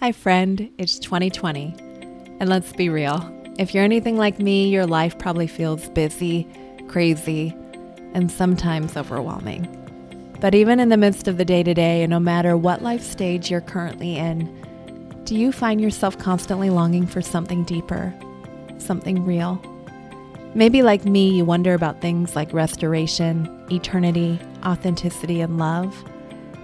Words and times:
Hi, 0.00 0.12
friend. 0.12 0.70
It's 0.78 0.96
2020. 1.00 1.74
And 2.38 2.48
let's 2.48 2.72
be 2.72 2.88
real. 2.88 3.18
If 3.58 3.74
you're 3.74 3.82
anything 3.82 4.16
like 4.16 4.38
me, 4.38 4.68
your 4.68 4.86
life 4.86 5.18
probably 5.18 5.48
feels 5.48 5.88
busy, 5.88 6.46
crazy, 6.86 7.52
and 8.14 8.30
sometimes 8.30 8.96
overwhelming. 8.96 9.66
But 10.40 10.54
even 10.54 10.78
in 10.78 10.90
the 10.90 10.96
midst 10.96 11.26
of 11.26 11.36
the 11.36 11.44
day 11.44 11.64
to 11.64 11.74
day, 11.74 12.04
and 12.04 12.10
no 12.10 12.20
matter 12.20 12.56
what 12.56 12.80
life 12.80 13.02
stage 13.02 13.50
you're 13.50 13.60
currently 13.60 14.16
in, 14.16 14.46
do 15.24 15.34
you 15.34 15.50
find 15.50 15.80
yourself 15.80 16.16
constantly 16.16 16.70
longing 16.70 17.04
for 17.04 17.20
something 17.20 17.64
deeper, 17.64 18.14
something 18.78 19.26
real? 19.26 19.60
Maybe, 20.54 20.80
like 20.82 21.06
me, 21.06 21.28
you 21.28 21.44
wonder 21.44 21.74
about 21.74 22.00
things 22.00 22.36
like 22.36 22.52
restoration, 22.52 23.66
eternity, 23.68 24.38
authenticity, 24.64 25.40
and 25.40 25.58
love. 25.58 25.92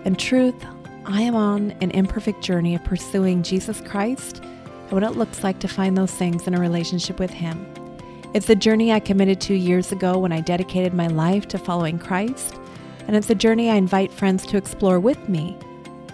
and 0.05 0.19
truth, 0.19 0.55
I 1.07 1.21
am 1.21 1.37
on 1.37 1.73
an 1.83 1.91
imperfect 1.91 2.43
journey 2.43 2.75
of 2.75 2.83
pursuing 2.83 3.43
Jesus 3.43 3.83
Christ 3.83 4.43
and 4.43 4.93
what 4.93 5.03
it 5.03 5.17
looks 5.17 5.45
like 5.45 5.59
to 5.59 5.69
find 5.69 5.99
those 5.99 6.11
things 6.11 6.47
in 6.47 6.55
a 6.55 6.61
relationship 6.61 7.19
with 7.19 7.31
Him. 7.31 7.67
It's 8.33 8.49
a 8.49 8.55
journey 8.55 8.91
I 8.91 9.01
committed 9.01 9.39
to 9.43 9.55
years 9.55 9.93
ago 9.93 10.19
when 10.19 10.33
I 10.33 10.41
dedicated 10.41 10.95
my 10.95 11.09
life 11.09 11.47
to 11.49 11.59
following 11.59 11.99
Christ, 11.99 12.55
and 13.07 13.15
it's 13.15 13.29
a 13.29 13.35
journey 13.35 13.69
I 13.69 13.75
invite 13.75 14.13
friends 14.13 14.47
to 14.47 14.57
explore 14.57 14.99
with 14.99 15.29
me, 15.29 15.59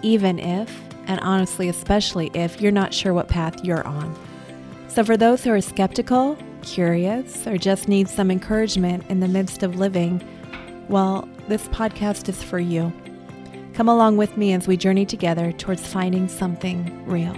even 0.01 0.39
if, 0.39 0.77
and 1.07 1.21
honestly, 1.21 1.69
especially 1.69 2.29
if 2.33 2.59
you're 2.59 2.71
not 2.71 2.93
sure 2.93 3.13
what 3.13 3.29
path 3.29 3.63
you're 3.63 3.87
on. 3.87 4.13
So, 4.89 5.05
for 5.05 5.15
those 5.15 5.41
who 5.41 5.51
are 5.51 5.61
skeptical, 5.61 6.37
curious, 6.63 7.47
or 7.47 7.57
just 7.57 7.87
need 7.87 8.09
some 8.09 8.29
encouragement 8.29 9.05
in 9.07 9.21
the 9.21 9.27
midst 9.29 9.63
of 9.63 9.77
living, 9.77 10.21
well, 10.89 11.29
this 11.47 11.69
podcast 11.69 12.27
is 12.27 12.43
for 12.43 12.59
you. 12.59 12.91
Come 13.81 13.89
along 13.89 14.17
with 14.17 14.37
me 14.37 14.53
as 14.53 14.67
we 14.67 14.77
journey 14.77 15.07
together 15.07 15.51
towards 15.51 15.87
finding 15.87 16.27
something 16.27 17.03
real. 17.07 17.35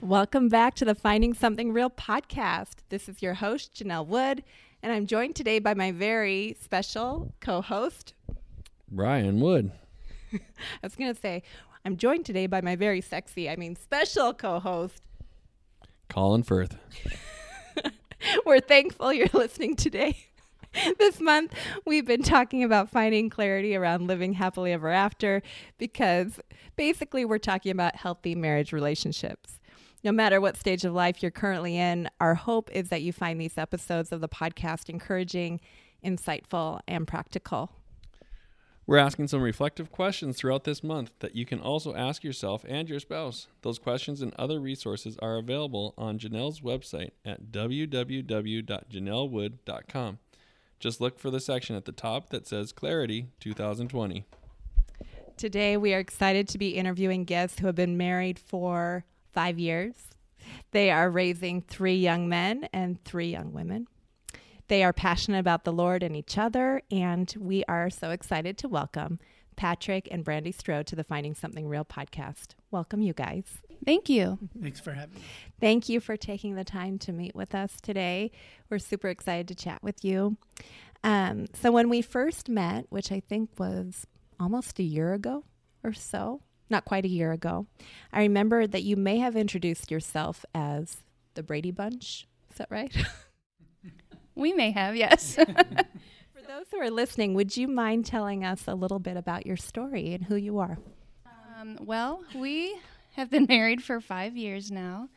Welcome 0.00 0.48
back 0.48 0.74
to 0.76 0.86
the 0.86 0.94
Finding 0.94 1.34
Something 1.34 1.70
Real 1.74 1.90
podcast. 1.90 2.76
This 2.88 3.10
is 3.10 3.20
your 3.20 3.34
host, 3.34 3.74
Janelle 3.74 4.06
Wood, 4.06 4.42
and 4.82 4.90
I'm 4.90 5.04
joined 5.04 5.36
today 5.36 5.58
by 5.58 5.74
my 5.74 5.92
very 5.92 6.56
special 6.58 7.34
co 7.40 7.60
host, 7.60 8.14
Brian 8.90 9.38
Wood. 9.38 9.70
I 10.32 10.38
was 10.82 10.96
going 10.96 11.14
to 11.14 11.20
say, 11.20 11.42
I'm 11.84 11.98
joined 11.98 12.24
today 12.24 12.46
by 12.46 12.62
my 12.62 12.74
very 12.74 13.02
sexy, 13.02 13.50
I 13.50 13.56
mean, 13.56 13.76
special 13.76 14.32
co 14.32 14.60
host, 14.60 15.02
Colin 16.08 16.42
Firth. 16.42 16.78
We're 18.46 18.60
thankful 18.60 19.12
you're 19.12 19.28
listening 19.34 19.76
today. 19.76 20.31
this 20.98 21.20
month, 21.20 21.54
we've 21.84 22.06
been 22.06 22.22
talking 22.22 22.64
about 22.64 22.88
finding 22.88 23.28
clarity 23.28 23.76
around 23.76 24.06
living 24.06 24.32
happily 24.34 24.72
ever 24.72 24.90
after 24.90 25.42
because 25.78 26.40
basically 26.76 27.24
we're 27.24 27.38
talking 27.38 27.72
about 27.72 27.96
healthy 27.96 28.34
marriage 28.34 28.72
relationships. 28.72 29.60
No 30.04 30.12
matter 30.12 30.40
what 30.40 30.56
stage 30.56 30.84
of 30.84 30.94
life 30.94 31.22
you're 31.22 31.30
currently 31.30 31.76
in, 31.76 32.08
our 32.20 32.34
hope 32.34 32.70
is 32.72 32.88
that 32.88 33.02
you 33.02 33.12
find 33.12 33.40
these 33.40 33.56
episodes 33.56 34.10
of 34.10 34.20
the 34.20 34.28
podcast 34.28 34.88
encouraging, 34.88 35.60
insightful, 36.04 36.80
and 36.88 37.06
practical. 37.06 37.70
We're 38.84 38.98
asking 38.98 39.28
some 39.28 39.42
reflective 39.42 39.92
questions 39.92 40.36
throughout 40.36 40.64
this 40.64 40.82
month 40.82 41.12
that 41.20 41.36
you 41.36 41.46
can 41.46 41.60
also 41.60 41.94
ask 41.94 42.24
yourself 42.24 42.64
and 42.66 42.88
your 42.88 42.98
spouse. 42.98 43.46
Those 43.60 43.78
questions 43.78 44.22
and 44.22 44.34
other 44.34 44.58
resources 44.58 45.16
are 45.22 45.36
available 45.36 45.94
on 45.96 46.18
Janelle's 46.18 46.60
website 46.60 47.12
at 47.24 47.52
www.janellewood.com. 47.52 50.18
Just 50.82 51.00
look 51.00 51.16
for 51.16 51.30
the 51.30 51.38
section 51.38 51.76
at 51.76 51.84
the 51.84 51.92
top 51.92 52.30
that 52.30 52.44
says 52.44 52.72
Clarity 52.72 53.28
2020. 53.38 54.24
Today, 55.36 55.76
we 55.76 55.94
are 55.94 56.00
excited 56.00 56.48
to 56.48 56.58
be 56.58 56.70
interviewing 56.70 57.22
guests 57.22 57.60
who 57.60 57.66
have 57.66 57.76
been 57.76 57.96
married 57.96 58.36
for 58.36 59.04
five 59.30 59.60
years. 59.60 59.94
They 60.72 60.90
are 60.90 61.08
raising 61.08 61.62
three 61.62 61.94
young 61.94 62.28
men 62.28 62.68
and 62.72 63.00
three 63.04 63.30
young 63.30 63.52
women. 63.52 63.86
They 64.66 64.82
are 64.82 64.92
passionate 64.92 65.38
about 65.38 65.62
the 65.62 65.72
Lord 65.72 66.02
and 66.02 66.16
each 66.16 66.36
other, 66.36 66.82
and 66.90 67.32
we 67.38 67.62
are 67.68 67.88
so 67.88 68.10
excited 68.10 68.58
to 68.58 68.68
welcome 68.68 69.20
Patrick 69.54 70.08
and 70.10 70.24
Brandy 70.24 70.50
Strode 70.50 70.88
to 70.88 70.96
the 70.96 71.04
Finding 71.04 71.36
Something 71.36 71.68
Real 71.68 71.84
podcast. 71.84 72.56
Welcome, 72.72 73.02
you 73.02 73.12
guys. 73.12 73.62
Thank 73.84 74.08
you. 74.08 74.38
Thanks 74.60 74.80
for 74.80 74.92
having 74.92 75.16
me. 75.16 75.22
Thank 75.60 75.88
you 75.88 76.00
for 76.00 76.16
taking 76.16 76.54
the 76.54 76.64
time 76.64 76.98
to 77.00 77.12
meet 77.12 77.34
with 77.34 77.54
us 77.54 77.80
today. 77.80 78.30
We're 78.70 78.78
super 78.78 79.08
excited 79.08 79.48
to 79.48 79.54
chat 79.54 79.82
with 79.82 80.04
you. 80.04 80.36
Um, 81.04 81.46
so, 81.52 81.72
when 81.72 81.88
we 81.88 82.00
first 82.02 82.48
met, 82.48 82.86
which 82.90 83.10
I 83.10 83.20
think 83.20 83.50
was 83.58 84.06
almost 84.38 84.78
a 84.78 84.84
year 84.84 85.14
ago 85.14 85.44
or 85.82 85.92
so, 85.92 86.42
not 86.70 86.84
quite 86.84 87.04
a 87.04 87.08
year 87.08 87.32
ago, 87.32 87.66
I 88.12 88.20
remember 88.20 88.66
that 88.66 88.82
you 88.82 88.96
may 88.96 89.18
have 89.18 89.36
introduced 89.36 89.90
yourself 89.90 90.44
as 90.54 90.98
the 91.34 91.42
Brady 91.42 91.70
Bunch. 91.72 92.28
Is 92.50 92.58
that 92.58 92.68
right? 92.70 92.94
we 94.34 94.52
may 94.52 94.70
have, 94.70 94.94
yes. 94.94 95.34
For 95.34 96.42
those 96.46 96.66
who 96.70 96.78
are 96.78 96.90
listening, 96.90 97.34
would 97.34 97.56
you 97.56 97.66
mind 97.66 98.06
telling 98.06 98.44
us 98.44 98.64
a 98.68 98.74
little 98.74 98.98
bit 98.98 99.16
about 99.16 99.46
your 99.46 99.56
story 99.56 100.14
and 100.14 100.24
who 100.24 100.36
you 100.36 100.58
are? 100.58 100.78
Um, 101.60 101.78
well, 101.80 102.22
we 102.34 102.76
have 103.12 103.30
been 103.30 103.46
married 103.48 103.82
for 103.82 104.00
five 104.00 104.36
years 104.36 104.70
now. 104.70 105.08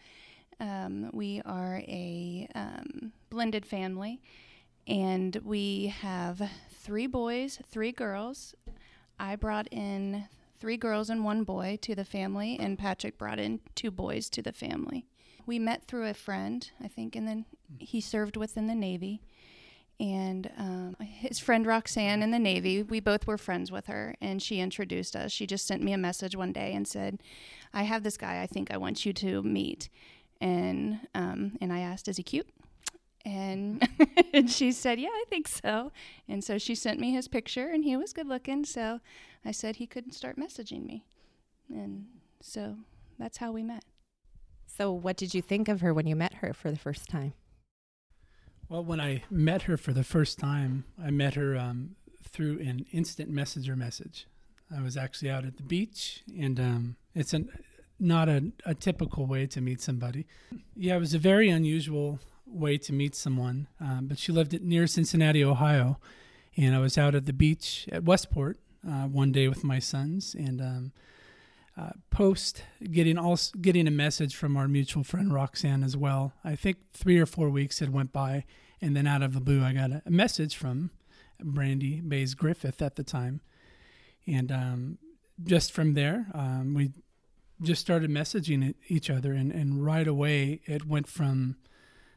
Um, 0.59 1.09
we 1.13 1.41
are 1.45 1.81
a 1.87 2.47
um, 2.55 3.11
blended 3.29 3.65
family, 3.65 4.21
and 4.87 5.35
we 5.43 5.87
have 6.01 6.41
three 6.71 7.07
boys, 7.07 7.59
three 7.69 7.91
girls. 7.91 8.55
I 9.19 9.35
brought 9.35 9.67
in 9.71 10.27
three 10.57 10.77
girls 10.77 11.09
and 11.09 11.25
one 11.25 11.43
boy 11.43 11.77
to 11.81 11.95
the 11.95 12.05
family, 12.05 12.57
and 12.59 12.79
Patrick 12.79 13.17
brought 13.17 13.39
in 13.39 13.59
two 13.75 13.91
boys 13.91 14.29
to 14.29 14.41
the 14.41 14.53
family. 14.53 15.05
We 15.45 15.59
met 15.59 15.85
through 15.85 16.07
a 16.07 16.13
friend, 16.13 16.69
I 16.83 16.87
think, 16.87 17.15
and 17.15 17.27
then 17.27 17.45
he 17.77 18.01
served 18.01 18.37
within 18.37 18.67
the 18.67 18.75
Navy. 18.75 19.21
And 19.99 20.51
um, 20.57 20.97
his 20.99 21.39
friend 21.39 21.65
Roxanne 21.65 22.21
in 22.21 22.31
the 22.31 22.39
Navy, 22.39 22.83
we 22.83 22.99
both 22.99 23.25
were 23.25 23.37
friends 23.37 23.71
with 23.71 23.87
her, 23.87 24.15
and 24.19 24.41
she 24.41 24.59
introduced 24.59 25.15
us. 25.15 25.31
She 25.31 25.47
just 25.47 25.65
sent 25.65 25.81
me 25.81 25.93
a 25.93 25.97
message 25.97 26.35
one 26.35 26.51
day 26.51 26.73
and 26.73 26.85
said, 26.85 27.21
I 27.73 27.83
have 27.83 28.03
this 28.03 28.17
guy 28.17 28.41
I 28.41 28.47
think 28.47 28.71
I 28.71 28.77
want 28.77 29.05
you 29.05 29.13
to 29.13 29.41
meet. 29.41 29.89
And, 30.41 30.99
um, 31.13 31.57
and 31.61 31.71
I 31.71 31.79
asked, 31.79 32.09
Is 32.09 32.17
he 32.17 32.23
cute? 32.23 32.49
And, 33.23 33.87
and 34.33 34.51
she 34.51 34.73
said, 34.73 34.99
Yeah, 34.99 35.09
I 35.09 35.23
think 35.29 35.47
so. 35.47 35.93
And 36.27 36.43
so 36.43 36.57
she 36.57 36.75
sent 36.75 36.99
me 36.99 37.11
his 37.11 37.29
picture, 37.29 37.69
and 37.69 37.85
he 37.85 37.95
was 37.95 38.11
good 38.11 38.27
looking. 38.27 38.65
So 38.65 38.99
I 39.45 39.51
said 39.51 39.77
he 39.77 39.87
couldn't 39.87 40.11
start 40.11 40.37
messaging 40.37 40.85
me. 40.85 41.05
And 41.69 42.07
so 42.41 42.75
that's 43.17 43.37
how 43.37 43.53
we 43.53 43.63
met. 43.63 43.85
So, 44.67 44.91
what 44.91 45.15
did 45.15 45.33
you 45.33 45.41
think 45.41 45.69
of 45.69 45.79
her 45.79 45.93
when 45.93 46.05
you 46.05 46.17
met 46.17 46.35
her 46.35 46.53
for 46.53 46.69
the 46.69 46.77
first 46.77 47.07
time? 47.07 47.33
Well, 48.67 48.83
when 48.83 48.99
I 48.99 49.23
met 49.29 49.63
her 49.63 49.77
for 49.77 49.93
the 49.93 50.03
first 50.03 50.39
time, 50.39 50.85
I 51.01 51.11
met 51.11 51.35
her 51.35 51.55
um, 51.55 51.95
through 52.27 52.59
an 52.59 52.85
instant 52.91 53.29
messenger 53.29 53.75
message. 53.75 54.27
I 54.75 54.81
was 54.81 54.97
actually 54.97 55.29
out 55.29 55.45
at 55.45 55.57
the 55.57 55.63
beach, 55.63 56.23
and 56.39 56.59
um, 56.59 56.95
it's 57.13 57.33
an, 57.33 57.49
not 57.99 58.27
a, 58.27 58.51
a 58.65 58.73
typical 58.73 59.27
way 59.27 59.45
to 59.47 59.61
meet 59.61 59.81
somebody. 59.81 60.25
Yeah, 60.75 60.95
it 60.95 60.99
was 60.99 61.13
a 61.13 61.19
very 61.19 61.49
unusual 61.49 62.19
way 62.47 62.77
to 62.79 62.93
meet 62.93 63.15
someone, 63.15 63.67
um, 63.79 64.07
but 64.07 64.17
she 64.17 64.31
lived 64.31 64.59
near 64.61 64.87
Cincinnati, 64.87 65.43
Ohio, 65.43 65.99
and 66.57 66.73
I 66.75 66.79
was 66.79 66.97
out 66.97 67.13
at 67.13 67.25
the 67.25 67.33
beach 67.33 67.87
at 67.91 68.03
Westport 68.03 68.57
uh, 68.87 69.03
one 69.03 69.31
day 69.31 69.47
with 69.47 69.63
my 69.63 69.77
sons, 69.77 70.35
and 70.37 70.59
um, 70.59 70.91
uh, 71.77 71.89
post 72.09 72.63
getting 72.91 73.17
also 73.17 73.57
getting 73.59 73.87
a 73.87 73.91
message 73.91 74.35
from 74.35 74.55
our 74.55 74.67
mutual 74.67 75.03
friend 75.03 75.33
Roxanne 75.33 75.83
as 75.83 75.97
well. 75.97 76.33
I 76.43 76.55
think 76.55 76.77
three 76.93 77.19
or 77.19 77.25
four 77.25 77.49
weeks 77.49 77.79
had 77.79 77.91
went 77.91 78.13
by, 78.13 78.45
and 78.81 78.95
then 78.95 79.07
out 79.07 79.21
of 79.21 79.33
the 79.33 79.41
blue, 79.41 79.63
I 79.63 79.73
got 79.73 79.91
a, 79.91 80.01
message 80.09 80.55
from 80.55 80.91
Brandy 81.41 81.99
Bays 81.99 82.33
Griffith 82.33 82.81
at 82.81 82.95
the 82.95 83.03
time, 83.03 83.41
and 84.25 84.51
um, 84.51 84.97
just 85.43 85.73
from 85.73 85.95
there, 85.95 86.27
um, 86.33 86.73
we 86.73 86.91
just 87.61 87.81
started 87.81 88.09
messaging 88.09 88.73
each 88.87 89.09
other, 89.09 89.33
and, 89.33 89.51
and 89.51 89.85
right 89.85 90.07
away 90.07 90.61
it 90.65 90.87
went 90.87 91.07
from 91.07 91.57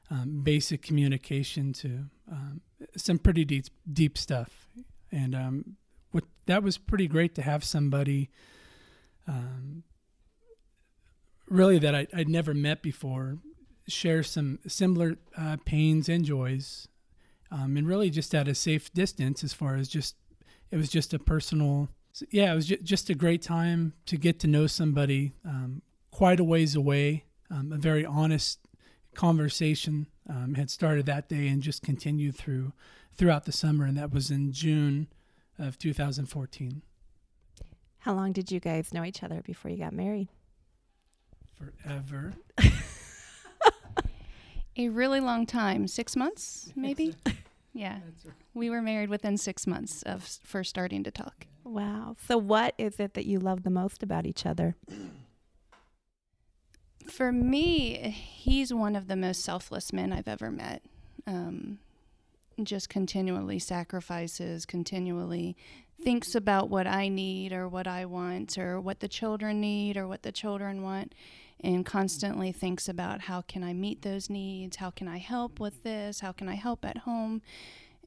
um, 0.08 0.42
basic 0.42 0.82
communication 0.82 1.72
to 1.72 2.04
um, 2.30 2.60
some 2.96 3.18
pretty 3.18 3.44
deep 3.44 3.66
deep 3.92 4.16
stuff, 4.16 4.68
and 5.10 5.34
um, 5.34 5.76
what 6.12 6.22
that 6.46 6.62
was 6.62 6.78
pretty 6.78 7.08
great 7.08 7.34
to 7.34 7.42
have 7.42 7.64
somebody 7.64 8.30
um, 9.28 9.84
really 11.48 11.78
that 11.78 11.94
I, 11.94 12.06
would 12.14 12.28
never 12.28 12.54
met 12.54 12.82
before 12.82 13.38
share 13.86 14.22
some 14.22 14.58
similar 14.66 15.16
uh, 15.36 15.56
pains 15.64 16.08
and 16.08 16.24
joys 16.24 16.88
um, 17.50 17.76
and 17.76 17.86
really 17.86 18.10
just 18.10 18.34
at 18.34 18.48
a 18.48 18.54
safe 18.54 18.92
distance 18.92 19.42
as 19.42 19.52
far 19.52 19.76
as 19.76 19.88
just 19.88 20.16
it 20.70 20.76
was 20.76 20.88
just 20.90 21.14
a 21.14 21.18
personal 21.18 21.88
yeah 22.30 22.52
it 22.52 22.54
was 22.54 22.66
just 22.66 23.08
a 23.08 23.14
great 23.14 23.42
time 23.42 23.92
to 24.06 24.16
get 24.16 24.38
to 24.40 24.46
know 24.46 24.66
somebody 24.66 25.32
um, 25.44 25.82
quite 26.10 26.40
a 26.40 26.44
ways 26.44 26.74
away 26.74 27.24
um, 27.50 27.72
a 27.72 27.76
very 27.76 28.04
honest 28.04 28.58
conversation 29.14 30.06
um, 30.28 30.54
had 30.54 30.70
started 30.70 31.06
that 31.06 31.28
day 31.28 31.48
and 31.48 31.62
just 31.62 31.82
continued 31.82 32.36
through 32.36 32.72
throughout 33.14 33.44
the 33.44 33.52
summer 33.52 33.84
and 33.84 33.96
that 33.96 34.12
was 34.12 34.30
in 34.30 34.52
june 34.52 35.08
of 35.58 35.78
2014 35.78 36.82
How 38.00 38.14
long 38.14 38.32
did 38.32 38.50
you 38.50 38.60
guys 38.60 38.92
know 38.94 39.04
each 39.04 39.22
other 39.22 39.42
before 39.42 39.70
you 39.70 39.76
got 39.78 39.92
married? 39.92 40.28
Forever. 41.56 42.32
A 44.76 44.88
really 44.90 45.18
long 45.18 45.44
time, 45.44 45.88
six 45.88 46.14
months, 46.16 46.72
maybe. 46.76 47.14
Yeah, 47.74 47.98
right. 48.24 48.34
we 48.54 48.70
were 48.70 48.82
married 48.82 49.08
within 49.08 49.36
six 49.36 49.64
months 49.64 50.02
of 50.02 50.22
s- 50.22 50.40
first 50.42 50.68
starting 50.70 51.04
to 51.04 51.12
talk. 51.12 51.46
Wow. 51.62 52.16
So, 52.26 52.36
what 52.36 52.74
is 52.76 52.98
it 52.98 53.14
that 53.14 53.24
you 53.26 53.38
love 53.38 53.62
the 53.62 53.70
most 53.70 54.02
about 54.02 54.26
each 54.26 54.44
other? 54.44 54.74
For 57.08 57.30
me, 57.30 58.10
he's 58.10 58.72
one 58.74 58.96
of 58.96 59.06
the 59.06 59.14
most 59.14 59.44
selfless 59.44 59.92
men 59.92 60.12
I've 60.12 60.26
ever 60.26 60.50
met. 60.50 60.82
Um, 61.26 61.78
just 62.62 62.88
continually 62.88 63.60
sacrifices, 63.60 64.66
continually 64.66 65.56
thinks 66.02 66.34
about 66.34 66.68
what 66.68 66.86
I 66.86 67.08
need 67.08 67.52
or 67.52 67.68
what 67.68 67.86
I 67.86 68.04
want 68.04 68.56
or 68.56 68.80
what 68.80 69.00
the 69.00 69.08
children 69.08 69.60
need 69.60 69.96
or 69.96 70.06
what 70.06 70.22
the 70.22 70.32
children 70.32 70.82
want 70.82 71.14
and 71.60 71.84
constantly 71.84 72.52
thinks 72.52 72.88
about 72.88 73.22
how 73.22 73.40
can 73.42 73.64
I 73.64 73.72
meet 73.72 74.02
those 74.02 74.30
needs? 74.30 74.76
How 74.76 74.90
can 74.90 75.08
I 75.08 75.18
help 75.18 75.58
with 75.58 75.82
this? 75.82 76.20
How 76.20 76.32
can 76.32 76.48
I 76.48 76.54
help 76.54 76.84
at 76.84 76.98
home? 76.98 77.42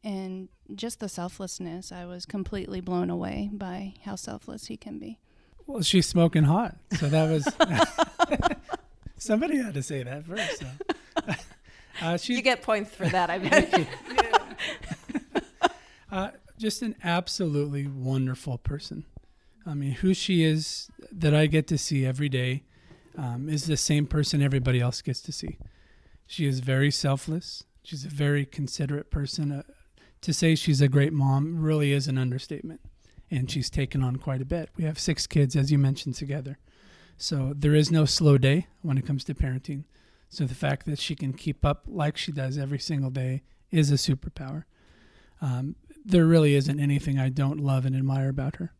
And 0.03 0.47
just 0.73 0.99
the 0.99 1.09
selflessness, 1.09 1.91
I 1.91 2.05
was 2.05 2.25
completely 2.25 2.79
blown 2.81 3.09
away 3.09 3.49
by 3.51 3.93
how 4.05 4.15
selfless 4.15 4.67
he 4.67 4.77
can 4.77 4.97
be. 4.97 5.19
Well, 5.67 5.81
she's 5.83 6.07
smoking 6.07 6.43
hot, 6.43 6.77
so 6.97 7.07
that 7.07 7.29
was. 7.29 7.47
somebody 9.17 9.57
had 9.57 9.73
to 9.75 9.83
say 9.83 10.03
that 10.03 10.25
first. 10.25 10.59
So. 10.59 10.67
Uh, 12.01 12.17
she, 12.17 12.33
You 12.33 12.41
get 12.41 12.63
points 12.63 12.89
for 12.95 13.07
that, 13.07 13.29
I 13.29 13.37
bet. 13.37 13.87
just 16.61 16.83
an 16.83 16.95
absolutely 17.03 17.87
wonderful 17.87 18.59
person. 18.59 19.03
I 19.65 19.73
mean, 19.73 19.93
who 19.93 20.13
she 20.13 20.43
is 20.43 20.89
that 21.11 21.33
I 21.33 21.47
get 21.47 21.67
to 21.67 21.77
see 21.77 22.05
every 22.05 22.29
day 22.29 22.63
um, 23.17 23.49
is 23.49 23.65
the 23.65 23.75
same 23.75 24.05
person 24.05 24.41
everybody 24.41 24.79
else 24.79 25.01
gets 25.01 25.21
to 25.23 25.31
see. 25.31 25.57
She 26.27 26.45
is 26.45 26.59
very 26.59 26.91
selfless. 26.91 27.63
She's 27.83 28.05
a 28.05 28.09
very 28.09 28.45
considerate 28.45 29.09
person. 29.09 29.51
Uh, 29.51 29.63
to 30.21 30.33
say 30.33 30.53
she's 30.53 30.81
a 30.81 30.87
great 30.87 31.13
mom 31.13 31.59
really 31.59 31.91
is 31.91 32.07
an 32.07 32.19
understatement. 32.19 32.81
And 33.31 33.49
she's 33.49 33.69
taken 33.69 34.03
on 34.03 34.17
quite 34.17 34.41
a 34.41 34.45
bit. 34.45 34.69
We 34.77 34.83
have 34.83 34.99
six 34.99 35.25
kids, 35.25 35.55
as 35.55 35.71
you 35.71 35.79
mentioned, 35.79 36.15
together. 36.15 36.59
So 37.17 37.53
there 37.55 37.73
is 37.73 37.89
no 37.89 38.05
slow 38.05 38.37
day 38.37 38.67
when 38.81 38.99
it 38.99 39.07
comes 39.07 39.23
to 39.25 39.33
parenting. 39.33 39.85
So 40.29 40.45
the 40.45 40.55
fact 40.55 40.85
that 40.85 40.99
she 40.99 41.15
can 41.15 41.33
keep 41.33 41.65
up 41.65 41.85
like 41.87 42.17
she 42.17 42.31
does 42.31 42.57
every 42.57 42.79
single 42.79 43.09
day 43.09 43.41
is 43.71 43.89
a 43.89 43.95
superpower. 43.95 44.65
Um, 45.41 45.75
there 46.05 46.25
really 46.25 46.55
isn't 46.55 46.79
anything 46.79 47.19
I 47.19 47.29
don't 47.29 47.59
love 47.59 47.85
and 47.85 47.95
admire 47.95 48.29
about 48.29 48.57
her. 48.57 48.71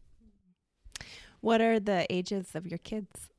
what 1.41 1.62
are 1.62 1.79
the 1.79 2.06
ages 2.09 2.56
of 2.56 2.68
your 2.68 2.79
kids? 2.79 3.29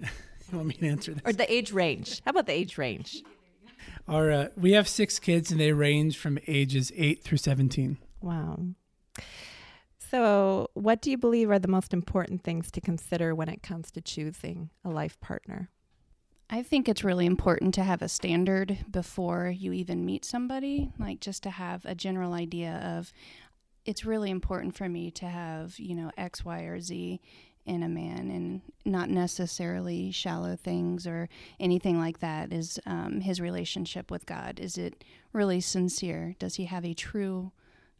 You 0.52 0.58
want 0.58 0.68
me 0.68 0.74
to 0.74 0.86
answer 0.86 1.12
this? 1.12 1.22
Or 1.24 1.32
the 1.32 1.52
age 1.52 1.72
range? 1.72 2.22
How 2.24 2.30
about 2.30 2.46
the 2.46 2.52
age 2.52 2.78
range? 2.78 3.24
Our, 4.06 4.30
uh, 4.30 4.48
we 4.56 4.72
have 4.72 4.86
six 4.86 5.18
kids, 5.18 5.50
and 5.50 5.58
they 5.60 5.72
range 5.72 6.16
from 6.18 6.38
ages 6.46 6.92
eight 6.94 7.24
through 7.24 7.38
seventeen. 7.38 7.98
Wow. 8.20 8.60
So, 9.98 10.70
what 10.74 11.02
do 11.02 11.10
you 11.10 11.18
believe 11.18 11.50
are 11.50 11.58
the 11.58 11.66
most 11.66 11.92
important 11.92 12.44
things 12.44 12.70
to 12.70 12.80
consider 12.80 13.34
when 13.34 13.48
it 13.48 13.60
comes 13.64 13.90
to 13.90 14.00
choosing 14.00 14.70
a 14.84 14.88
life 14.90 15.18
partner? 15.20 15.68
I 16.48 16.62
think 16.62 16.88
it's 16.88 17.02
really 17.02 17.26
important 17.26 17.74
to 17.74 17.82
have 17.82 18.02
a 18.02 18.08
standard 18.08 18.78
before 18.90 19.48
you 19.48 19.72
even 19.72 20.06
meet 20.06 20.24
somebody, 20.24 20.92
like 20.98 21.20
just 21.20 21.42
to 21.42 21.50
have 21.50 21.84
a 21.84 21.94
general 21.94 22.34
idea 22.34 22.80
of 22.84 23.12
it's 23.84 24.04
really 24.04 24.30
important 24.30 24.76
for 24.76 24.88
me 24.88 25.10
to 25.12 25.26
have, 25.26 25.78
you 25.78 25.94
know, 25.94 26.10
X, 26.16 26.44
Y, 26.44 26.60
or 26.62 26.80
Z 26.80 27.20
in 27.64 27.82
a 27.82 27.88
man 27.88 28.30
and 28.30 28.62
not 28.84 29.10
necessarily 29.10 30.12
shallow 30.12 30.54
things 30.54 31.04
or 31.04 31.28
anything 31.58 31.98
like 31.98 32.20
that. 32.20 32.52
Is 32.52 32.78
um, 32.86 33.20
his 33.20 33.40
relationship 33.40 34.08
with 34.10 34.24
God? 34.24 34.60
Is 34.60 34.78
it 34.78 35.02
really 35.32 35.60
sincere? 35.60 36.36
Does 36.38 36.54
he 36.54 36.66
have 36.66 36.84
a 36.84 36.94
true, 36.94 37.50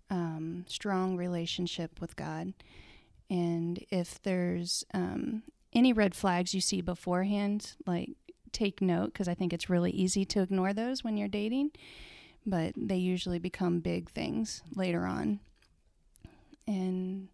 um, 0.08 0.64
strong 0.68 1.16
relationship 1.16 2.00
with 2.00 2.14
God? 2.14 2.52
And 3.28 3.84
if 3.90 4.22
there's 4.22 4.84
um, 4.94 5.42
any 5.72 5.92
red 5.92 6.14
flags 6.14 6.54
you 6.54 6.60
see 6.60 6.80
beforehand, 6.80 7.72
like 7.86 8.10
take 8.52 8.80
note 8.80 9.12
because 9.12 9.28
I 9.28 9.34
think 9.34 9.52
it's 9.52 9.70
really 9.70 9.90
easy 9.90 10.24
to 10.26 10.42
ignore 10.42 10.72
those 10.72 11.04
when 11.04 11.16
you're 11.16 11.28
dating, 11.28 11.70
but 12.44 12.72
they 12.76 12.96
usually 12.96 13.38
become 13.38 13.80
big 13.80 14.10
things 14.10 14.62
later 14.74 15.06
on. 15.06 15.40
And 16.66 17.28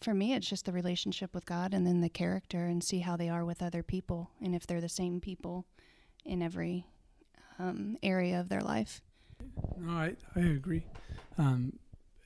for 0.00 0.14
me, 0.14 0.34
it's 0.34 0.48
just 0.48 0.64
the 0.64 0.72
relationship 0.72 1.34
with 1.34 1.46
God 1.46 1.74
and 1.74 1.86
then 1.86 2.00
the 2.00 2.08
character 2.08 2.66
and 2.66 2.82
see 2.82 3.00
how 3.00 3.16
they 3.16 3.28
are 3.28 3.44
with 3.44 3.62
other 3.62 3.82
people 3.82 4.30
and 4.42 4.54
if 4.54 4.66
they're 4.66 4.80
the 4.80 4.88
same 4.88 5.20
people 5.20 5.66
in 6.24 6.42
every 6.42 6.86
um, 7.58 7.96
area 8.02 8.40
of 8.40 8.48
their 8.48 8.60
life. 8.60 9.00
No, 9.78 9.92
I, 9.92 10.16
I 10.34 10.40
agree. 10.40 10.86
Um, 11.38 11.78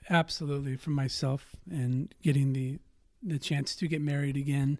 absolutely, 0.08 0.76
for 0.76 0.90
myself 0.90 1.56
and 1.70 2.14
getting 2.22 2.52
the 2.52 2.78
the 3.22 3.38
chance 3.38 3.76
to 3.76 3.86
get 3.86 4.00
married 4.00 4.36
again. 4.36 4.78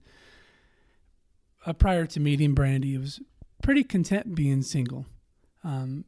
Uh, 1.65 1.73
prior 1.73 2.07
to 2.07 2.21
meeting 2.21 2.55
Brandy, 2.55 2.97
I 2.97 3.01
was 3.01 3.21
pretty 3.63 3.85
content 3.85 4.35
being 4.35 4.63
single. 4.63 5.07
Um, 5.63 6.05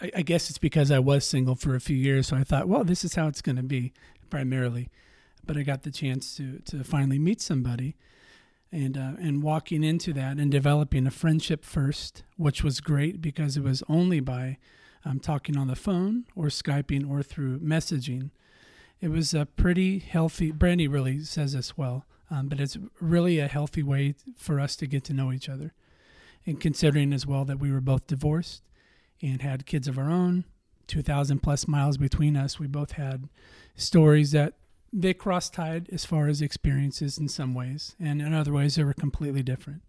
I, 0.00 0.10
I 0.16 0.22
guess 0.22 0.50
it's 0.50 0.58
because 0.58 0.90
I 0.90 0.98
was 0.98 1.24
single 1.24 1.54
for 1.54 1.74
a 1.74 1.80
few 1.80 1.96
years, 1.96 2.28
so 2.28 2.36
I 2.36 2.44
thought, 2.44 2.68
well, 2.68 2.84
this 2.84 3.04
is 3.04 3.14
how 3.14 3.28
it's 3.28 3.42
going 3.42 3.56
to 3.56 3.62
be 3.62 3.92
primarily. 4.30 4.88
But 5.46 5.56
I 5.56 5.62
got 5.62 5.82
the 5.82 5.90
chance 5.90 6.36
to 6.36 6.60
to 6.60 6.82
finally 6.82 7.18
meet 7.18 7.40
somebody, 7.40 7.96
and 8.72 8.96
uh, 8.96 9.12
and 9.20 9.42
walking 9.42 9.84
into 9.84 10.12
that 10.14 10.38
and 10.38 10.50
developing 10.50 11.06
a 11.06 11.10
friendship 11.10 11.64
first, 11.64 12.24
which 12.36 12.64
was 12.64 12.80
great 12.80 13.20
because 13.20 13.56
it 13.56 13.62
was 13.62 13.82
only 13.88 14.20
by 14.20 14.56
um, 15.04 15.20
talking 15.20 15.56
on 15.58 15.68
the 15.68 15.76
phone 15.76 16.24
or 16.34 16.46
skyping 16.46 17.08
or 17.08 17.22
through 17.22 17.60
messaging. 17.60 18.30
It 19.00 19.08
was 19.08 19.34
a 19.34 19.44
pretty 19.44 19.98
healthy. 19.98 20.50
Brandy 20.50 20.88
really 20.88 21.20
says 21.24 21.52
this 21.52 21.76
well, 21.76 22.06
um, 22.30 22.48
but 22.48 22.60
it's 22.60 22.76
really 23.00 23.38
a 23.38 23.48
healthy 23.48 23.82
way 23.82 24.14
for 24.36 24.60
us 24.60 24.76
to 24.76 24.86
get 24.86 25.04
to 25.04 25.14
know 25.14 25.32
each 25.32 25.48
other, 25.48 25.72
and 26.46 26.60
considering 26.60 27.12
as 27.12 27.26
well 27.26 27.44
that 27.44 27.58
we 27.58 27.72
were 27.72 27.80
both 27.80 28.06
divorced 28.06 28.62
and 29.22 29.42
had 29.42 29.66
kids 29.66 29.88
of 29.88 29.98
our 29.98 30.10
own, 30.10 30.44
two 30.86 31.02
thousand 31.02 31.40
plus 31.42 31.66
miles 31.68 31.96
between 31.96 32.36
us, 32.36 32.58
we 32.58 32.66
both 32.66 32.92
had 32.92 33.28
stories 33.76 34.32
that 34.32 34.54
they 34.92 35.12
cross 35.12 35.50
tied 35.50 35.88
as 35.90 36.04
far 36.04 36.28
as 36.28 36.40
experiences 36.40 37.18
in 37.18 37.28
some 37.28 37.52
ways, 37.52 37.96
and 37.98 38.22
in 38.22 38.32
other 38.32 38.52
ways 38.52 38.76
they 38.76 38.84
were 38.84 38.94
completely 38.94 39.42
different. 39.42 39.82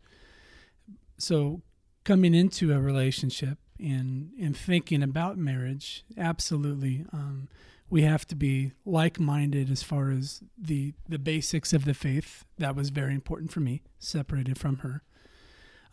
So, 1.18 1.62
coming 2.04 2.34
into 2.34 2.74
a 2.74 2.80
relationship 2.80 3.60
and 3.80 4.32
and 4.40 4.58
thinking 4.58 5.04
about 5.04 5.38
marriage, 5.38 6.04
absolutely, 6.18 7.06
um, 7.14 7.48
we 7.90 8.02
have 8.02 8.26
to 8.28 8.36
be 8.36 8.74
like 8.86 9.20
minded 9.20 9.70
as 9.70 9.84
far 9.84 10.10
as 10.12 10.42
the 10.58 10.94
the 11.08 11.20
basics 11.20 11.74
of 11.74 11.86
the 11.86 11.94
faith. 11.94 12.46
That 12.58 12.76
was 12.76 12.90
very 12.90 13.14
important 13.14 13.52
for 13.52 13.60
me, 13.60 13.84
separated 14.00 14.58
from 14.58 14.78
her, 14.78 15.04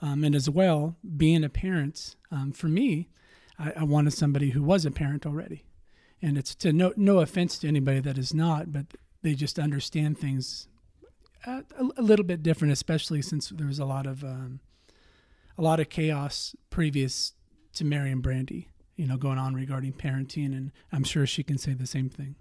um, 0.01 0.25
and 0.25 0.35
as 0.35 0.49
well 0.49 0.97
being 1.17 1.45
a 1.45 1.49
parent. 1.49 2.17
Um, 2.31 2.53
for 2.53 2.69
me, 2.69 3.09
I, 3.59 3.73
I 3.77 3.85
wanted 3.85 4.13
somebody 4.13 4.51
who 4.51 4.63
was 4.63 4.85
a 4.85 4.91
parent 4.91 5.27
already 5.27 5.65
and 6.23 6.39
it's 6.39 6.55
to 6.55 6.73
no 6.73 6.93
no 6.97 7.19
offense 7.19 7.59
to 7.59 7.69
anybody 7.69 8.01
that 8.01 8.17
is 8.17 8.33
not, 8.33 8.73
but 8.73 8.87
they 9.23 9.35
just 9.35 9.59
understand 9.59 10.17
things 10.17 10.69
a, 11.45 11.65
a 11.97 12.03
little 12.03 12.25
bit 12.25 12.43
different, 12.43 12.73
especially 12.73 13.21
since 13.21 13.49
there 13.49 13.67
was 13.67 13.81
a 13.81 13.85
lot 13.85 14.07
of 14.07 14.23
um, 14.23 14.61
a 15.59 15.63
lot 15.63 15.81
of 15.81 15.89
chaos 15.89 16.55
previous 16.71 17.33
to 17.75 17.85
Mary 17.85 18.13
and 18.13 18.23
Brandy, 18.23 18.69
you 18.97 19.07
know, 19.07 19.17
going 19.17 19.39
on 19.39 19.55
regarding 19.55 19.93
parenting, 19.93 20.57
and 20.57 20.73
I'm 20.93 21.05
sure 21.05 21.27
she 21.27 21.43
can 21.43 21.59
say 21.59 21.73
the 21.75 21.87
same 21.87 22.09
thing. 22.09 22.37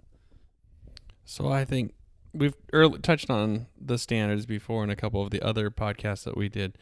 So 1.24 1.50
I 1.50 1.64
think 1.64 1.94
we've 2.32 2.54
early, 2.72 2.98
touched 2.98 3.30
on 3.30 3.66
the 3.80 3.98
standards 3.98 4.46
before 4.46 4.84
in 4.84 4.90
a 4.90 4.96
couple 4.96 5.22
of 5.22 5.30
the 5.30 5.40
other 5.42 5.70
podcasts 5.70 6.24
that 6.24 6.36
we 6.36 6.48
did, 6.48 6.78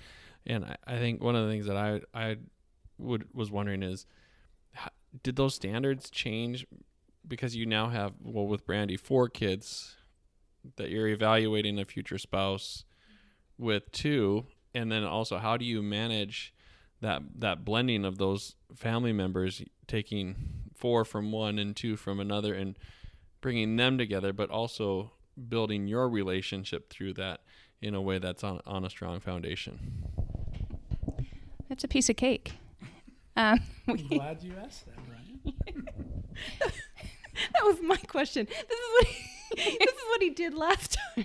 and 0.46 0.64
I, 0.64 0.76
I 0.86 0.98
think 0.98 1.22
one 1.22 1.36
of 1.36 1.44
the 1.44 1.52
things 1.52 1.66
that 1.66 1.76
I 1.76 2.00
I 2.14 2.36
would 2.98 3.26
was 3.32 3.50
wondering 3.50 3.82
is, 3.82 4.06
did 5.22 5.36
those 5.36 5.54
standards 5.54 6.10
change 6.10 6.66
because 7.26 7.54
you 7.54 7.66
now 7.66 7.88
have 7.88 8.12
well 8.22 8.46
with 8.46 8.66
Brandy 8.66 8.96
four 8.96 9.28
kids 9.28 9.96
that 10.76 10.90
you're 10.90 11.08
evaluating 11.08 11.78
a 11.78 11.84
future 11.84 12.18
spouse 12.18 12.84
with 13.56 13.90
two, 13.92 14.46
and 14.74 14.90
then 14.90 15.04
also 15.04 15.38
how 15.38 15.56
do 15.56 15.64
you 15.64 15.82
manage 15.82 16.54
that 17.00 17.22
that 17.38 17.64
blending 17.64 18.04
of 18.04 18.18
those 18.18 18.54
family 18.74 19.12
members 19.12 19.62
taking 19.86 20.36
four 20.74 21.04
from 21.04 21.32
one 21.32 21.58
and 21.58 21.76
two 21.76 21.96
from 21.96 22.20
another 22.20 22.54
and 22.54 22.76
bringing 23.40 23.76
them 23.76 23.98
together, 23.98 24.32
but 24.32 24.50
also 24.50 25.12
building 25.48 25.86
your 25.86 26.08
relationship 26.08 26.90
through 26.90 27.14
that 27.14 27.40
in 27.80 27.94
a 27.94 28.00
way 28.00 28.18
that's 28.18 28.44
on, 28.44 28.60
on 28.66 28.84
a 28.84 28.90
strong 28.90 29.20
foundation. 29.20 30.04
that's 31.68 31.84
a 31.84 31.88
piece 31.88 32.08
of 32.08 32.16
cake. 32.16 32.52
Um, 33.36 33.60
I'm 33.86 33.96
glad 34.08 34.42
you 34.42 34.52
asked 34.62 34.86
that, 34.86 34.96
Brian. 35.06 35.86
that 36.60 37.64
was 37.64 37.78
my 37.80 37.96
question. 37.96 38.46
This 38.46 38.78
is 38.78 38.90
what 38.98 39.08
this 39.56 39.94
is 39.94 40.04
what 40.08 40.20
he 40.20 40.30
did 40.30 40.52
last 40.52 40.98
time. 41.16 41.24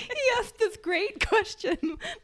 He 0.00 0.38
asked 0.38 0.58
this 0.58 0.76
great 0.76 1.26
question 1.28 1.76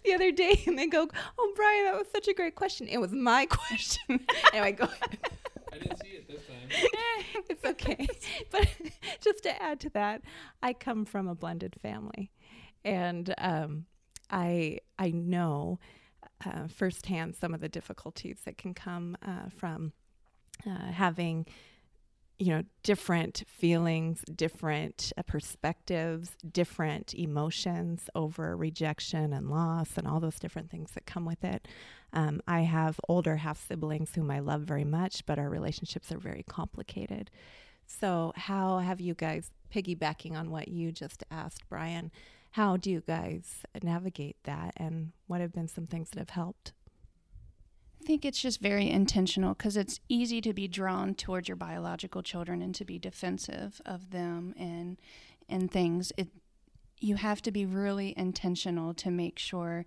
the 0.04 0.14
other 0.14 0.32
day, 0.32 0.62
and 0.66 0.78
they 0.78 0.86
go, 0.86 1.08
"Oh, 1.38 1.52
Brian, 1.54 1.84
that 1.84 1.96
was 1.96 2.06
such 2.12 2.28
a 2.28 2.34
great 2.34 2.54
question. 2.54 2.88
It 2.88 2.98
was 2.98 3.12
my 3.12 3.46
question." 3.50 4.26
anyway, 4.52 4.72
go 4.72 4.84
ahead. 4.84 5.18
I 5.72 5.78
didn't 5.78 5.98
see 6.02 6.08
it 6.08 6.28
this 6.28 6.40
time. 6.46 7.44
it's 7.50 7.64
okay. 7.64 8.06
But 8.50 8.68
just 9.20 9.42
to 9.42 9.62
add 9.62 9.80
to 9.80 9.90
that, 9.90 10.22
I 10.62 10.72
come 10.72 11.04
from 11.04 11.28
a 11.28 11.34
blended 11.34 11.76
family, 11.82 12.30
and 12.84 13.34
um, 13.38 13.86
I 14.30 14.78
I 14.98 15.10
know 15.10 15.78
uh, 16.44 16.68
firsthand 16.68 17.36
some 17.36 17.54
of 17.54 17.60
the 17.60 17.68
difficulties 17.68 18.38
that 18.44 18.58
can 18.58 18.74
come 18.74 19.16
uh, 19.26 19.48
from 19.54 19.92
uh, 20.66 20.92
having 20.92 21.46
you 22.38 22.52
know 22.52 22.62
different 22.82 23.44
feelings 23.46 24.22
different 24.34 25.12
uh, 25.16 25.22
perspectives 25.22 26.32
different 26.52 27.14
emotions 27.14 28.10
over 28.14 28.56
rejection 28.56 29.32
and 29.32 29.50
loss 29.50 29.96
and 29.96 30.06
all 30.06 30.20
those 30.20 30.38
different 30.38 30.70
things 30.70 30.90
that 30.92 31.06
come 31.06 31.24
with 31.24 31.44
it. 31.44 31.66
Um, 32.12 32.40
i 32.46 32.60
have 32.60 33.00
older 33.08 33.36
half 33.36 33.66
siblings 33.66 34.14
whom 34.14 34.30
i 34.30 34.40
love 34.40 34.62
very 34.62 34.84
much 34.84 35.24
but 35.26 35.38
our 35.38 35.48
relationships 35.48 36.12
are 36.12 36.18
very 36.18 36.44
complicated. 36.48 37.30
So 37.86 38.32
how 38.36 38.78
have 38.78 39.00
you 39.00 39.14
guys 39.14 39.50
piggybacking 39.72 40.36
on 40.36 40.50
what 40.50 40.68
you 40.68 40.92
just 40.92 41.24
asked 41.30 41.68
brian 41.68 42.10
how 42.56 42.78
do 42.78 42.90
you 42.90 43.02
guys 43.06 43.64
navigate 43.82 44.38
that? 44.44 44.72
And 44.78 45.12
what 45.26 45.42
have 45.42 45.52
been 45.52 45.68
some 45.68 45.86
things 45.86 46.08
that 46.08 46.18
have 46.18 46.30
helped 46.30 46.72
think 48.06 48.24
it's 48.24 48.40
just 48.40 48.60
very 48.60 48.88
intentional 48.88 49.54
because 49.54 49.76
it's 49.76 50.00
easy 50.08 50.40
to 50.40 50.54
be 50.54 50.68
drawn 50.68 51.14
towards 51.14 51.48
your 51.48 51.56
biological 51.56 52.22
children 52.22 52.62
and 52.62 52.74
to 52.76 52.84
be 52.84 52.98
defensive 52.98 53.80
of 53.84 54.10
them 54.10 54.54
and 54.56 54.98
and 55.48 55.70
things. 55.70 56.12
It 56.16 56.28
you 56.98 57.16
have 57.16 57.42
to 57.42 57.50
be 57.50 57.66
really 57.66 58.14
intentional 58.16 58.94
to 58.94 59.10
make 59.10 59.38
sure 59.38 59.84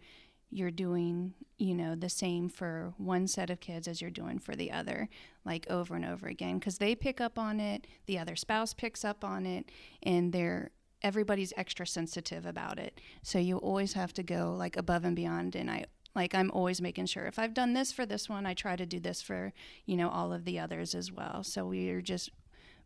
you're 0.52 0.72
doing, 0.72 1.34
you 1.58 1.74
know, 1.74 1.96
the 1.96 2.10
same 2.10 2.50
for 2.50 2.94
one 2.98 3.28
set 3.28 3.50
of 3.50 3.60
kids 3.60 3.88
as 3.88 4.02
you're 4.02 4.12
doing 4.12 4.40
for 4.40 4.56
the 4.56 4.72
other, 4.72 5.10
like 5.46 5.66
over 5.70 5.96
and 5.96 6.06
over 6.06 6.28
again 6.28 6.60
because 6.60 6.78
they 6.78 6.96
pick 6.96 7.22
up 7.22 7.40
on 7.40 7.60
it, 7.60 7.88
the 8.06 8.20
other 8.20 8.36
spouse 8.36 8.74
picks 8.74 9.06
up 9.06 9.24
on 9.24 9.46
it, 9.46 9.72
and 10.04 10.34
they're 10.34 10.72
everybody's 11.02 11.54
extra 11.56 11.88
sensitive 11.88 12.46
about 12.46 12.78
it. 12.78 13.00
So 13.24 13.40
you 13.40 13.58
always 13.58 13.94
have 13.94 14.14
to 14.14 14.24
go 14.24 14.54
like 14.58 14.76
above 14.76 15.06
and 15.06 15.16
beyond 15.16 15.56
and 15.56 15.72
I 15.72 15.86
like 16.16 16.34
I'm 16.34 16.51
always 16.51 16.82
making 16.82 17.06
sure 17.06 17.25
if 17.25 17.39
I've 17.39 17.54
done 17.54 17.74
this 17.74 17.92
for 17.92 18.06
this 18.06 18.28
one, 18.28 18.46
I 18.46 18.54
try 18.54 18.75
to 18.75 18.86
do 18.86 19.00
this 19.00 19.22
for, 19.22 19.54
you 19.86 19.96
know, 19.96 20.10
all 20.10 20.34
of 20.34 20.46
the 20.46 20.60
others 20.60 20.96
as 20.96 21.12
well. 21.12 21.44
So 21.44 21.66
we 21.66 21.89
are 21.89 22.01
just 22.01 22.32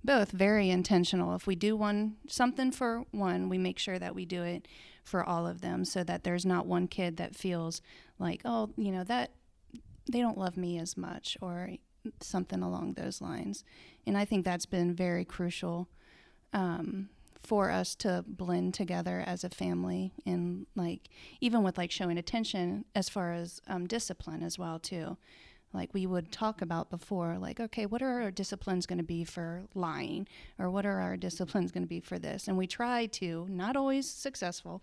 both 0.04 0.32
very 0.32 0.70
intentional. 0.70 1.36
If 1.36 1.48
we 1.48 1.56
do 1.56 1.76
one 1.76 2.18
something 2.28 2.72
for 2.72 3.06
one, 3.12 3.48
we 3.48 3.58
make 3.58 3.80
sure 3.80 3.98
that 3.98 4.16
we 4.16 4.26
do 4.26 4.44
it 4.44 4.68
for 5.04 5.24
all 5.24 5.48
of 5.48 5.62
them 5.62 5.86
so 5.86 6.04
that 6.04 6.24
there's 6.24 6.46
not 6.46 6.66
one 6.66 6.88
kid 6.88 7.18
that 7.18 7.36
feels 7.36 7.82
like, 8.20 8.42
oh, 8.46 8.72
you 8.76 8.92
know, 8.92 9.04
that 9.06 9.32
they 10.12 10.20
don't 10.20 10.38
love 10.38 10.58
me 10.58 10.78
as 10.78 10.98
much 10.98 11.38
or 11.42 11.72
something 12.20 12.62
along 12.62 12.94
those 12.94 13.22
lines. 13.22 13.64
And 14.06 14.18
I 14.18 14.26
think 14.26 14.44
that's 14.44 14.66
been 14.66 14.94
very 14.94 15.24
crucial 15.24 15.88
um, 16.52 17.10
for 17.44 17.70
us 17.70 17.96
to 17.96 18.24
blend 18.28 18.74
together 18.74 19.24
as 19.26 19.44
a 19.44 19.50
family 19.50 20.14
and 20.26 20.66
like 20.76 21.10
even 21.42 21.64
with 21.64 21.78
like 21.78 21.92
showing 21.92 22.18
attention 22.18 22.86
as 22.96 23.10
far 23.10 23.34
as 23.34 23.62
um, 23.68 23.86
discipline 23.88 24.44
as 24.44 24.58
well 24.58 24.80
too. 24.80 25.18
Like 25.74 25.94
we 25.94 26.06
would 26.06 26.32
talk 26.32 26.62
about 26.62 26.90
before 26.90 27.38
like 27.38 27.60
okay 27.60 27.86
what 27.86 28.02
are 28.02 28.22
our 28.22 28.32
disciplines 28.32 28.86
going 28.86 29.00
to 29.00 29.04
be 29.04 29.24
for 29.24 29.64
lying? 29.76 30.28
Or 30.58 30.70
what 30.70 30.86
are 30.86 31.00
our 31.00 31.18
disciplines 31.18 31.72
going 31.72 31.84
to 31.84 31.90
be 31.90 32.00
for 32.00 32.18
this? 32.18 32.48
And 32.48 32.58
we 32.58 32.68
try 32.68 33.08
to 33.08 33.48
not 33.50 33.76
always 33.76 34.10
successful 34.10 34.82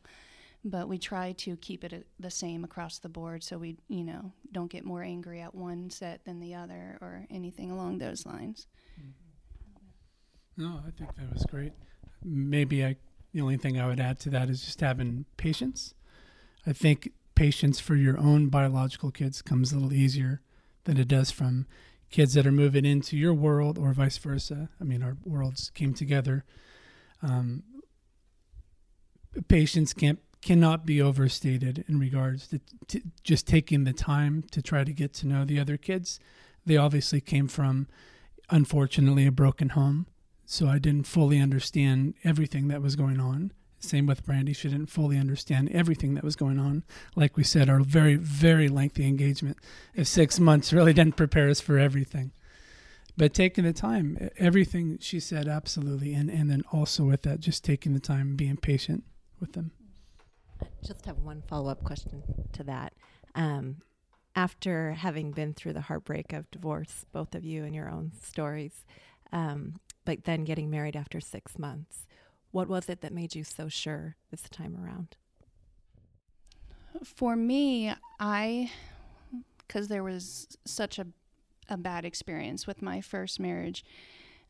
but 0.63 0.89
we 0.89 0.99
try 0.99 1.33
to 1.33 1.57
keep 1.57 1.85
it 1.85 1.93
a, 1.95 2.03
the 2.19 2.31
same 2.31 2.65
across 2.65 2.99
the 2.99 3.09
board. 3.09 3.43
So 3.43 3.59
we 3.59 3.77
you 3.89 4.05
know 4.05 4.33
don't 4.53 4.71
get 4.71 4.85
more 4.85 5.03
angry 5.03 5.41
at 5.41 5.55
one 5.55 5.91
set 5.91 6.25
than 6.25 6.41
the 6.41 6.55
other 6.55 6.99
or 7.01 7.27
anything 7.31 7.71
along 7.71 7.99
those 7.99 8.27
lines. 8.27 8.67
No, 10.57 10.81
I 10.87 10.91
think 10.91 11.15
that 11.17 11.33
was 11.33 11.45
great. 11.47 11.73
Maybe 12.25 12.85
I, 12.85 12.97
the 13.33 13.41
only 13.41 13.57
thing 13.57 13.81
I 13.81 13.87
would 13.87 14.01
add 14.01 14.19
to 14.21 14.31
that 14.31 14.51
is 14.51 14.65
just 14.65 14.81
having 14.81 15.25
patience. 15.37 15.95
I 16.67 16.73
think 16.73 17.13
patience 17.35 17.81
for 17.81 17.97
your 17.97 18.19
own 18.19 18.49
biological 18.49 19.11
kids 19.11 19.41
comes 19.43 19.73
a 19.73 19.77
little 19.77 19.93
easier 19.93 20.41
than 20.85 20.99
it 20.99 21.09
does 21.09 21.31
from 21.31 21.67
kids 22.11 22.35
that 22.35 22.47
are 22.47 22.53
moving 22.53 22.85
into 22.85 23.17
your 23.17 23.33
world 23.33 23.79
or 23.79 23.93
vice 23.93 24.19
versa. 24.19 24.69
I 24.81 24.85
mean, 24.85 25.03
our 25.03 25.17
worlds 25.25 25.71
came 25.75 25.95
together. 25.95 26.45
Um, 27.23 27.63
patience 29.49 29.93
can't 29.93 30.19
cannot 30.43 30.87
be 30.87 31.03
overstated 31.03 31.85
in 31.87 31.99
regards 31.99 32.49
to, 32.49 32.61
to 32.89 33.01
just 33.23 33.47
taking 33.47 33.85
the 33.85 33.93
time 33.93 34.43
to 34.51 34.63
try 34.63 34.85
to 34.85 34.93
get 34.93 35.13
to 35.13 35.27
know 35.27 35.45
the 35.45 35.61
other 35.61 35.77
kids. 35.77 36.19
They 36.65 36.79
obviously 36.79 37.21
came 37.21 37.47
from, 37.47 37.89
unfortunately, 38.49 39.27
a 39.27 39.33
broken 39.33 39.71
home 39.71 40.07
so 40.51 40.67
I 40.67 40.81
didn't 40.81 41.07
fully 41.07 41.39
understand 41.39 42.15
everything 42.25 42.67
that 42.69 42.83
was 42.83 42.97
going 42.97 43.21
on. 43.21 43.53
Same 43.79 44.07
with 44.07 44.27
Brandy, 44.27 44.53
she 44.53 44.69
didn't 44.69 44.91
fully 44.91 45.17
understand 45.17 45.71
everything 45.71 46.15
that 46.15 46.25
was 46.25 46.35
going 46.35 46.59
on. 46.59 46.83
Like 47.15 47.37
we 47.37 47.45
said, 47.45 47.71
our 47.71 47.79
very, 47.79 48.17
very 48.17 48.69
lengthy 48.69 49.07
engagement 49.07 49.59
of 49.97 50.09
six 50.09 50.41
months 50.41 50.73
really 50.73 50.93
didn't 50.93 51.17
prepare 51.17 51.49
us 51.49 51.61
for 51.61 51.79
everything. 51.79 52.33
But 53.17 53.33
taking 53.33 53.63
the 53.63 53.73
time, 53.73 54.29
everything 54.39 54.99
she 55.01 55.21
said, 55.21 55.47
absolutely. 55.47 56.15
And, 56.15 56.29
and 56.29 56.51
then 56.51 56.65
also 56.73 57.05
with 57.05 57.23
that, 57.23 57.39
just 57.39 57.63
taking 57.63 57.95
the 57.95 58.01
time, 58.01 58.35
being 58.35 58.57
patient 58.57 59.05
with 59.39 59.53
them. 59.53 59.71
I 60.61 60.67
just 60.85 61.07
have 61.07 61.19
one 61.19 61.45
follow 61.47 61.71
up 61.71 61.85
question 61.85 62.25
to 62.55 62.65
that. 62.65 62.93
Um, 63.37 63.77
after 64.35 64.95
having 64.95 65.31
been 65.31 65.55
through 65.55 65.75
the 65.75 65.83
heartbreak 65.83 66.33
of 66.33 66.51
divorce, 66.51 67.07
both 67.13 67.37
of 67.37 67.45
you 67.45 67.63
and 67.63 67.73
your 67.73 67.89
own 67.89 68.11
stories, 68.21 68.85
um, 69.33 69.79
but 70.11 70.25
then 70.25 70.43
getting 70.43 70.69
married 70.69 70.97
after 70.97 71.21
six 71.21 71.57
months. 71.57 72.09
What 72.51 72.69
was 72.69 72.89
it 72.89 73.01
that 73.01 73.13
made 73.13 73.37
you 73.37 73.45
so 73.45 73.69
sure 73.69 74.17
this 74.33 74.43
time 74.43 74.77
around? 74.77 75.17
For 77.05 77.37
me, 77.37 77.93
I, 78.19 78.73
because 79.59 79.87
there 79.87 80.03
was 80.03 80.59
such 80.65 80.99
a, 80.99 81.07
a 81.69 81.77
bad 81.77 82.05
experience 82.05 82.67
with 82.67 82.83
my 82.83 83.01
first 83.01 83.39
marriage, 83.39 83.85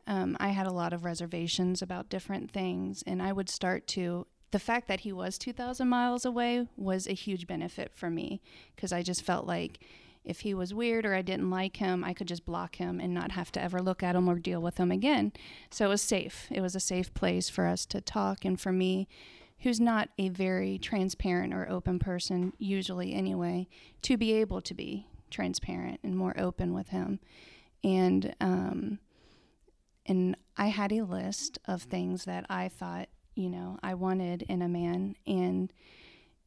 um, 0.07 0.35
I 0.41 0.49
had 0.49 0.67
a 0.67 0.73
lot 0.73 0.95
of 0.95 1.05
reservations 1.05 1.83
about 1.83 2.09
different 2.09 2.51
things, 2.51 3.05
and 3.07 3.23
I 3.23 3.33
would 3.35 3.51
start 3.51 3.87
to. 3.89 4.27
The 4.53 4.59
fact 4.59 4.89
that 4.89 5.01
he 5.01 5.13
was 5.13 5.37
2,000 5.37 5.87
miles 5.87 6.25
away 6.25 6.69
was 6.79 7.07
a 7.07 7.13
huge 7.13 7.47
benefit 7.47 7.93
for 7.95 8.09
me 8.09 8.41
because 8.75 8.93
I 8.95 9.03
just 9.03 9.23
felt 9.23 9.47
like 9.47 9.79
if 10.25 10.41
he 10.41 10.55
was 10.55 10.75
weird 10.75 11.07
or 11.07 11.15
I 11.15 11.23
didn't 11.23 11.51
like 11.51 11.77
him, 11.77 12.05
I 12.05 12.13
could 12.13 12.29
just 12.29 12.45
block 12.45 12.77
him 12.77 13.01
and 13.01 13.15
not 13.15 13.33
have 13.33 13.51
to 13.53 13.63
ever 13.63 13.81
look 13.81 14.03
at 14.03 14.17
him 14.17 14.29
or 14.29 14.39
deal 14.39 14.61
with 14.61 14.79
him 14.79 14.91
again. 14.91 15.33
So 15.71 15.87
it 15.87 15.89
was 15.89 16.03
safe. 16.03 16.47
It 16.51 16.61
was 16.61 16.75
a 16.75 16.81
safe 16.81 17.13
place 17.15 17.49
for 17.49 17.67
us 17.67 17.87
to 17.87 18.01
talk. 18.01 18.45
And 18.45 18.61
for 18.61 18.73
me, 18.73 19.09
who's 19.61 19.81
not 19.81 20.09
a 20.19 20.29
very 20.29 20.79
transparent 20.79 21.55
or 21.55 21.69
open 21.71 21.99
person, 21.99 22.53
usually 22.59 23.15
anyway, 23.15 23.69
to 24.03 24.17
be 24.17 24.33
able 24.33 24.61
to 24.63 24.75
be 24.75 25.07
transparent 25.31 26.01
and 26.03 26.17
more 26.17 26.39
open 26.39 26.75
with 26.75 26.89
him. 26.89 27.21
And, 27.83 28.35
um, 28.41 28.99
and 30.07 30.37
I 30.57 30.67
had 30.67 30.93
a 30.93 31.03
list 31.03 31.59
of 31.67 31.83
things 31.83 32.25
that 32.25 32.45
I 32.51 32.69
thought, 32.69 33.09
you 33.35 33.49
know, 33.49 33.79
I 33.83 33.95
wanted 33.95 34.43
in 34.43 34.61
a 34.61 34.69
man. 34.69 35.15
And 35.27 35.73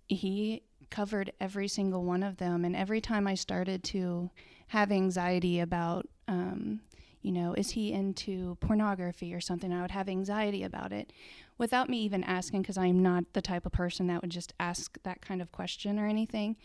he 0.08 0.64
covered 0.94 1.34
every 1.42 1.68
single 1.68 2.04
one 2.04 2.22
of 2.22 2.38
them. 2.38 2.64
And 2.64 2.76
every 2.76 3.02
time 3.02 3.28
I 3.28 3.34
started 3.34 3.84
to 3.86 4.30
have 4.68 4.92
anxiety 4.92 5.60
about, 5.60 6.08
um, 6.28 6.82
you 7.24 7.32
know, 7.32 7.54
is 7.54 7.72
he 7.72 7.92
into 7.92 8.56
pornography 8.60 9.34
or 9.34 9.42
something, 9.42 9.74
I 9.74 9.82
would 9.82 9.92
have 9.92 10.08
anxiety 10.08 10.62
about 10.62 10.94
it 10.94 11.12
without 11.58 11.90
me 11.90 11.98
even 12.04 12.24
asking, 12.24 12.62
because 12.62 12.78
I'm 12.78 13.02
not 13.02 13.24
the 13.34 13.42
type 13.42 13.66
of 13.66 13.72
person 13.72 14.06
that 14.08 14.22
would 14.22 14.30
just 14.30 14.54
ask 14.60 14.98
that 15.02 15.20
kind 15.20 15.42
of 15.42 15.52
question 15.52 16.00
or 16.00 16.06
anything. 16.06 16.58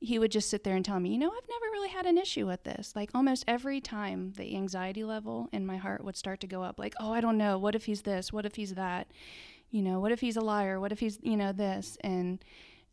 He 0.00 0.18
would 0.18 0.30
just 0.30 0.48
sit 0.48 0.64
there 0.64 0.76
and 0.76 0.84
tell 0.84 1.00
me, 1.00 1.10
you 1.10 1.18
know, 1.18 1.30
I've 1.30 1.48
never 1.48 1.72
really 1.72 1.90
had 1.90 2.06
an 2.06 2.16
issue 2.16 2.46
with 2.46 2.64
this. 2.64 2.92
Like 2.96 3.10
almost 3.14 3.44
every 3.46 3.80
time 3.82 4.32
the 4.36 4.56
anxiety 4.56 5.04
level 5.04 5.48
in 5.52 5.66
my 5.66 5.76
heart 5.76 6.04
would 6.04 6.16
start 6.16 6.40
to 6.40 6.46
go 6.46 6.62
up, 6.62 6.78
like, 6.78 6.94
oh, 7.00 7.12
I 7.12 7.20
don't 7.20 7.36
know. 7.36 7.58
What 7.58 7.74
if 7.74 7.84
he's 7.84 8.02
this? 8.02 8.32
What 8.32 8.46
if 8.46 8.54
he's 8.54 8.74
that? 8.74 9.08
You 9.70 9.82
know, 9.82 10.00
what 10.00 10.12
if 10.12 10.20
he's 10.20 10.36
a 10.36 10.40
liar? 10.40 10.80
What 10.80 10.92
if 10.92 11.00
he's, 11.00 11.18
you 11.22 11.36
know, 11.36 11.52
this? 11.52 11.98
And 12.02 12.42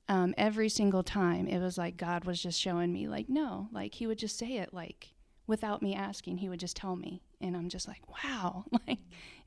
um, 0.08 0.34
every 0.38 0.70
single 0.70 1.04
time 1.04 1.48
it 1.48 1.60
was 1.60 1.78
like 1.78 1.98
God 1.98 2.26
was 2.26 2.42
just 2.42 2.60
showing 2.60 2.94
me, 2.94 3.08
like, 3.08 3.30
no, 3.30 3.70
like 3.72 3.96
He 3.96 4.08
would 4.08 4.20
just 4.20 4.38
say 4.38 4.58
it, 4.58 4.74
like, 4.74 5.14
without 5.48 5.82
me 5.82 5.96
asking, 5.96 6.38
He 6.38 6.50
would 6.50 6.60
just 6.60 6.76
tell 6.76 6.96
me. 6.96 7.22
And 7.42 7.56
I'm 7.56 7.70
just 7.70 7.88
like, 7.88 8.02
wow. 8.24 8.66
Like, 8.88 9.00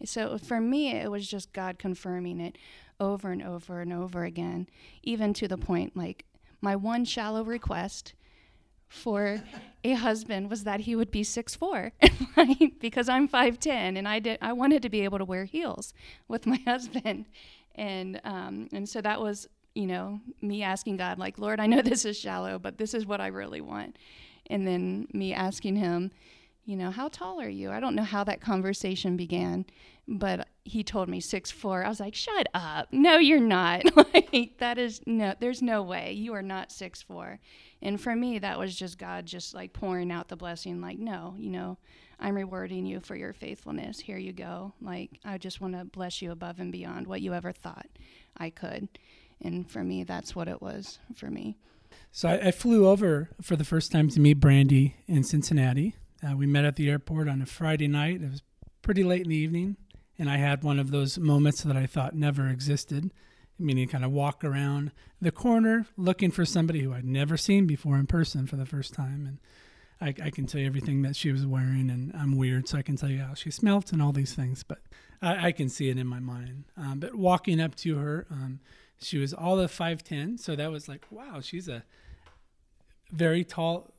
so 0.04 0.38
for 0.38 0.60
me, 0.60 0.92
it 0.92 1.10
was 1.10 1.26
just 1.28 1.52
God 1.52 1.78
confirming 1.78 2.40
it 2.40 2.56
over 3.00 3.30
and 3.30 3.42
over 3.42 3.80
and 3.80 3.92
over 3.92 4.24
again, 4.24 4.68
even 5.02 5.32
to 5.34 5.48
the 5.48 5.58
point, 5.58 5.96
like, 5.96 6.24
my 6.60 6.74
one 6.74 7.04
shallow 7.04 7.44
request 7.44 8.14
for 8.88 9.42
a 9.84 9.92
husband 9.92 10.50
was 10.50 10.64
that 10.64 10.80
he 10.80 10.96
would 10.96 11.10
be 11.10 11.22
six 11.22 11.54
four, 11.54 11.92
because 12.80 13.08
I'm 13.08 13.28
5'10 13.28 13.66
and 13.98 14.08
I 14.08 14.18
did 14.18 14.38
I 14.40 14.52
wanted 14.54 14.82
to 14.82 14.88
be 14.88 15.02
able 15.02 15.18
to 15.18 15.24
wear 15.24 15.44
heels 15.44 15.92
with 16.26 16.46
my 16.46 16.56
husband. 16.66 17.26
And 17.74 18.20
um, 18.24 18.68
and 18.72 18.88
so 18.88 19.00
that 19.02 19.20
was, 19.20 19.46
you 19.78 19.87
know, 19.87 20.20
me 20.42 20.64
asking 20.64 20.97
God 20.97 21.20
like, 21.20 21.38
"Lord, 21.38 21.61
I 21.61 21.66
know 21.66 21.82
this 21.82 22.04
is 22.04 22.18
shallow, 22.18 22.58
but 22.58 22.78
this 22.78 22.94
is 22.94 23.06
what 23.06 23.20
I 23.20 23.28
really 23.28 23.61
want." 23.61 23.97
And 24.50 24.66
then 24.66 25.06
me 25.12 25.32
asking 25.32 25.76
him, 25.76 26.11
you 26.64 26.76
know, 26.76 26.90
how 26.90 27.08
tall 27.08 27.40
are 27.40 27.49
you? 27.49 27.70
I 27.70 27.80
don't 27.80 27.94
know 27.94 28.02
how 28.02 28.25
that 28.25 28.40
conversation 28.40 29.16
began, 29.16 29.66
but 30.06 30.49
he 30.64 30.82
told 30.82 31.08
me 31.08 31.20
six 31.20 31.50
four. 31.50 31.85
I 31.85 31.88
was 31.88 32.00
like, 32.00 32.14
shut 32.14 32.49
up. 32.54 32.88
No, 32.92 33.18
you're 33.18 33.40
not. 33.40 33.85
like 34.14 34.58
that 34.58 34.78
is 34.78 35.00
no 35.06 35.35
there's 35.38 35.62
no 35.62 35.82
way. 35.82 36.12
You 36.12 36.35
are 36.35 36.42
not 36.42 36.73
six 36.73 37.00
four. 37.00 37.38
And 37.80 38.00
for 38.00 38.16
me 38.16 38.38
that 38.40 38.58
was 38.58 38.75
just 38.75 38.99
God 38.99 39.26
just 39.26 39.54
like 39.54 39.73
pouring 39.73 40.11
out 40.11 40.28
the 40.28 40.37
blessing, 40.37 40.80
like, 40.80 40.99
no, 40.99 41.37
you 41.38 41.50
know, 41.50 41.78
I'm 42.18 42.35
rewarding 42.35 42.85
you 42.85 43.00
for 43.00 43.14
your 43.14 43.32
faithfulness. 43.32 44.00
Here 44.00 44.18
you 44.18 44.32
go. 44.32 44.73
Like 44.82 45.20
I 45.25 45.38
just 45.38 45.61
want 45.61 45.75
to 45.75 45.85
bless 45.85 46.20
you 46.20 46.32
above 46.32 46.58
and 46.58 46.73
beyond 46.73 47.06
what 47.06 47.23
you 47.23 47.32
ever 47.32 47.52
thought 47.52 47.87
I 48.37 48.50
could. 48.50 48.88
And 49.42 49.71
for 49.71 49.85
me 49.85 50.04
that's 50.04 50.35
what 50.35 50.49
it 50.49 50.61
was 50.61 50.99
for 51.14 51.30
me. 51.30 51.57
So 52.11 52.28
I, 52.28 52.49
I 52.49 52.50
flew 52.50 52.88
over 52.88 53.30
for 53.40 53.57
the 53.57 53.64
first 53.64 53.92
time 53.92 54.09
to 54.11 54.21
meet 54.21 54.40
Brandy 54.40 54.97
in 55.07 55.25
Cincinnati. 55.25 55.95
Uh, 56.26 56.37
we 56.37 56.47
met 56.47 56.64
at 56.64 56.76
the 56.76 56.90
airport 56.90 57.28
on 57.28 57.40
a 57.42 57.47
Friday 57.47 57.88
night. 57.88 58.23
It 58.23 58.30
was 58.30 58.42
pretty 58.83 59.04
late 59.04 59.23
in 59.23 59.30
the 59.30 59.37
evening, 59.37 59.76
and 60.18 60.28
I 60.28 60.38
had 60.38 60.64
one 60.64 60.78
of 60.78 60.90
those 60.90 61.18
moments 61.18 61.62
that 61.62 61.76
I 61.76 61.87
thought 61.87 62.14
never 62.14 62.49
existed. 62.49 63.12
Meaning, 63.61 63.88
kind 63.88 64.04
of 64.04 64.12
walk 64.12 64.45
around 64.45 64.92
the 65.21 65.33
corner 65.33 65.87
looking 65.97 66.30
for 66.30 66.45
somebody 66.45 66.80
who 66.80 66.92
I'd 66.92 67.04
never 67.04 67.37
seen 67.37 67.66
before 67.66 67.97
in 67.97 68.07
person 68.07 68.47
for 68.47 68.54
the 68.54 68.66
first 68.66 68.95
time, 68.95 69.26
and 69.26 69.38
I, 70.00 70.26
I, 70.26 70.30
can 70.30 70.47
tell 70.47 70.61
you 70.61 70.66
everything 70.68 71.02
that 71.02 71.16
she 71.16 71.33
was 71.33 71.45
wearing, 71.45 71.90
and 71.90 72.14
I'm 72.14 72.37
weird, 72.37 72.68
so 72.68 72.78
I 72.78 72.83
can 72.83 72.97
tell 72.97 73.11
you 73.11 73.18
how 73.18 73.35
she 73.35 73.50
smelt 73.50 73.92
and 73.92 74.00
all 74.00 74.12
these 74.12 74.33
things, 74.33 74.62
but 74.62 74.78
I, 75.21 75.49
I 75.49 75.52
can 75.52 75.68
see 75.68 75.88
it 75.88 75.99
in 75.99 76.07
my 76.07 76.21
mind. 76.21 76.66
Um, 76.76 77.00
but 77.00 77.16
walking 77.16 77.61
up 77.61 77.75
to 77.76 77.97
her, 77.97 78.28
um, 78.30 78.61
she 79.00 79.18
was 79.18 79.32
all 79.32 79.60
of 79.60 79.70
5'10, 79.70 80.38
so 80.38 80.56
that 80.56 80.70
was 80.70 80.88
like, 80.88 81.04
wow, 81.10 81.40
she's 81.40 81.68
a 81.68 81.84
very 83.12 83.44
tall, 83.44 83.92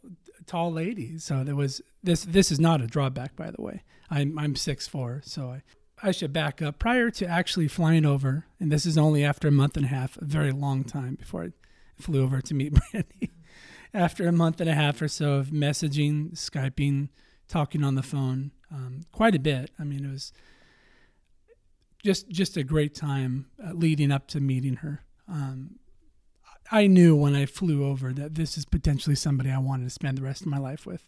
tall 0.45 0.71
lady. 0.71 1.17
So 1.17 1.43
there 1.43 1.55
was 1.55 1.81
this. 2.03 2.23
This 2.23 2.51
is 2.51 2.59
not 2.59 2.81
a 2.81 2.87
drawback, 2.87 3.35
by 3.35 3.51
the 3.51 3.61
way. 3.61 3.83
I'm 4.09 4.37
I'm 4.37 4.55
six 4.55 4.87
four, 4.87 5.21
so 5.23 5.49
I 5.49 5.63
I 6.01 6.11
should 6.11 6.33
back 6.33 6.61
up. 6.61 6.79
Prior 6.79 7.09
to 7.11 7.27
actually 7.27 7.67
flying 7.67 8.05
over, 8.05 8.45
and 8.59 8.71
this 8.71 8.85
is 8.85 8.97
only 8.97 9.23
after 9.23 9.47
a 9.47 9.51
month 9.51 9.77
and 9.77 9.85
a 9.85 9.89
half, 9.89 10.17
a 10.17 10.25
very 10.25 10.51
long 10.51 10.83
time 10.83 11.15
before 11.15 11.43
I 11.45 11.51
flew 12.01 12.23
over 12.23 12.41
to 12.41 12.53
meet 12.53 12.73
Brandy. 12.91 13.31
after 13.93 14.27
a 14.27 14.31
month 14.31 14.61
and 14.61 14.69
a 14.69 14.75
half 14.75 15.01
or 15.01 15.07
so 15.07 15.33
of 15.33 15.47
messaging, 15.47 16.31
skyping, 16.33 17.09
talking 17.47 17.83
on 17.83 17.95
the 17.95 18.03
phone, 18.03 18.51
um, 18.71 19.01
quite 19.11 19.35
a 19.35 19.39
bit. 19.39 19.71
I 19.79 19.83
mean, 19.83 20.05
it 20.05 20.11
was 20.11 20.31
just 22.03 22.29
just 22.29 22.57
a 22.57 22.63
great 22.63 22.95
time 22.95 23.47
uh, 23.63 23.73
leading 23.73 24.11
up 24.11 24.27
to 24.27 24.39
meeting 24.39 24.77
her. 24.77 25.03
Um, 25.27 25.75
I 26.71 26.87
knew 26.87 27.15
when 27.15 27.35
I 27.35 27.45
flew 27.45 27.85
over 27.85 28.13
that 28.13 28.35
this 28.35 28.57
is 28.57 28.65
potentially 28.65 29.15
somebody 29.15 29.49
I 29.49 29.57
wanted 29.57 29.85
to 29.85 29.89
spend 29.89 30.17
the 30.17 30.23
rest 30.23 30.41
of 30.41 30.47
my 30.47 30.59
life 30.59 30.85
with. 30.85 31.03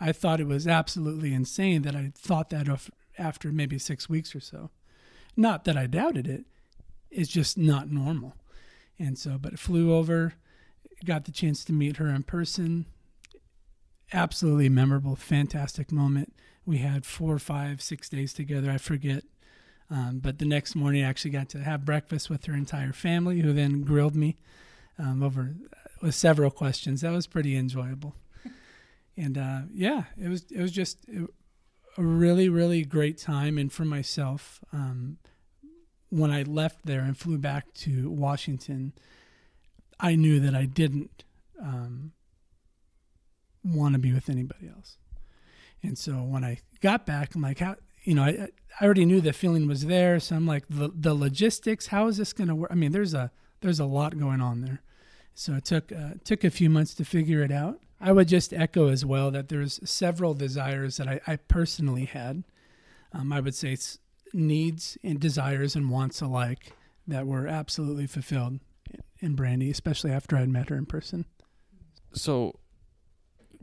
I 0.00 0.12
thought 0.12 0.40
it 0.40 0.46
was 0.46 0.66
absolutely 0.66 1.34
insane 1.34 1.82
that 1.82 1.94
I 1.94 2.12
thought 2.16 2.50
that 2.50 2.66
after 3.18 3.52
maybe 3.52 3.78
six 3.78 4.08
weeks 4.08 4.34
or 4.34 4.40
so. 4.40 4.70
Not 5.36 5.64
that 5.64 5.76
I 5.76 5.86
doubted 5.86 6.26
it, 6.26 6.44
it's 7.10 7.30
just 7.30 7.56
not 7.56 7.90
normal. 7.90 8.34
And 8.98 9.18
so, 9.18 9.38
but 9.38 9.58
flew 9.58 9.94
over, 9.94 10.34
got 11.04 11.24
the 11.24 11.32
chance 11.32 11.64
to 11.64 11.72
meet 11.72 11.98
her 11.98 12.08
in 12.08 12.22
person. 12.22 12.86
Absolutely 14.12 14.68
memorable, 14.68 15.16
fantastic 15.16 15.92
moment. 15.92 16.34
We 16.64 16.78
had 16.78 17.04
four, 17.04 17.38
five, 17.38 17.82
six 17.82 18.08
days 18.08 18.32
together. 18.32 18.70
I 18.70 18.78
forget. 18.78 19.24
Um, 19.92 20.20
but 20.20 20.38
the 20.38 20.46
next 20.46 20.74
morning, 20.74 21.04
I 21.04 21.08
actually 21.08 21.32
got 21.32 21.50
to 21.50 21.58
have 21.58 21.84
breakfast 21.84 22.30
with 22.30 22.46
her 22.46 22.54
entire 22.54 22.94
family, 22.94 23.40
who 23.40 23.52
then 23.52 23.82
grilled 23.82 24.16
me 24.16 24.38
um, 24.98 25.22
over 25.22 25.54
with 26.00 26.14
several 26.14 26.50
questions. 26.50 27.02
That 27.02 27.12
was 27.12 27.26
pretty 27.26 27.56
enjoyable. 27.56 28.16
And 29.14 29.36
uh, 29.36 29.60
yeah, 29.74 30.04
it 30.18 30.30
was 30.30 30.46
it 30.50 30.62
was 30.62 30.72
just 30.72 30.96
a 31.98 32.02
really 32.02 32.48
really 32.48 32.82
great 32.82 33.18
time. 33.18 33.58
And 33.58 33.70
for 33.70 33.84
myself, 33.84 34.64
um, 34.72 35.18
when 36.08 36.30
I 36.30 36.44
left 36.44 36.86
there 36.86 37.00
and 37.00 37.14
flew 37.14 37.36
back 37.36 37.74
to 37.74 38.08
Washington, 38.08 38.94
I 40.00 40.14
knew 40.14 40.40
that 40.40 40.54
I 40.54 40.64
didn't 40.64 41.24
um, 41.60 42.12
want 43.62 43.92
to 43.92 43.98
be 43.98 44.14
with 44.14 44.30
anybody 44.30 44.70
else. 44.74 44.96
And 45.82 45.98
so 45.98 46.22
when 46.22 46.42
I 46.42 46.60
got 46.80 47.04
back, 47.04 47.34
I'm 47.34 47.42
like, 47.42 47.58
how 47.58 47.76
you 48.04 48.14
know, 48.14 48.22
I 48.22 48.48
I 48.80 48.84
already 48.84 49.04
knew 49.04 49.20
the 49.20 49.32
feeling 49.32 49.66
was 49.66 49.86
there. 49.86 50.18
So 50.20 50.36
I'm 50.36 50.46
like, 50.46 50.64
the 50.68 50.90
the 50.94 51.14
logistics, 51.14 51.88
how 51.88 52.08
is 52.08 52.16
this 52.16 52.32
going 52.32 52.48
to 52.48 52.54
work? 52.54 52.70
I 52.72 52.74
mean, 52.74 52.92
there's 52.92 53.14
a 53.14 53.30
there's 53.60 53.80
a 53.80 53.84
lot 53.84 54.18
going 54.18 54.40
on 54.40 54.60
there. 54.60 54.82
So 55.34 55.54
it 55.54 55.64
took 55.64 55.92
uh, 55.92 56.14
took 56.24 56.44
a 56.44 56.50
few 56.50 56.68
months 56.68 56.94
to 56.94 57.04
figure 57.04 57.42
it 57.42 57.52
out. 57.52 57.80
I 58.00 58.12
would 58.12 58.28
just 58.28 58.52
echo 58.52 58.88
as 58.88 59.04
well 59.04 59.30
that 59.30 59.48
there's 59.48 59.78
several 59.88 60.34
desires 60.34 60.96
that 60.96 61.06
I, 61.06 61.20
I 61.26 61.36
personally 61.36 62.04
had. 62.04 62.42
Um, 63.12 63.32
I 63.32 63.40
would 63.40 63.54
say 63.54 63.76
needs 64.32 64.98
and 65.04 65.20
desires 65.20 65.76
and 65.76 65.88
wants 65.88 66.20
alike 66.20 66.72
that 67.06 67.26
were 67.26 67.46
absolutely 67.46 68.06
fulfilled 68.06 68.58
in 69.20 69.36
Brandy, 69.36 69.70
especially 69.70 70.10
after 70.10 70.36
I'd 70.36 70.48
met 70.48 70.68
her 70.70 70.76
in 70.76 70.86
person. 70.86 71.26
So 72.12 72.58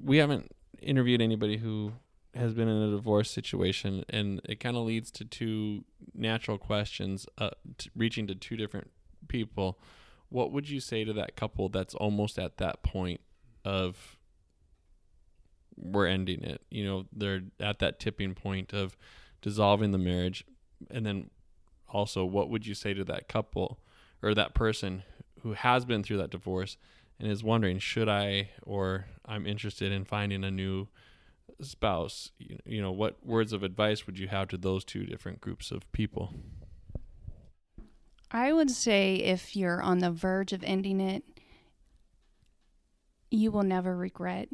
we 0.01 0.17
haven't 0.17 0.51
interviewed 0.81 1.21
anybody 1.21 1.57
who 1.57 1.93
has 2.35 2.53
been 2.53 2.67
in 2.67 2.81
a 2.81 2.91
divorce 2.91 3.29
situation, 3.29 4.05
and 4.09 4.41
it 4.45 4.59
kind 4.59 4.77
of 4.77 4.83
leads 4.83 5.11
to 5.11 5.25
two 5.25 5.83
natural 6.13 6.57
questions, 6.57 7.25
uh, 7.37 7.49
t- 7.77 7.89
reaching 7.95 8.27
to 8.27 8.35
two 8.35 8.55
different 8.55 8.91
people. 9.27 9.79
What 10.29 10.51
would 10.51 10.69
you 10.69 10.79
say 10.79 11.03
to 11.03 11.13
that 11.13 11.35
couple 11.35 11.69
that's 11.69 11.95
almost 11.95 12.37
at 12.37 12.57
that 12.57 12.83
point 12.83 13.21
of 13.65 14.17
we're 15.75 16.07
ending 16.07 16.43
it? 16.43 16.61
You 16.69 16.85
know 16.85 17.05
they're 17.11 17.41
at 17.59 17.79
that 17.79 17.99
tipping 17.99 18.35
point 18.35 18.73
of 18.73 18.95
dissolving 19.41 19.91
the 19.91 19.97
marriage. 19.97 20.43
And 20.91 21.05
then 21.05 21.29
also 21.87 22.25
what 22.25 22.49
would 22.49 22.65
you 22.65 22.73
say 22.73 22.93
to 22.93 23.03
that 23.05 23.27
couple 23.27 23.79
or 24.21 24.33
that 24.33 24.53
person 24.53 25.03
who 25.41 25.53
has 25.53 25.85
been 25.85 26.03
through 26.03 26.17
that 26.17 26.29
divorce 26.29 26.77
and 27.19 27.29
is 27.29 27.43
wondering 27.43 27.79
should 27.79 28.07
i 28.07 28.49
or 28.63 29.05
i'm 29.25 29.47
interested 29.47 29.91
in 29.91 30.05
finding 30.05 30.43
a 30.43 30.51
new 30.51 30.87
spouse 31.61 32.31
you 32.37 32.81
know 32.81 32.91
what 32.91 33.17
words 33.25 33.51
of 33.51 33.63
advice 33.63 34.05
would 34.05 34.17
you 34.17 34.27
have 34.27 34.47
to 34.47 34.57
those 34.57 34.83
two 34.85 35.05
different 35.05 35.41
groups 35.41 35.71
of 35.71 35.89
people 35.91 36.33
I 38.31 38.53
would 38.53 38.69
say 38.69 39.15
if 39.15 39.55
you're 39.55 39.81
on 39.81 39.99
the 39.99 40.11
verge 40.11 40.53
of 40.53 40.63
ending 40.63 41.01
it, 41.01 41.23
you 43.31 43.51
will 43.51 43.63
never 43.63 43.95
regret 43.95 44.49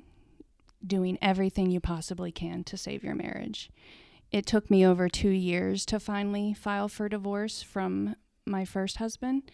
doing 0.86 1.18
everything 1.22 1.72
you 1.72 1.80
possibly 1.80 2.32
can 2.32 2.64
to 2.66 2.78
save 2.78 3.04
your 3.04 3.16
marriage. 3.16 3.70
It 4.32 4.46
took 4.46 4.70
me 4.70 4.86
over 4.86 5.10
two 5.10 5.30
years 5.30 5.86
to 5.88 6.00
finally 6.00 6.54
file 6.54 6.88
for 6.88 7.10
divorce 7.10 7.62
from 7.62 8.16
my 8.46 8.66
first 8.66 8.98
husband 8.98 9.52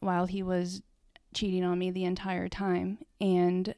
while 0.00 0.26
he 0.26 0.42
was 0.42 0.82
cheating 1.34 1.64
on 1.64 1.78
me 1.78 1.90
the 1.90 2.04
entire 2.04 2.48
time. 2.48 2.98
And 3.20 3.74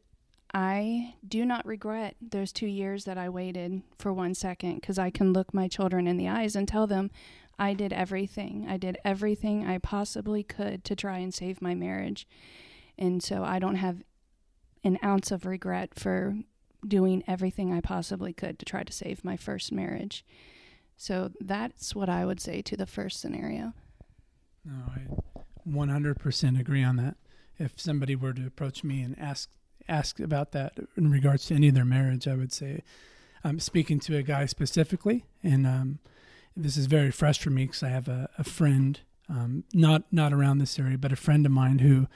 I 0.54 1.14
do 1.26 1.46
not 1.46 1.64
regret 1.66 2.16
those 2.20 2.52
two 2.52 2.66
years 2.66 3.04
that 3.04 3.16
I 3.16 3.28
waited 3.28 3.82
for 3.98 4.12
one 4.12 4.34
second 4.34 4.76
because 4.76 4.98
I 4.98 5.10
can 5.10 5.32
look 5.32 5.54
my 5.54 5.66
children 5.66 6.06
in 6.06 6.18
the 6.18 6.28
eyes 6.28 6.54
and 6.54 6.68
tell 6.68 6.86
them 6.86 7.10
I 7.58 7.72
did 7.72 7.92
everything. 7.92 8.66
I 8.68 8.76
did 8.76 8.98
everything 9.04 9.66
I 9.66 9.78
possibly 9.78 10.42
could 10.42 10.84
to 10.84 10.96
try 10.96 11.18
and 11.18 11.32
save 11.32 11.62
my 11.62 11.74
marriage. 11.74 12.26
And 12.98 13.22
so 13.22 13.44
I 13.44 13.58
don't 13.58 13.76
have 13.76 14.02
an 14.84 14.98
ounce 15.02 15.30
of 15.30 15.46
regret 15.46 15.94
for 15.94 16.36
doing 16.86 17.22
everything 17.26 17.72
I 17.72 17.80
possibly 17.80 18.32
could 18.32 18.58
to 18.58 18.64
try 18.64 18.82
to 18.82 18.92
save 18.92 19.24
my 19.24 19.36
first 19.36 19.72
marriage. 19.72 20.24
So 20.96 21.30
that's 21.40 21.94
what 21.94 22.08
I 22.08 22.26
would 22.26 22.40
say 22.40 22.60
to 22.62 22.76
the 22.76 22.86
first 22.86 23.20
scenario. 23.20 23.72
No, 24.64 24.74
I 24.88 25.00
100% 25.66 26.60
agree 26.60 26.84
on 26.84 26.96
that. 26.96 27.16
If 27.58 27.80
somebody 27.80 28.16
were 28.16 28.32
to 28.32 28.46
approach 28.46 28.84
me 28.84 29.02
and 29.02 29.18
ask 29.18 29.50
ask 29.88 30.20
about 30.20 30.52
that 30.52 30.74
in 30.96 31.10
regards 31.10 31.46
to 31.46 31.54
any 31.54 31.68
of 31.68 31.74
their 31.74 31.84
marriage, 31.84 32.28
I 32.28 32.34
would 32.34 32.52
say 32.52 32.82
I'm 33.44 33.60
speaking 33.60 33.98
to 34.00 34.16
a 34.16 34.22
guy 34.22 34.46
specifically, 34.46 35.24
and 35.42 35.66
um, 35.66 35.98
this 36.56 36.76
is 36.76 36.86
very 36.86 37.10
fresh 37.10 37.38
for 37.40 37.50
me 37.50 37.66
because 37.66 37.82
I 37.82 37.88
have 37.88 38.08
a, 38.08 38.28
a 38.38 38.44
friend, 38.44 39.00
um, 39.28 39.64
not 39.72 40.04
not 40.12 40.32
around 40.32 40.58
this 40.58 40.78
area, 40.78 40.98
but 40.98 41.12
a 41.12 41.16
friend 41.16 41.44
of 41.46 41.52
mine 41.52 41.80
who 41.80 42.06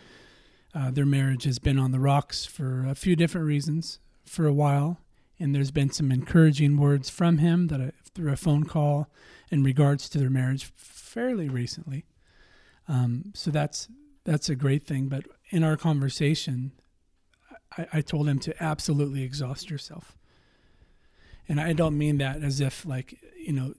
uh, 0.75 0.91
their 0.91 1.07
marriage 1.07 1.45
has 1.45 1.59
been 1.59 1.79
on 1.79 1.93
the 1.93 1.99
rocks 1.99 2.45
for 2.45 2.87
a 2.87 2.95
few 2.95 3.17
different 3.17 3.47
reasons 3.47 3.99
for 4.25 4.47
a 4.47 4.53
while, 4.53 4.99
and 5.39 5.55
there's 5.55 5.71
been 5.71 5.91
some 5.91 6.13
encouraging 6.13 6.77
words 6.77 7.11
from 7.11 7.39
him 7.39 7.69
that 7.69 7.81
I, 7.81 7.93
through 8.15 8.33
a 8.33 8.37
phone 8.37 8.65
call 8.65 9.09
in 9.51 9.63
regards 9.63 10.09
to 10.09 10.19
their 10.19 10.31
marriage 10.31 10.73
fairly 10.77 11.49
recently. 11.49 12.05
Um, 12.89 13.33
so 13.35 13.51
that's 13.51 13.89
that's 14.25 14.49
a 14.49 14.57
great 14.57 14.85
thing. 14.85 15.09
But 15.09 15.25
in 15.51 15.63
our 15.63 15.77
conversation, 15.77 16.73
I, 17.77 17.87
I 17.95 18.01
told 18.01 18.29
him 18.29 18.39
to 18.41 18.63
absolutely 18.63 19.23
exhaust 19.23 19.71
yourself. 19.71 20.17
And 21.49 21.61
I 21.61 21.73
don't 21.73 21.97
mean 21.97 22.19
that 22.19 22.43
as 22.43 22.61
if 22.61 22.85
like, 22.85 23.19
you 23.39 23.53
know, 23.53 23.75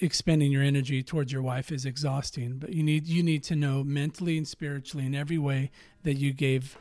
expending 0.00 0.52
your 0.52 0.62
energy 0.62 1.02
towards 1.02 1.32
your 1.32 1.42
wife 1.42 1.70
is 1.72 1.86
exhausting, 1.86 2.58
but 2.58 2.72
you 2.72 2.82
need 2.82 3.06
you 3.06 3.22
need 3.22 3.42
to 3.44 3.56
know 3.56 3.82
mentally 3.84 4.36
and 4.36 4.46
spiritually 4.46 5.06
in 5.06 5.14
every 5.14 5.38
way 5.38 5.70
that 6.02 6.14
you 6.14 6.32
gave 6.32 6.76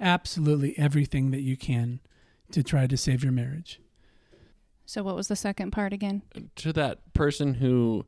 absolutely 0.00 0.76
everything 0.78 1.30
that 1.30 1.42
you 1.42 1.56
can 1.56 2.00
to 2.52 2.62
try 2.62 2.86
to 2.86 2.96
save 2.96 3.22
your 3.22 3.32
marriage. 3.32 3.80
So 4.84 5.02
what 5.02 5.16
was 5.16 5.28
the 5.28 5.36
second 5.36 5.72
part 5.72 5.92
again? 5.92 6.22
To 6.56 6.72
that 6.72 7.12
person 7.12 7.54
who, 7.54 8.06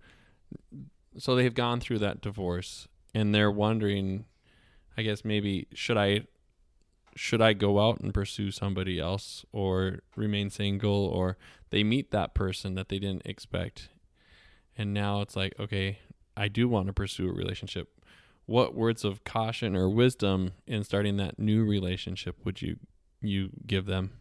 so 1.17 1.35
they've 1.35 1.55
gone 1.55 1.81
through 1.81 1.99
that 2.01 2.21
divorce 2.21 2.87
and 3.15 3.35
they're 3.35 3.51
wondering, 3.51 4.27
I 4.97 5.03
guess 5.03 5.25
maybe 5.25 5.67
should 5.75 5.97
I, 5.97 6.23
should 7.19 7.43
I 7.43 7.53
go 7.53 7.81
out 7.81 8.01
and 8.01 8.15
pursue 8.15 8.53
somebody 8.53 9.01
else 9.01 9.45
or 9.53 9.99
remain 10.15 10.51
single 10.51 11.05
or 11.07 11.37
they 11.71 11.83
meet 11.83 12.13
that 12.13 12.33
person 12.33 12.77
that 12.77 12.89
they 12.89 12.99
didn't 13.01 13.27
expect, 13.27 13.89
and 14.77 14.95
now 14.95 15.21
it's 15.21 15.35
like 15.37 15.55
okay, 15.59 15.99
I 16.37 16.49
do 16.49 16.69
want 16.69 16.87
to 16.87 16.93
pursue 16.93 17.29
a 17.29 17.33
relationship. 17.33 17.89
What 18.47 18.75
words 18.75 19.05
of 19.05 19.25
caution 19.25 19.77
or 19.77 19.89
wisdom 19.89 20.53
in 20.67 20.85
starting 20.85 21.17
that 21.17 21.39
new 21.39 21.65
relationship 21.65 22.37
would 22.45 22.63
you 22.63 22.77
you 23.21 23.51
give 23.67 23.87
them? 23.87 24.13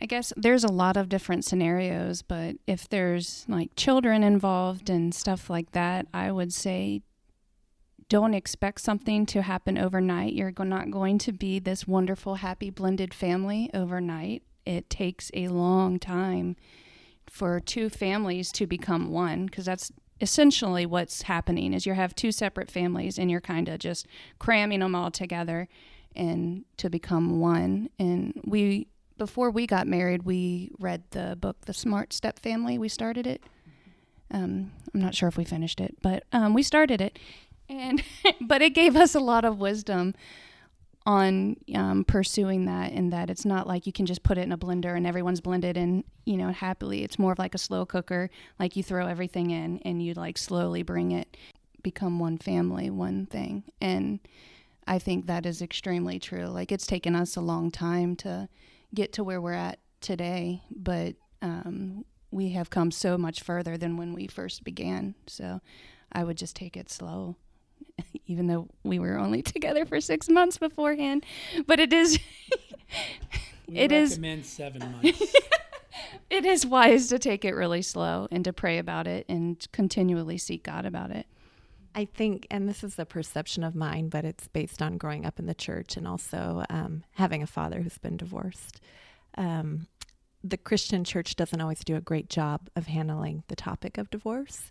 I 0.00 0.06
guess 0.06 0.32
there's 0.36 0.64
a 0.64 0.72
lot 0.72 0.96
of 0.96 1.08
different 1.08 1.44
scenarios, 1.44 2.22
but 2.22 2.56
if 2.66 2.88
there's 2.88 3.44
like 3.48 3.70
children 3.74 4.22
involved 4.22 4.90
and 4.90 5.12
stuff 5.14 5.50
like 5.50 5.72
that, 5.72 6.06
I 6.14 6.30
would 6.30 6.52
say 6.52 7.02
don't 8.08 8.34
expect 8.34 8.80
something 8.80 9.26
to 9.26 9.42
happen 9.42 9.76
overnight. 9.76 10.32
You're 10.32 10.52
not 10.58 10.90
going 10.90 11.18
to 11.18 11.32
be 11.32 11.58
this 11.58 11.86
wonderful, 11.86 12.36
happy, 12.36 12.70
blended 12.70 13.12
family 13.12 13.70
overnight. 13.74 14.42
It 14.64 14.88
takes 14.88 15.30
a 15.34 15.48
long 15.48 15.98
time 15.98 16.56
for 17.26 17.60
two 17.60 17.90
families 17.90 18.50
to 18.52 18.66
become 18.66 19.10
one 19.10 19.46
because 19.46 19.66
that's 19.66 19.92
essentially 20.20 20.86
what's 20.86 21.22
happening 21.22 21.72
is 21.72 21.86
you 21.86 21.92
have 21.92 22.14
two 22.14 22.32
separate 22.32 22.70
families 22.70 23.18
and 23.18 23.30
you're 23.30 23.40
kind 23.40 23.68
of 23.68 23.78
just 23.78 24.06
cramming 24.38 24.80
them 24.80 24.94
all 24.94 25.10
together 25.10 25.68
and 26.16 26.64
to 26.76 26.90
become 26.90 27.38
one 27.38 27.88
and 27.98 28.40
we 28.44 28.88
before 29.18 29.50
we 29.50 29.66
got 29.66 29.86
married, 29.86 30.22
we 30.22 30.70
read 30.78 31.02
the 31.10 31.36
book 31.38 31.66
The 31.66 31.74
Smart 31.74 32.12
Step 32.12 32.38
Family. 32.38 32.78
We 32.78 32.88
started 32.88 33.26
it. 33.26 33.42
Um, 34.30 34.72
I'm 34.94 35.00
not 35.00 35.14
sure 35.14 35.28
if 35.28 35.36
we 35.36 35.44
finished 35.44 35.80
it, 35.80 35.96
but 36.02 36.22
um, 36.32 36.54
we 36.54 36.62
started 36.62 37.00
it, 37.00 37.18
and 37.68 38.02
but 38.40 38.62
it 38.62 38.74
gave 38.74 38.96
us 38.96 39.14
a 39.14 39.20
lot 39.20 39.44
of 39.44 39.58
wisdom 39.58 40.14
on 41.06 41.56
um, 41.74 42.04
pursuing 42.04 42.66
that, 42.66 42.92
and 42.92 43.12
that 43.12 43.30
it's 43.30 43.46
not 43.46 43.66
like 43.66 43.86
you 43.86 43.92
can 43.92 44.04
just 44.04 44.22
put 44.22 44.36
it 44.36 44.42
in 44.42 44.52
a 44.52 44.58
blender 44.58 44.94
and 44.94 45.06
everyone's 45.06 45.40
blended 45.40 45.76
and 45.76 46.04
you 46.26 46.36
know 46.36 46.50
happily. 46.50 47.02
It's 47.02 47.18
more 47.18 47.32
of 47.32 47.38
like 47.38 47.54
a 47.54 47.58
slow 47.58 47.86
cooker, 47.86 48.30
like 48.58 48.76
you 48.76 48.82
throw 48.82 49.06
everything 49.06 49.50
in 49.50 49.80
and 49.84 50.02
you 50.02 50.14
like 50.14 50.36
slowly 50.36 50.82
bring 50.82 51.12
it 51.12 51.36
become 51.82 52.18
one 52.18 52.36
family, 52.36 52.90
one 52.90 53.26
thing, 53.26 53.64
and 53.80 54.20
I 54.86 54.98
think 54.98 55.26
that 55.26 55.46
is 55.46 55.62
extremely 55.62 56.18
true. 56.18 56.46
Like 56.46 56.72
it's 56.72 56.86
taken 56.86 57.14
us 57.14 57.36
a 57.36 57.40
long 57.40 57.70
time 57.70 58.16
to 58.16 58.48
get 58.94 59.12
to 59.14 59.24
where 59.24 59.40
we're 59.40 59.52
at 59.52 59.78
today, 60.00 60.62
but 60.70 61.14
um, 61.42 62.04
we 62.30 62.50
have 62.50 62.70
come 62.70 62.90
so 62.90 63.16
much 63.16 63.42
further 63.42 63.76
than 63.76 63.96
when 63.96 64.14
we 64.14 64.26
first 64.26 64.64
began. 64.64 65.14
So 65.26 65.60
I 66.12 66.24
would 66.24 66.38
just 66.38 66.56
take 66.56 66.76
it 66.76 66.90
slow, 66.90 67.36
even 68.26 68.46
though 68.46 68.68
we 68.84 68.98
were 68.98 69.18
only 69.18 69.42
together 69.42 69.84
for 69.84 70.00
six 70.00 70.28
months 70.28 70.58
beforehand. 70.58 71.24
But 71.66 71.80
it 71.80 71.92
is. 71.92 72.18
it 73.68 73.92
is 73.92 74.18
seven 74.44 74.80
months. 74.92 75.34
it 76.30 76.44
is 76.44 76.64
wise 76.66 77.08
to 77.08 77.18
take 77.18 77.44
it 77.44 77.54
really 77.54 77.82
slow 77.82 78.28
and 78.30 78.44
to 78.44 78.52
pray 78.52 78.78
about 78.78 79.06
it 79.06 79.26
and 79.28 79.66
continually 79.72 80.38
seek 80.38 80.64
God 80.64 80.84
about 80.86 81.10
it. 81.10 81.26
I 81.94 82.04
think, 82.04 82.46
and 82.50 82.68
this 82.68 82.84
is 82.84 82.98
a 82.98 83.04
perception 83.04 83.64
of 83.64 83.74
mine, 83.74 84.08
but 84.08 84.24
it's 84.24 84.46
based 84.46 84.82
on 84.82 84.98
growing 84.98 85.26
up 85.26 85.38
in 85.38 85.46
the 85.46 85.54
church 85.54 85.96
and 85.96 86.06
also 86.06 86.64
um, 86.70 87.02
having 87.12 87.42
a 87.42 87.46
father 87.46 87.80
who's 87.82 87.98
been 87.98 88.16
divorced. 88.16 88.80
Um, 89.36 89.88
the 90.44 90.56
Christian 90.56 91.02
church 91.02 91.34
doesn't 91.34 91.60
always 91.60 91.80
do 91.80 91.96
a 91.96 92.00
great 92.00 92.30
job 92.30 92.68
of 92.76 92.86
handling 92.86 93.42
the 93.48 93.56
topic 93.56 93.98
of 93.98 94.10
divorce. 94.10 94.70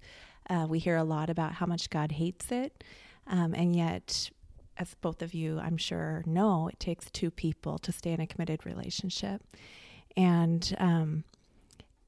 Uh, 0.50 0.66
we 0.70 0.80
hear 0.80 0.96
a 0.96 1.04
lot 1.04 1.30
about 1.30 1.54
how 1.54 1.66
much 1.66 1.90
God 1.90 2.14
hates 2.14 2.52
it, 2.52 2.84
um, 3.30 3.54
and 3.54 3.76
yet, 3.76 4.30
as 4.78 4.96
both 5.02 5.22
of 5.22 5.34
you, 5.34 5.60
I'm 5.60 5.78
sure, 5.78 6.24
know, 6.26 6.68
it 6.68 6.80
takes 6.80 7.10
two 7.12 7.32
people 7.32 7.78
to 7.80 7.92
stay 7.92 8.12
in 8.12 8.22
a 8.22 8.28
committed 8.28 8.66
relationship. 8.66 9.42
And 10.16 10.76
um, 10.80 11.24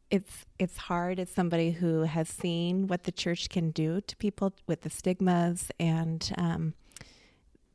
it's 0.10 0.46
it's 0.58 0.78
hard 0.78 1.20
as 1.20 1.30
somebody 1.30 1.72
who 1.72 2.02
has 2.02 2.28
seen 2.28 2.88
what 2.88 3.04
the 3.04 3.12
church 3.12 3.50
can 3.50 3.72
do 3.72 4.02
to 4.02 4.16
people 4.16 4.54
with 4.68 4.82
the 4.82 4.90
stigmas 4.90 5.70
and 5.80 6.32
um, 6.38 6.74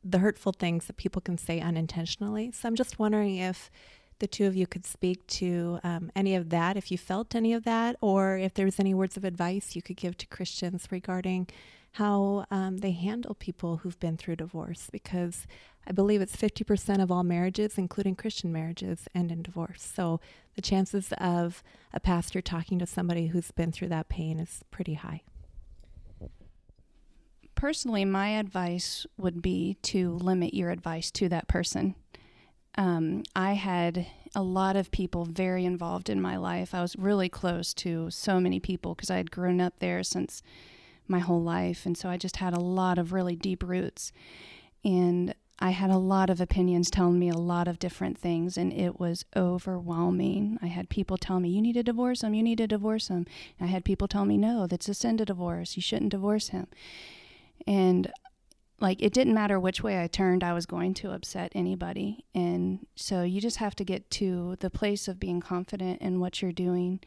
the 0.03 0.19
hurtful 0.19 0.51
things 0.51 0.85
that 0.85 0.97
people 0.97 1.21
can 1.21 1.37
say 1.37 1.59
unintentionally. 1.59 2.51
So 2.51 2.67
I'm 2.67 2.75
just 2.75 2.99
wondering 2.99 3.37
if 3.37 3.71
the 4.19 4.27
two 4.27 4.45
of 4.45 4.55
you 4.55 4.67
could 4.67 4.85
speak 4.85 5.25
to 5.27 5.79
um, 5.83 6.11
any 6.15 6.35
of 6.35 6.49
that, 6.49 6.77
if 6.77 6.91
you 6.91 6.97
felt 6.97 7.35
any 7.35 7.53
of 7.53 7.63
that, 7.63 7.97
or 8.01 8.37
if 8.37 8.53
there's 8.53 8.79
any 8.79 8.93
words 8.93 9.17
of 9.17 9.25
advice 9.25 9.75
you 9.75 9.81
could 9.81 9.97
give 9.97 10.17
to 10.17 10.27
Christians 10.27 10.87
regarding 10.91 11.47
how 11.95 12.45
um, 12.51 12.79
they 12.79 12.91
handle 12.91 13.33
people 13.35 13.77
who've 13.77 13.99
been 14.01 14.17
through 14.17 14.35
divorce, 14.35 14.89
because 14.91 15.47
I 15.87 15.93
believe 15.93 16.19
it's 16.19 16.35
50% 16.35 17.01
of 17.01 17.09
all 17.09 17.23
marriages, 17.23 17.77
including 17.77 18.17
Christian 18.17 18.51
marriages, 18.51 19.07
end 19.15 19.31
in 19.31 19.41
divorce. 19.41 19.89
So 19.95 20.19
the 20.55 20.61
chances 20.61 21.13
of 21.19 21.63
a 21.93 22.01
pastor 22.01 22.41
talking 22.41 22.79
to 22.79 22.85
somebody 22.85 23.27
who's 23.27 23.51
been 23.51 23.71
through 23.71 23.87
that 23.89 24.09
pain 24.09 24.39
is 24.39 24.61
pretty 24.71 24.95
high. 24.95 25.21
Personally, 27.55 28.03
my 28.03 28.37
advice 28.37 29.05
would 29.17 29.41
be 29.41 29.77
to 29.83 30.15
limit 30.15 30.53
your 30.53 30.71
advice 30.71 31.09
to 31.11 31.29
that 31.29 31.47
person. 31.47 31.95
Um, 32.77 33.23
I 33.33 33.53
had 33.53 34.05
a 34.35 34.41
lot 34.41 34.75
of 34.75 34.91
people 34.91 35.23
very 35.23 35.63
involved 35.63 36.09
in 36.09 36.19
my 36.19 36.35
life. 36.35 36.75
I 36.75 36.81
was 36.81 36.97
really 36.97 37.29
close 37.29 37.73
to 37.75 38.09
so 38.11 38.41
many 38.41 38.59
people 38.59 38.95
because 38.95 39.09
I 39.09 39.15
had 39.15 39.31
grown 39.31 39.61
up 39.61 39.75
there 39.79 40.03
since 40.03 40.43
my 41.07 41.19
whole 41.19 41.41
life. 41.41 41.85
And 41.85 41.97
so 41.97 42.09
I 42.09 42.17
just 42.17 42.37
had 42.37 42.53
a 42.53 42.59
lot 42.59 42.97
of 42.97 43.13
really 43.13 43.35
deep 43.35 43.63
roots. 43.63 44.11
And 44.83 45.33
I 45.57 45.69
had 45.69 45.89
a 45.89 45.97
lot 45.97 46.29
of 46.29 46.41
opinions 46.41 46.91
telling 46.91 47.17
me 47.17 47.29
a 47.29 47.37
lot 47.37 47.67
of 47.67 47.79
different 47.79 48.17
things, 48.17 48.57
and 48.57 48.73
it 48.73 48.99
was 48.99 49.23
overwhelming. 49.35 50.59
I 50.61 50.67
had 50.67 50.89
people 50.89 51.17
tell 51.17 51.39
me, 51.39 51.49
You 51.49 51.61
need 51.61 51.73
to 51.73 51.83
divorce 51.83 52.23
him, 52.23 52.33
you 52.33 52.43
need 52.43 52.57
to 52.57 52.67
divorce 52.67 53.07
him. 53.07 53.25
And 53.57 53.69
I 53.69 53.71
had 53.71 53.85
people 53.85 54.07
tell 54.07 54.25
me, 54.25 54.37
No, 54.37 54.67
that's 54.67 54.89
a 54.89 54.93
sin 54.93 55.17
to 55.17 55.25
divorce, 55.25 55.77
you 55.77 55.81
shouldn't 55.81 56.11
divorce 56.11 56.49
him. 56.49 56.67
And 57.65 58.11
like 58.81 59.01
it 59.01 59.13
didn't 59.13 59.33
matter 59.33 59.57
which 59.57 59.81
way 59.81 60.03
I 60.03 60.07
turned, 60.07 60.43
I 60.43 60.51
was 60.51 60.65
going 60.65 60.93
to 60.95 61.11
upset 61.11 61.53
anybody. 61.55 62.25
And 62.35 62.85
so 62.95 63.23
you 63.23 63.39
just 63.39 63.57
have 63.57 63.75
to 63.75 63.85
get 63.85 64.09
to 64.11 64.57
the 64.59 64.69
place 64.69 65.07
of 65.07 65.19
being 65.19 65.39
confident 65.39 66.01
in 66.01 66.19
what 66.19 66.41
you're 66.41 66.51
doing 66.51 66.99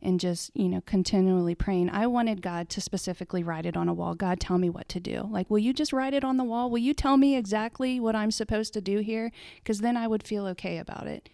and 0.00 0.20
just, 0.20 0.50
you 0.54 0.68
know, 0.68 0.80
continually 0.82 1.54
praying. 1.54 1.90
I 1.90 2.06
wanted 2.06 2.42
God 2.42 2.68
to 2.70 2.80
specifically 2.80 3.42
write 3.42 3.66
it 3.66 3.76
on 3.76 3.88
a 3.88 3.94
wall. 3.94 4.14
God, 4.14 4.38
tell 4.38 4.58
me 4.58 4.70
what 4.70 4.88
to 4.90 5.00
do. 5.00 5.28
Like, 5.30 5.50
will 5.50 5.58
you 5.58 5.72
just 5.72 5.92
write 5.92 6.14
it 6.14 6.24
on 6.24 6.36
the 6.36 6.44
wall? 6.44 6.70
Will 6.70 6.78
you 6.78 6.94
tell 6.94 7.16
me 7.16 7.36
exactly 7.36 7.98
what 7.98 8.14
I'm 8.14 8.30
supposed 8.30 8.72
to 8.74 8.80
do 8.80 8.98
here? 8.98 9.32
Because 9.56 9.80
then 9.80 9.96
I 9.96 10.06
would 10.06 10.22
feel 10.22 10.46
okay 10.48 10.78
about 10.78 11.06
it. 11.06 11.28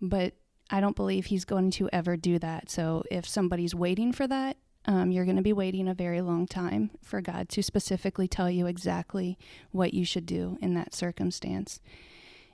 But 0.00 0.34
I 0.70 0.80
don't 0.80 0.96
believe 0.96 1.26
He's 1.26 1.44
going 1.44 1.70
to 1.72 1.88
ever 1.92 2.16
do 2.16 2.38
that. 2.40 2.70
So 2.70 3.04
if 3.10 3.26
somebody's 3.26 3.74
waiting 3.74 4.12
for 4.12 4.26
that, 4.26 4.56
um, 4.86 5.10
you're 5.10 5.24
going 5.24 5.36
to 5.36 5.42
be 5.42 5.52
waiting 5.52 5.88
a 5.88 5.94
very 5.94 6.20
long 6.20 6.46
time 6.46 6.90
for 7.02 7.20
God 7.20 7.48
to 7.50 7.62
specifically 7.62 8.28
tell 8.28 8.50
you 8.50 8.66
exactly 8.66 9.38
what 9.72 9.94
you 9.94 10.04
should 10.04 10.26
do 10.26 10.58
in 10.60 10.74
that 10.74 10.94
circumstance. 10.94 11.80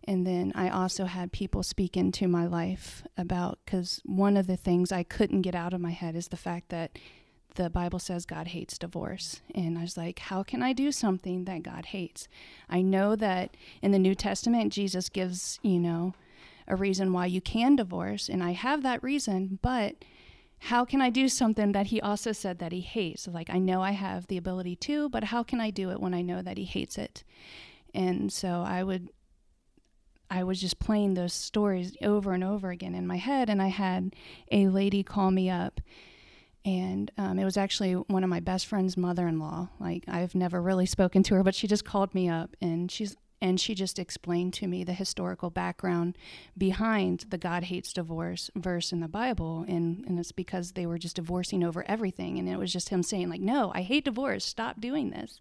And 0.04 0.26
then 0.26 0.52
I 0.54 0.68
also 0.68 1.04
had 1.04 1.32
people 1.32 1.62
speak 1.62 1.96
into 1.96 2.26
my 2.26 2.46
life 2.46 3.04
about, 3.16 3.58
because 3.64 4.00
one 4.04 4.36
of 4.36 4.46
the 4.46 4.56
things 4.56 4.90
I 4.90 5.02
couldn't 5.02 5.42
get 5.42 5.54
out 5.54 5.72
of 5.72 5.80
my 5.80 5.92
head 5.92 6.16
is 6.16 6.28
the 6.28 6.36
fact 6.36 6.70
that 6.70 6.98
the 7.54 7.70
Bible 7.70 7.98
says 7.98 8.24
God 8.24 8.48
hates 8.48 8.78
divorce. 8.78 9.42
And 9.54 9.78
I 9.78 9.82
was 9.82 9.96
like, 9.96 10.18
how 10.18 10.42
can 10.42 10.62
I 10.62 10.72
do 10.72 10.90
something 10.90 11.44
that 11.44 11.62
God 11.62 11.86
hates? 11.86 12.26
I 12.68 12.82
know 12.82 13.14
that 13.16 13.56
in 13.82 13.92
the 13.92 13.98
New 13.98 14.14
Testament, 14.14 14.72
Jesus 14.72 15.08
gives, 15.08 15.60
you 15.62 15.78
know, 15.78 16.14
a 16.66 16.76
reason 16.76 17.12
why 17.12 17.26
you 17.26 17.40
can 17.40 17.76
divorce. 17.76 18.28
And 18.28 18.42
I 18.42 18.52
have 18.52 18.82
that 18.82 19.02
reason, 19.02 19.58
but 19.62 19.96
how 20.66 20.84
can 20.84 21.00
I 21.00 21.10
do 21.10 21.28
something 21.28 21.72
that 21.72 21.88
he 21.88 22.00
also 22.00 22.32
said 22.32 22.58
that 22.60 22.72
he 22.72 22.80
hates? 22.80 23.28
Like, 23.28 23.50
I 23.50 23.58
know 23.58 23.82
I 23.82 23.90
have 23.90 24.28
the 24.28 24.36
ability 24.36 24.76
to, 24.76 25.08
but 25.08 25.24
how 25.24 25.42
can 25.42 25.60
I 25.60 25.70
do 25.70 25.90
it 25.90 26.00
when 26.00 26.14
I 26.14 26.22
know 26.22 26.40
that 26.40 26.56
he 26.56 26.64
hates 26.64 26.96
it? 26.96 27.24
And 27.92 28.32
so 28.32 28.64
I 28.66 28.82
would 28.82 29.10
I 30.32 30.44
was 30.44 30.58
just 30.58 30.78
playing 30.78 31.12
those 31.12 31.34
stories 31.34 31.94
over 32.00 32.32
and 32.32 32.42
over 32.42 32.70
again 32.70 32.94
in 32.94 33.06
my 33.06 33.18
head. 33.18 33.50
And 33.50 33.60
I 33.60 33.68
had 33.68 34.16
a 34.50 34.68
lady 34.68 35.02
call 35.02 35.30
me 35.30 35.50
up, 35.50 35.80
and 36.64 37.10
um, 37.18 37.38
it 37.38 37.44
was 37.44 37.58
actually 37.58 37.92
one 37.92 38.24
of 38.24 38.30
my 38.30 38.40
best 38.40 38.66
friend's 38.66 38.96
mother 38.96 39.28
in 39.28 39.38
law. 39.38 39.68
Like, 39.78 40.04
I've 40.08 40.34
never 40.34 40.62
really 40.62 40.86
spoken 40.86 41.22
to 41.24 41.34
her, 41.34 41.42
but 41.42 41.54
she 41.54 41.66
just 41.66 41.84
called 41.84 42.14
me 42.14 42.28
up 42.28 42.56
and 42.60 42.90
she's 42.90 43.16
and 43.42 43.60
she 43.60 43.74
just 43.74 43.98
explained 43.98 44.54
to 44.54 44.68
me 44.68 44.84
the 44.84 44.92
historical 44.92 45.50
background 45.50 46.16
behind 46.56 47.24
the 47.28 47.36
God 47.36 47.64
hates 47.64 47.92
divorce 47.92 48.52
verse 48.54 48.92
in 48.92 49.00
the 49.00 49.08
Bible. 49.08 49.64
And, 49.66 50.04
and 50.06 50.16
it's 50.16 50.30
because 50.30 50.72
they 50.72 50.86
were 50.86 50.96
just 50.96 51.16
divorcing 51.16 51.64
over 51.64 51.84
everything. 51.88 52.38
And 52.38 52.48
it 52.48 52.56
was 52.56 52.72
just 52.72 52.90
him 52.90 53.02
saying, 53.02 53.28
like, 53.28 53.40
no, 53.40 53.72
I 53.74 53.82
hate 53.82 54.04
divorce. 54.04 54.44
Stop 54.44 54.80
doing 54.80 55.10
this. 55.10 55.40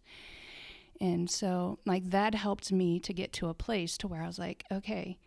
And 1.02 1.32
so, 1.32 1.80
like, 1.84 2.12
that 2.12 2.36
helped 2.36 2.72
me 2.72 3.00
to 3.00 3.12
get 3.12 3.34
to 3.34 3.50
a 3.50 3.56
place 3.56 3.98
to 3.98 4.08
where 4.08 4.22
I 4.22 4.28
was 4.28 4.38
like, 4.38 4.64
okay, 4.72 5.18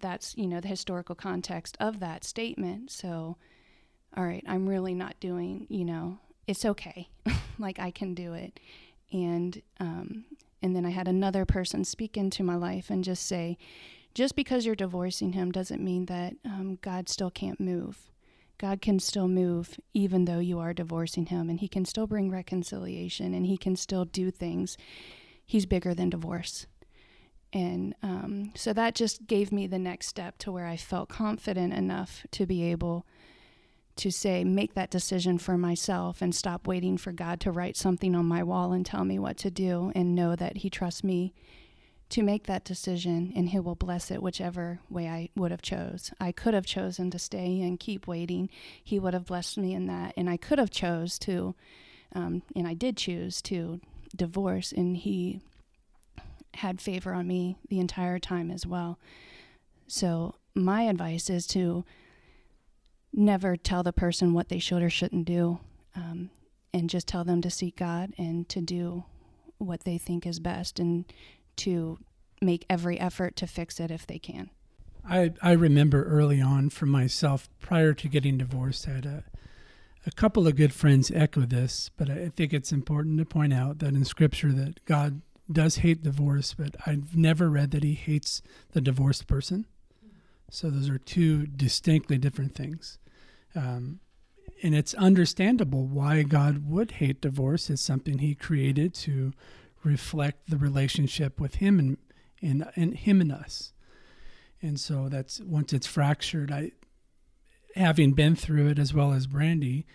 that's, 0.00 0.36
you 0.36 0.46
know, 0.46 0.60
the 0.60 0.68
historical 0.68 1.14
context 1.14 1.78
of 1.80 1.98
that 2.00 2.24
statement. 2.24 2.90
So, 2.90 3.38
all 4.14 4.24
right, 4.24 4.44
I'm 4.46 4.68
really 4.68 4.94
not 4.94 5.18
doing, 5.18 5.66
you 5.70 5.86
know, 5.86 6.18
it's 6.46 6.66
okay. 6.66 7.08
like, 7.58 7.78
I 7.78 7.90
can 7.90 8.12
do 8.12 8.34
it. 8.34 8.60
And, 9.10 9.62
um, 9.80 10.26
and 10.62 10.76
then 10.76 10.84
I 10.84 10.90
had 10.90 11.08
another 11.08 11.46
person 11.46 11.84
speak 11.84 12.18
into 12.18 12.42
my 12.42 12.56
life 12.56 12.90
and 12.90 13.02
just 13.02 13.26
say, 13.26 13.56
just 14.12 14.36
because 14.36 14.66
you're 14.66 14.74
divorcing 14.74 15.32
him 15.32 15.50
doesn't 15.50 15.82
mean 15.82 16.04
that 16.06 16.34
um, 16.44 16.78
God 16.82 17.08
still 17.08 17.30
can't 17.30 17.60
move. 17.60 18.10
God 18.58 18.80
can 18.82 18.98
still 18.98 19.28
move 19.28 19.78
even 19.94 20.24
though 20.24 20.40
you 20.40 20.58
are 20.58 20.74
divorcing 20.74 21.26
him, 21.26 21.48
and 21.48 21.60
he 21.60 21.68
can 21.68 21.84
still 21.84 22.06
bring 22.06 22.30
reconciliation 22.30 23.32
and 23.32 23.46
he 23.46 23.56
can 23.56 23.76
still 23.76 24.04
do 24.04 24.30
things. 24.30 24.76
He's 25.46 25.66
bigger 25.66 25.94
than 25.94 26.10
divorce. 26.10 26.66
And 27.52 27.94
um, 28.02 28.52
so 28.54 28.72
that 28.74 28.94
just 28.94 29.26
gave 29.26 29.52
me 29.52 29.66
the 29.66 29.78
next 29.78 30.08
step 30.08 30.36
to 30.38 30.52
where 30.52 30.66
I 30.66 30.76
felt 30.76 31.08
confident 31.08 31.72
enough 31.72 32.26
to 32.32 32.44
be 32.44 32.64
able 32.64 33.06
to 33.96 34.10
say, 34.10 34.44
make 34.44 34.74
that 34.74 34.90
decision 34.90 35.38
for 35.38 35.56
myself 35.56 36.20
and 36.20 36.34
stop 36.34 36.66
waiting 36.66 36.98
for 36.98 37.10
God 37.10 37.40
to 37.40 37.50
write 37.50 37.76
something 37.76 38.14
on 38.14 38.26
my 38.26 38.42
wall 38.42 38.72
and 38.72 38.84
tell 38.84 39.04
me 39.04 39.18
what 39.18 39.36
to 39.38 39.50
do 39.50 39.92
and 39.94 40.14
know 40.14 40.36
that 40.36 40.58
He 40.58 40.70
trusts 40.70 41.02
me 41.02 41.32
to 42.10 42.22
make 42.22 42.46
that 42.46 42.64
decision 42.64 43.32
and 43.36 43.50
He 43.50 43.58
will 43.58 43.74
bless 43.74 44.10
it 44.10 44.22
whichever 44.22 44.80
way 44.88 45.08
I 45.08 45.28
would 45.36 45.50
have 45.50 45.62
chose. 45.62 46.10
I 46.20 46.32
could 46.32 46.54
have 46.54 46.66
chosen 46.66 47.10
to 47.10 47.18
stay 47.18 47.60
and 47.60 47.78
keep 47.78 48.06
waiting. 48.06 48.48
He 48.82 48.98
would 48.98 49.14
have 49.14 49.26
blessed 49.26 49.58
me 49.58 49.74
in 49.74 49.86
that. 49.86 50.14
And 50.16 50.30
I 50.30 50.36
could 50.36 50.58
have 50.58 50.70
chose 50.70 51.18
to, 51.20 51.54
um, 52.14 52.42
and 52.56 52.66
I 52.66 52.74
did 52.74 52.96
choose 52.96 53.42
to 53.42 53.80
divorce 54.16 54.72
and 54.72 54.96
He 54.96 55.40
had 56.54 56.80
favor 56.80 57.12
on 57.12 57.26
me 57.26 57.56
the 57.68 57.78
entire 57.78 58.18
time 58.18 58.50
as 58.50 58.66
well. 58.66 58.98
So 59.86 60.34
my 60.54 60.82
advice 60.82 61.30
is 61.30 61.46
to 61.48 61.84
never 63.12 63.56
tell 63.56 63.82
the 63.82 63.92
person 63.92 64.32
what 64.32 64.48
they 64.48 64.58
should 64.58 64.82
or 64.82 64.90
shouldn't 64.90 65.24
do, 65.24 65.60
um, 65.94 66.30
and 66.72 66.90
just 66.90 67.06
tell 67.06 67.24
them 67.24 67.40
to 67.42 67.50
seek 67.50 67.76
God 67.76 68.12
and 68.18 68.48
to 68.48 68.60
do 68.60 69.04
what 69.58 69.84
they 69.84 69.98
think 69.98 70.26
is 70.26 70.38
best 70.38 70.78
and 70.78 71.04
to 71.58 71.98
make 72.40 72.64
every 72.70 72.98
effort 72.98 73.36
to 73.36 73.46
fix 73.46 73.80
it 73.80 73.90
if 73.90 74.06
they 74.06 74.18
can. 74.18 74.50
I, 75.08 75.32
I 75.42 75.52
remember 75.52 76.04
early 76.04 76.40
on 76.40 76.70
for 76.70 76.86
myself, 76.86 77.48
prior 77.60 77.94
to 77.94 78.08
getting 78.08 78.38
divorced, 78.38 78.86
I 78.86 78.92
had 78.92 79.06
a, 79.06 79.24
a 80.06 80.10
couple 80.10 80.46
of 80.46 80.56
good 80.56 80.72
friends 80.72 81.10
echo 81.10 81.40
this, 81.40 81.90
but 81.96 82.10
I 82.10 82.28
think 82.28 82.52
it's 82.52 82.72
important 82.72 83.18
to 83.18 83.24
point 83.24 83.54
out 83.54 83.78
that 83.78 83.94
in 83.94 84.04
Scripture 84.04 84.52
that 84.52 84.84
God 84.84 85.22
does 85.50 85.76
hate 85.76 86.02
divorce, 86.02 86.54
but 86.54 86.76
I've 86.86 87.16
never 87.16 87.48
read 87.48 87.70
that 87.70 87.82
He 87.82 87.94
hates 87.94 88.42
the 88.72 88.80
divorced 88.80 89.26
person. 89.26 89.66
So 90.50 90.70
those 90.70 90.88
are 90.88 90.98
two 90.98 91.46
distinctly 91.46 92.18
different 92.18 92.54
things. 92.54 92.98
Um, 93.54 94.00
and 94.62 94.74
it's 94.74 94.94
understandable 94.94 95.86
why 95.86 96.22
God 96.22 96.68
would 96.68 96.92
hate 96.92 97.20
divorce. 97.20 97.70
It's 97.70 97.82
something 97.82 98.18
He 98.18 98.34
created 98.34 98.92
to 98.94 99.32
reflect 99.84 100.50
the 100.50 100.56
relationship 100.56 101.40
with 101.40 101.56
Him 101.56 101.78
and, 101.78 101.96
and, 102.42 102.70
and 102.76 102.94
Him 102.94 103.20
and 103.20 103.32
us. 103.32 103.72
And 104.60 104.78
so 104.78 105.08
that's 105.08 105.40
once 105.40 105.72
it's 105.72 105.86
fractured, 105.86 106.50
I, 106.50 106.72
having 107.76 108.12
been 108.12 108.34
through 108.34 108.68
it 108.68 108.78
as 108.78 108.92
well 108.92 109.12
as 109.12 109.26
Brandy, 109.26 109.86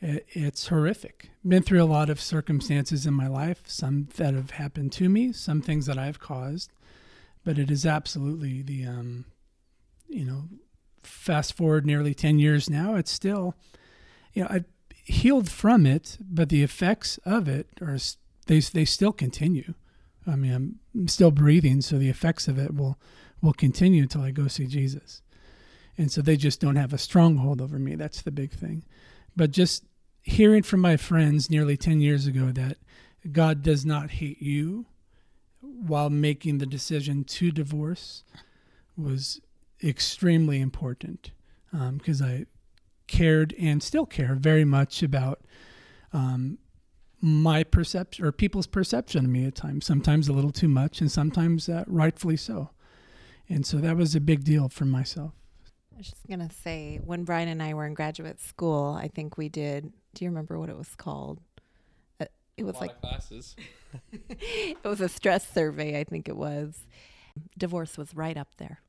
it, 0.00 0.26
it's 0.30 0.68
horrific. 0.68 1.30
Been 1.46 1.62
through 1.62 1.82
a 1.82 1.84
lot 1.84 2.10
of 2.10 2.20
circumstances 2.20 3.06
in 3.06 3.14
my 3.14 3.28
life, 3.28 3.62
some 3.66 4.08
that 4.16 4.34
have 4.34 4.52
happened 4.52 4.92
to 4.92 5.08
me, 5.08 5.32
some 5.32 5.62
things 5.62 5.86
that 5.86 5.98
I've 5.98 6.18
caused, 6.18 6.72
but 7.44 7.58
it 7.58 7.70
is 7.70 7.86
absolutely 7.86 8.62
the 8.62 8.86
um, 8.86 9.26
you 10.12 10.24
know, 10.24 10.44
fast 11.02 11.54
forward 11.54 11.86
nearly 11.86 12.14
10 12.14 12.38
years 12.38 12.68
now, 12.68 12.94
it's 12.94 13.10
still, 13.10 13.54
you 14.34 14.42
know, 14.42 14.48
I 14.50 14.64
healed 15.04 15.50
from 15.50 15.86
it, 15.86 16.18
but 16.20 16.48
the 16.48 16.62
effects 16.62 17.18
of 17.24 17.48
it 17.48 17.68
are, 17.80 17.98
they, 18.46 18.60
they 18.60 18.84
still 18.84 19.12
continue. 19.12 19.74
I 20.26 20.36
mean, 20.36 20.78
I'm 20.94 21.08
still 21.08 21.30
breathing, 21.30 21.80
so 21.80 21.98
the 21.98 22.08
effects 22.08 22.48
of 22.48 22.58
it 22.58 22.74
will, 22.74 22.98
will 23.40 23.52
continue 23.52 24.02
until 24.02 24.22
I 24.22 24.30
go 24.30 24.46
see 24.46 24.66
Jesus. 24.66 25.22
And 25.98 26.10
so 26.10 26.22
they 26.22 26.36
just 26.36 26.60
don't 26.60 26.76
have 26.76 26.92
a 26.92 26.98
stronghold 26.98 27.60
over 27.60 27.78
me. 27.78 27.96
That's 27.96 28.22
the 28.22 28.30
big 28.30 28.52
thing. 28.52 28.84
But 29.36 29.50
just 29.50 29.84
hearing 30.22 30.62
from 30.62 30.80
my 30.80 30.96
friends 30.96 31.50
nearly 31.50 31.76
10 31.76 32.00
years 32.00 32.26
ago 32.26 32.52
that 32.52 32.78
God 33.30 33.62
does 33.62 33.84
not 33.84 34.10
hate 34.10 34.40
you 34.40 34.86
while 35.60 36.10
making 36.10 36.58
the 36.58 36.66
decision 36.66 37.24
to 37.24 37.50
divorce 37.50 38.24
was 38.96 39.40
extremely 39.82 40.60
important 40.60 41.30
because 41.70 42.20
um, 42.20 42.28
I 42.28 42.46
cared 43.06 43.54
and 43.58 43.82
still 43.82 44.06
care 44.06 44.34
very 44.34 44.64
much 44.64 45.02
about 45.02 45.40
um, 46.12 46.58
my 47.22 47.62
perception 47.62 48.24
or 48.24 48.32
people's 48.32 48.66
perception 48.66 49.24
of 49.24 49.30
me 49.30 49.46
at 49.46 49.54
times, 49.54 49.86
sometimes 49.86 50.28
a 50.28 50.32
little 50.32 50.50
too 50.50 50.68
much 50.68 51.00
and 51.00 51.10
sometimes 51.10 51.68
uh, 51.68 51.84
rightfully 51.86 52.36
so. 52.36 52.70
And 53.48 53.64
so 53.64 53.78
that 53.78 53.96
was 53.96 54.14
a 54.14 54.20
big 54.20 54.44
deal 54.44 54.68
for 54.68 54.84
myself. 54.84 55.32
I 55.94 55.98
was 55.98 56.10
just 56.10 56.26
going 56.26 56.40
to 56.40 56.52
say, 56.52 57.00
when 57.04 57.22
Brian 57.24 57.48
and 57.48 57.62
I 57.62 57.74
were 57.74 57.86
in 57.86 57.94
graduate 57.94 58.40
school, 58.40 58.98
I 58.98 59.08
think 59.08 59.38
we 59.38 59.48
did. 59.48 59.92
Do 60.14 60.24
you 60.24 60.30
remember 60.30 60.58
what 60.58 60.68
it 60.68 60.76
was 60.76 60.94
called? 60.96 61.40
Uh, 62.20 62.26
it 62.56 62.64
was 62.64 62.76
like 62.80 63.00
classes. 63.00 63.54
it 64.32 64.82
was 64.84 65.00
a 65.00 65.08
stress 65.08 65.48
survey, 65.48 66.00
I 66.00 66.04
think 66.04 66.28
it 66.28 66.36
was. 66.36 66.86
Divorce 67.56 67.96
was 67.96 68.14
right 68.14 68.36
up 68.36 68.56
there 68.56 68.80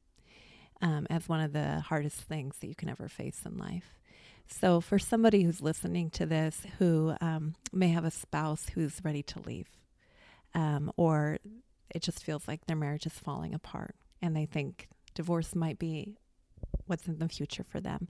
um, 0.82 1.06
as 1.10 1.30
one 1.30 1.40
of 1.40 1.54
the 1.54 1.82
hardest 1.82 2.18
things 2.22 2.58
that 2.60 2.68
you 2.68 2.76
can 2.76 2.90
ever 2.90 3.08
face 3.08 3.42
in 3.46 3.58
life. 3.58 4.00
So, 4.48 4.82
for 4.82 5.00
somebody 5.00 5.44
who's 5.44 5.62
listening 5.62 6.10
to 6.12 6.26
this 6.26 6.62
who 6.78 7.16
um, 7.22 7.56
may 7.72 7.90
have 7.90 8.06
a 8.06 8.12
spouse 8.12 8.68
who's 8.74 9.04
ready 9.04 9.24
to 9.24 9.40
leave, 9.40 9.68
um, 10.54 10.92
or 10.98 11.38
it 11.94 12.02
just 12.02 12.24
feels 12.24 12.48
like 12.48 12.66
their 12.66 12.76
marriage 12.76 13.06
is 13.06 13.14
falling 13.14 13.54
apart 13.54 13.96
and 14.22 14.36
they 14.36 14.46
think 14.46 14.88
divorce 15.14 15.56
might 15.56 15.80
be 15.80 16.18
what's 16.86 17.08
in 17.08 17.20
the 17.20 17.30
future 17.30 17.64
for 17.64 17.80
them, 17.80 18.08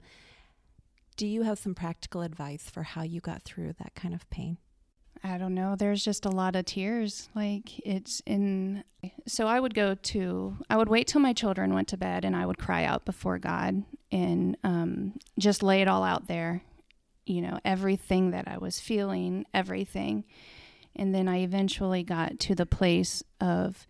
do 1.16 1.26
you 1.26 1.42
have 1.42 1.58
some 1.58 1.74
practical 1.74 2.22
advice 2.22 2.68
for 2.70 2.82
how 2.82 3.02
you 3.02 3.20
got 3.20 3.42
through 3.42 3.72
that 3.78 3.94
kind 3.94 4.14
of 4.14 4.28
pain? 4.30 4.58
I 5.26 5.38
don't 5.38 5.54
know. 5.54 5.74
There's 5.74 6.04
just 6.04 6.26
a 6.26 6.30
lot 6.30 6.54
of 6.54 6.66
tears. 6.66 7.30
Like 7.34 7.78
it's 7.78 8.20
in. 8.26 8.84
So 9.26 9.46
I 9.46 9.58
would 9.58 9.74
go 9.74 9.94
to. 9.94 10.56
I 10.68 10.76
would 10.76 10.90
wait 10.90 11.06
till 11.06 11.22
my 11.22 11.32
children 11.32 11.72
went 11.72 11.88
to 11.88 11.96
bed, 11.96 12.26
and 12.26 12.36
I 12.36 12.44
would 12.44 12.58
cry 12.58 12.84
out 12.84 13.06
before 13.06 13.38
God 13.38 13.84
and 14.12 14.56
um, 14.62 15.14
just 15.38 15.62
lay 15.62 15.80
it 15.80 15.88
all 15.88 16.04
out 16.04 16.28
there. 16.28 16.62
You 17.24 17.40
know, 17.40 17.58
everything 17.64 18.32
that 18.32 18.46
I 18.46 18.58
was 18.58 18.80
feeling, 18.80 19.46
everything, 19.54 20.24
and 20.94 21.14
then 21.14 21.26
I 21.26 21.38
eventually 21.38 22.02
got 22.02 22.38
to 22.40 22.54
the 22.54 22.66
place 22.66 23.22
of. 23.40 23.86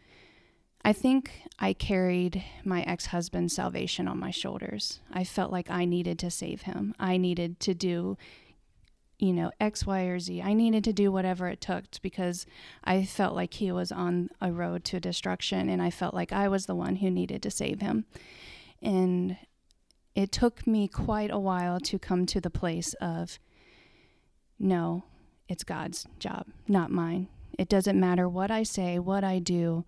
I 0.86 0.92
think 0.92 1.30
I 1.58 1.72
carried 1.72 2.44
my 2.62 2.82
ex 2.82 3.06
husband's 3.06 3.56
salvation 3.56 4.06
on 4.06 4.20
my 4.20 4.30
shoulders. 4.30 5.00
I 5.10 5.24
felt 5.24 5.50
like 5.50 5.70
I 5.70 5.86
needed 5.86 6.18
to 6.20 6.30
save 6.30 6.62
him. 6.62 6.94
I 7.00 7.16
needed 7.16 7.58
to 7.60 7.74
do 7.74 8.18
you 9.18 9.32
know, 9.32 9.50
X, 9.60 9.86
Y, 9.86 10.02
or 10.02 10.18
Z. 10.18 10.42
I 10.42 10.54
needed 10.54 10.84
to 10.84 10.92
do 10.92 11.12
whatever 11.12 11.48
it 11.48 11.60
took 11.60 11.84
because 12.02 12.46
I 12.82 13.04
felt 13.04 13.34
like 13.34 13.54
he 13.54 13.70
was 13.70 13.92
on 13.92 14.30
a 14.40 14.52
road 14.52 14.84
to 14.84 15.00
destruction 15.00 15.68
and 15.68 15.80
I 15.80 15.90
felt 15.90 16.14
like 16.14 16.32
I 16.32 16.48
was 16.48 16.66
the 16.66 16.74
one 16.74 16.96
who 16.96 17.10
needed 17.10 17.42
to 17.42 17.50
save 17.50 17.80
him. 17.80 18.06
And 18.82 19.36
it 20.14 20.32
took 20.32 20.66
me 20.66 20.88
quite 20.88 21.30
a 21.30 21.38
while 21.38 21.80
to 21.80 21.98
come 21.98 22.26
to 22.26 22.40
the 22.40 22.50
place 22.50 22.94
of 22.94 23.38
no, 24.58 25.04
it's 25.48 25.64
God's 25.64 26.06
job, 26.18 26.46
not 26.68 26.90
mine. 26.90 27.28
It 27.58 27.68
doesn't 27.68 27.98
matter 27.98 28.28
what 28.28 28.50
I 28.50 28.62
say, 28.62 28.98
what 28.98 29.24
I 29.24 29.38
do. 29.38 29.84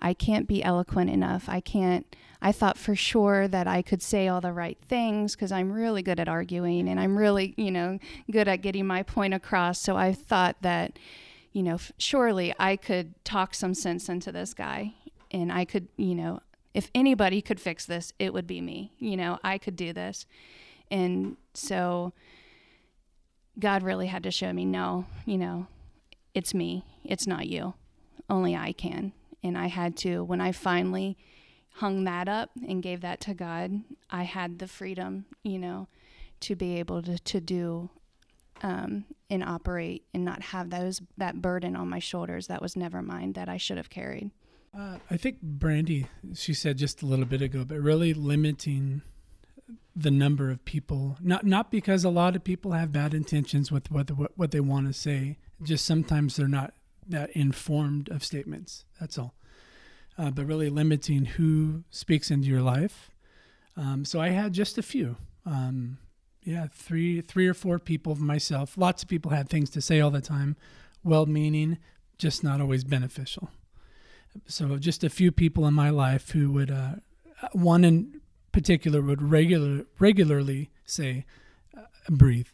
I 0.00 0.14
can't 0.14 0.48
be 0.48 0.62
eloquent 0.62 1.10
enough. 1.10 1.48
I 1.48 1.60
can't 1.60 2.14
I 2.44 2.50
thought 2.50 2.76
for 2.76 2.96
sure 2.96 3.46
that 3.46 3.68
I 3.68 3.82
could 3.82 4.02
say 4.02 4.26
all 4.26 4.40
the 4.40 4.52
right 4.52 4.76
things 4.82 5.36
because 5.36 5.52
I'm 5.52 5.70
really 5.70 6.02
good 6.02 6.18
at 6.18 6.28
arguing 6.28 6.88
and 6.88 6.98
I'm 6.98 7.16
really, 7.16 7.54
you 7.56 7.70
know, 7.70 8.00
good 8.32 8.48
at 8.48 8.62
getting 8.62 8.84
my 8.84 9.04
point 9.04 9.32
across. 9.32 9.80
So 9.80 9.96
I 9.96 10.12
thought 10.12 10.56
that, 10.62 10.98
you 11.52 11.62
know, 11.62 11.74
f- 11.74 11.92
surely 11.98 12.52
I 12.58 12.74
could 12.74 13.14
talk 13.24 13.54
some 13.54 13.74
sense 13.74 14.08
into 14.08 14.32
this 14.32 14.54
guy 14.54 14.94
and 15.30 15.52
I 15.52 15.64
could, 15.64 15.86
you 15.96 16.16
know, 16.16 16.40
if 16.74 16.90
anybody 16.96 17.42
could 17.42 17.60
fix 17.60 17.86
this, 17.86 18.12
it 18.18 18.32
would 18.32 18.48
be 18.48 18.60
me. 18.60 18.92
You 18.98 19.16
know, 19.16 19.38
I 19.44 19.56
could 19.56 19.76
do 19.76 19.92
this. 19.92 20.26
And 20.90 21.36
so 21.54 22.12
God 23.56 23.84
really 23.84 24.08
had 24.08 24.24
to 24.24 24.32
show 24.32 24.52
me 24.52 24.64
no, 24.64 25.06
you 25.26 25.38
know, 25.38 25.68
it's 26.34 26.54
me, 26.54 26.84
it's 27.04 27.26
not 27.26 27.46
you. 27.46 27.74
Only 28.28 28.56
I 28.56 28.72
can. 28.72 29.12
And 29.44 29.56
I 29.56 29.68
had 29.68 29.96
to, 29.98 30.24
when 30.24 30.40
I 30.40 30.50
finally 30.50 31.16
hung 31.74 32.04
that 32.04 32.28
up 32.28 32.50
and 32.66 32.82
gave 32.82 33.00
that 33.00 33.20
to 33.22 33.34
God, 33.34 33.82
I 34.10 34.24
had 34.24 34.58
the 34.58 34.68
freedom, 34.68 35.26
you 35.42 35.58
know, 35.58 35.88
to 36.40 36.54
be 36.54 36.78
able 36.78 37.02
to, 37.02 37.18
to 37.18 37.40
do 37.40 37.90
um, 38.62 39.04
and 39.30 39.42
operate 39.42 40.04
and 40.12 40.24
not 40.24 40.42
have 40.42 40.70
those 40.70 41.00
that 41.16 41.40
burden 41.40 41.74
on 41.74 41.88
my 41.88 41.98
shoulders 41.98 42.46
that 42.46 42.62
was 42.62 42.76
never 42.76 43.02
mine 43.02 43.32
that 43.32 43.48
I 43.48 43.56
should 43.56 43.76
have 43.76 43.90
carried. 43.90 44.30
Uh, 44.76 44.98
I 45.10 45.16
think 45.16 45.42
Brandy, 45.42 46.06
she 46.34 46.54
said 46.54 46.78
just 46.78 47.02
a 47.02 47.06
little 47.06 47.26
bit 47.26 47.42
ago, 47.42 47.64
but 47.64 47.78
really 47.78 48.14
limiting 48.14 49.02
the 49.94 50.10
number 50.10 50.50
of 50.50 50.64
people 50.64 51.18
not 51.20 51.44
not 51.44 51.70
because 51.70 52.02
a 52.02 52.08
lot 52.08 52.34
of 52.34 52.42
people 52.42 52.72
have 52.72 52.92
bad 52.92 53.12
intentions 53.12 53.70
with 53.70 53.90
what 53.90 54.10
what, 54.12 54.32
what 54.36 54.50
they 54.50 54.60
want 54.60 54.86
to 54.86 54.92
say 54.92 55.36
just 55.62 55.84
sometimes 55.84 56.36
they're 56.36 56.48
not 56.48 56.72
that 57.06 57.30
informed 57.32 58.08
of 58.08 58.24
statements 58.24 58.86
that's 58.98 59.18
all 59.18 59.34
uh, 60.18 60.30
but 60.30 60.46
really 60.46 60.70
limiting 60.70 61.24
who 61.24 61.84
speaks 61.90 62.30
into 62.30 62.48
your 62.48 62.62
life 62.62 63.10
um, 63.76 64.04
so 64.04 64.20
i 64.20 64.28
had 64.28 64.52
just 64.52 64.78
a 64.78 64.82
few 64.82 65.16
um, 65.46 65.98
yeah 66.42 66.66
three 66.72 67.20
three 67.20 67.46
or 67.46 67.54
four 67.54 67.78
people 67.78 68.14
myself 68.16 68.76
lots 68.76 69.02
of 69.02 69.08
people 69.08 69.30
had 69.30 69.48
things 69.48 69.70
to 69.70 69.80
say 69.80 70.00
all 70.00 70.10
the 70.10 70.20
time 70.20 70.56
well 71.02 71.26
meaning 71.26 71.78
just 72.18 72.44
not 72.44 72.60
always 72.60 72.84
beneficial 72.84 73.50
so 74.46 74.76
just 74.78 75.04
a 75.04 75.10
few 75.10 75.30
people 75.30 75.66
in 75.66 75.74
my 75.74 75.90
life 75.90 76.30
who 76.30 76.50
would 76.52 76.70
uh, 76.70 76.94
one 77.52 77.84
in 77.84 78.20
particular 78.52 79.00
would 79.00 79.22
regular 79.22 79.84
regularly 79.98 80.70
say, 80.84 81.24
uh, 81.76 81.82
"Breathe. 82.08 82.48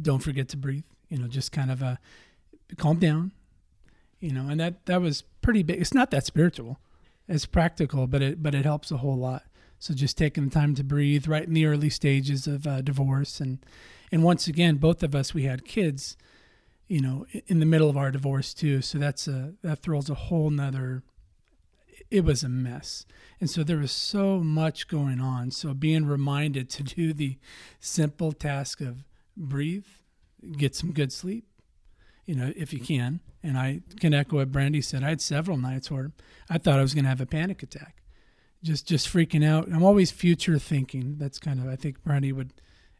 Don't 0.00 0.20
forget 0.22 0.48
to 0.50 0.56
breathe." 0.56 0.84
You 1.08 1.18
know, 1.18 1.28
just 1.28 1.52
kind 1.52 1.70
of 1.70 1.82
a 1.82 1.98
calm 2.76 2.98
down. 2.98 3.32
You 4.20 4.32
know, 4.32 4.48
and 4.48 4.58
that 4.60 4.86
that 4.86 5.00
was 5.00 5.22
pretty 5.42 5.62
big. 5.62 5.80
It's 5.80 5.94
not 5.94 6.10
that 6.10 6.26
spiritual. 6.26 6.78
It's 7.28 7.46
practical, 7.46 8.06
but 8.06 8.22
it 8.22 8.42
but 8.42 8.54
it 8.54 8.64
helps 8.64 8.90
a 8.90 8.98
whole 8.98 9.16
lot. 9.16 9.44
So 9.78 9.94
just 9.94 10.18
taking 10.18 10.46
the 10.46 10.50
time 10.50 10.74
to 10.74 10.84
breathe 10.84 11.28
right 11.28 11.46
in 11.46 11.54
the 11.54 11.66
early 11.66 11.90
stages 11.90 12.46
of 12.46 12.66
uh, 12.66 12.80
divorce, 12.80 13.40
and 13.40 13.58
and 14.10 14.22
once 14.22 14.46
again, 14.48 14.76
both 14.76 15.02
of 15.02 15.14
us 15.14 15.34
we 15.34 15.44
had 15.44 15.64
kids, 15.64 16.16
you 16.88 17.00
know, 17.00 17.26
in 17.46 17.60
the 17.60 17.66
middle 17.66 17.88
of 17.88 17.96
our 17.96 18.10
divorce 18.10 18.54
too. 18.54 18.82
So 18.82 18.98
that's 18.98 19.28
a 19.28 19.54
that 19.62 19.80
throws 19.80 20.10
a 20.10 20.14
whole 20.14 20.50
nother 20.50 21.02
it 22.10 22.24
was 22.24 22.42
a 22.42 22.48
mess. 22.48 23.06
And 23.40 23.50
so 23.50 23.62
there 23.62 23.78
was 23.78 23.92
so 23.92 24.38
much 24.38 24.88
going 24.88 25.20
on. 25.20 25.50
So 25.50 25.74
being 25.74 26.06
reminded 26.06 26.70
to 26.70 26.82
do 26.82 27.12
the 27.12 27.38
simple 27.80 28.32
task 28.32 28.80
of 28.80 29.04
breathe, 29.36 29.86
get 30.56 30.74
some 30.74 30.92
good 30.92 31.12
sleep, 31.12 31.46
you 32.28 32.34
know, 32.34 32.52
if 32.54 32.74
you 32.74 32.78
can. 32.78 33.20
And 33.42 33.56
I 33.56 33.80
can 33.98 34.12
echo 34.12 34.36
what 34.36 34.52
Brandy 34.52 34.82
said. 34.82 35.02
I 35.02 35.08
had 35.08 35.22
several 35.22 35.56
nights 35.56 35.90
where 35.90 36.12
I 36.50 36.58
thought 36.58 36.78
I 36.78 36.82
was 36.82 36.92
going 36.92 37.04
to 37.04 37.08
have 37.08 37.22
a 37.22 37.26
panic 37.26 37.62
attack, 37.62 38.02
just 38.62 38.86
just 38.86 39.08
freaking 39.08 39.44
out. 39.44 39.66
I'm 39.68 39.82
always 39.82 40.10
future 40.10 40.58
thinking. 40.58 41.16
That's 41.18 41.38
kind 41.38 41.58
of 41.58 41.66
I 41.66 41.76
think 41.76 42.04
Brandy 42.04 42.32
would 42.32 42.52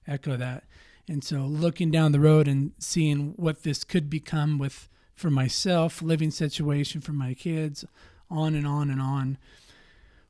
echo 0.06 0.36
that. 0.36 0.64
And 1.06 1.22
so 1.22 1.40
looking 1.40 1.90
down 1.90 2.12
the 2.12 2.20
road 2.20 2.48
and 2.48 2.72
seeing 2.78 3.34
what 3.36 3.62
this 3.64 3.84
could 3.84 4.08
become 4.08 4.58
with 4.58 4.88
for 5.14 5.30
myself, 5.30 6.00
living 6.00 6.30
situation 6.30 7.00
for 7.00 7.12
my 7.12 7.34
kids, 7.34 7.84
on 8.30 8.54
and 8.54 8.66
on 8.66 8.90
and 8.90 9.00
on 9.00 9.36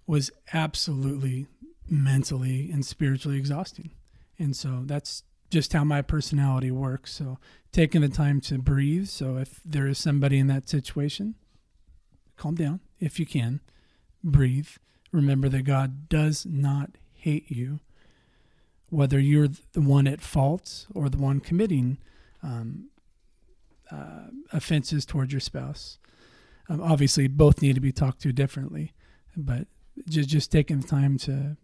was 0.07 0.31
absolutely 0.53 1.47
mentally 1.89 2.71
and 2.73 2.85
spiritually 2.85 3.39
exhausting. 3.39 3.91
And 4.39 4.57
so 4.57 4.83
that's 4.85 5.23
just 5.51 5.73
how 5.73 5.85
my 5.85 6.03
personality 6.03 6.71
works. 6.71 7.13
So 7.13 7.39
taking 7.73 8.01
the 8.01 8.09
time 8.09 8.41
to 8.43 8.59
breathe. 8.59 9.09
So 9.09 9.37
if 9.37 9.61
there 9.65 9.87
is 9.87 9.99
somebody 9.99 10.39
in 10.39 10.47
that 10.49 10.69
situation, 10.69 11.35
calm 12.37 12.55
down 12.55 12.81
if 13.01 13.19
you 13.19 13.27
can, 13.27 13.61
breathe. 14.23 14.69
Remember 15.13 15.49
that 15.49 15.63
God 15.63 16.09
does 16.09 16.45
not 16.45 16.91
hate 17.15 17.51
you, 17.51 17.81
whether 18.91 19.19
you're 19.19 19.49
the 19.73 19.81
one 19.81 20.07
at 20.07 20.21
fault 20.21 20.87
or 20.95 21.09
the 21.09 21.19
one 21.19 21.41
committing 21.41 21.99
um, 22.43 22.89
uh, 23.91 24.29
offenses 24.53 25.07
towards 25.07 25.33
your 25.33 25.41
spouse. 25.41 25.99
Um, 26.69 26.83
obviously, 26.83 27.29
both 27.29 27.63
need 27.63 27.75
to 27.75 27.81
be 27.81 27.93
talked 27.93 28.21
to 28.23 28.33
differently, 28.33 28.93
but 29.37 29.67
just 30.09 30.29
just 30.29 30.53
taking 30.53 30.81
the 30.81 30.87
time 30.87 31.17
to 31.19 31.57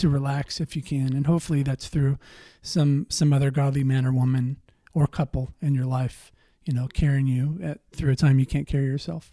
to 0.00 0.08
relax 0.08 0.60
if 0.60 0.76
you 0.76 0.82
can, 0.82 1.14
and 1.14 1.26
hopefully 1.26 1.62
that's 1.62 1.88
through 1.88 2.18
some 2.62 3.06
some 3.08 3.32
other 3.32 3.50
godly 3.50 3.84
man 3.84 4.04
or 4.04 4.12
woman 4.12 4.56
or 4.92 5.06
couple 5.06 5.54
in 5.60 5.74
your 5.74 5.86
life, 5.86 6.32
you 6.64 6.72
know, 6.72 6.88
carrying 6.88 7.26
you 7.26 7.58
at, 7.62 7.80
through 7.92 8.12
a 8.12 8.16
time 8.16 8.38
you 8.38 8.46
can't 8.46 8.66
carry 8.66 8.86
yourself. 8.86 9.32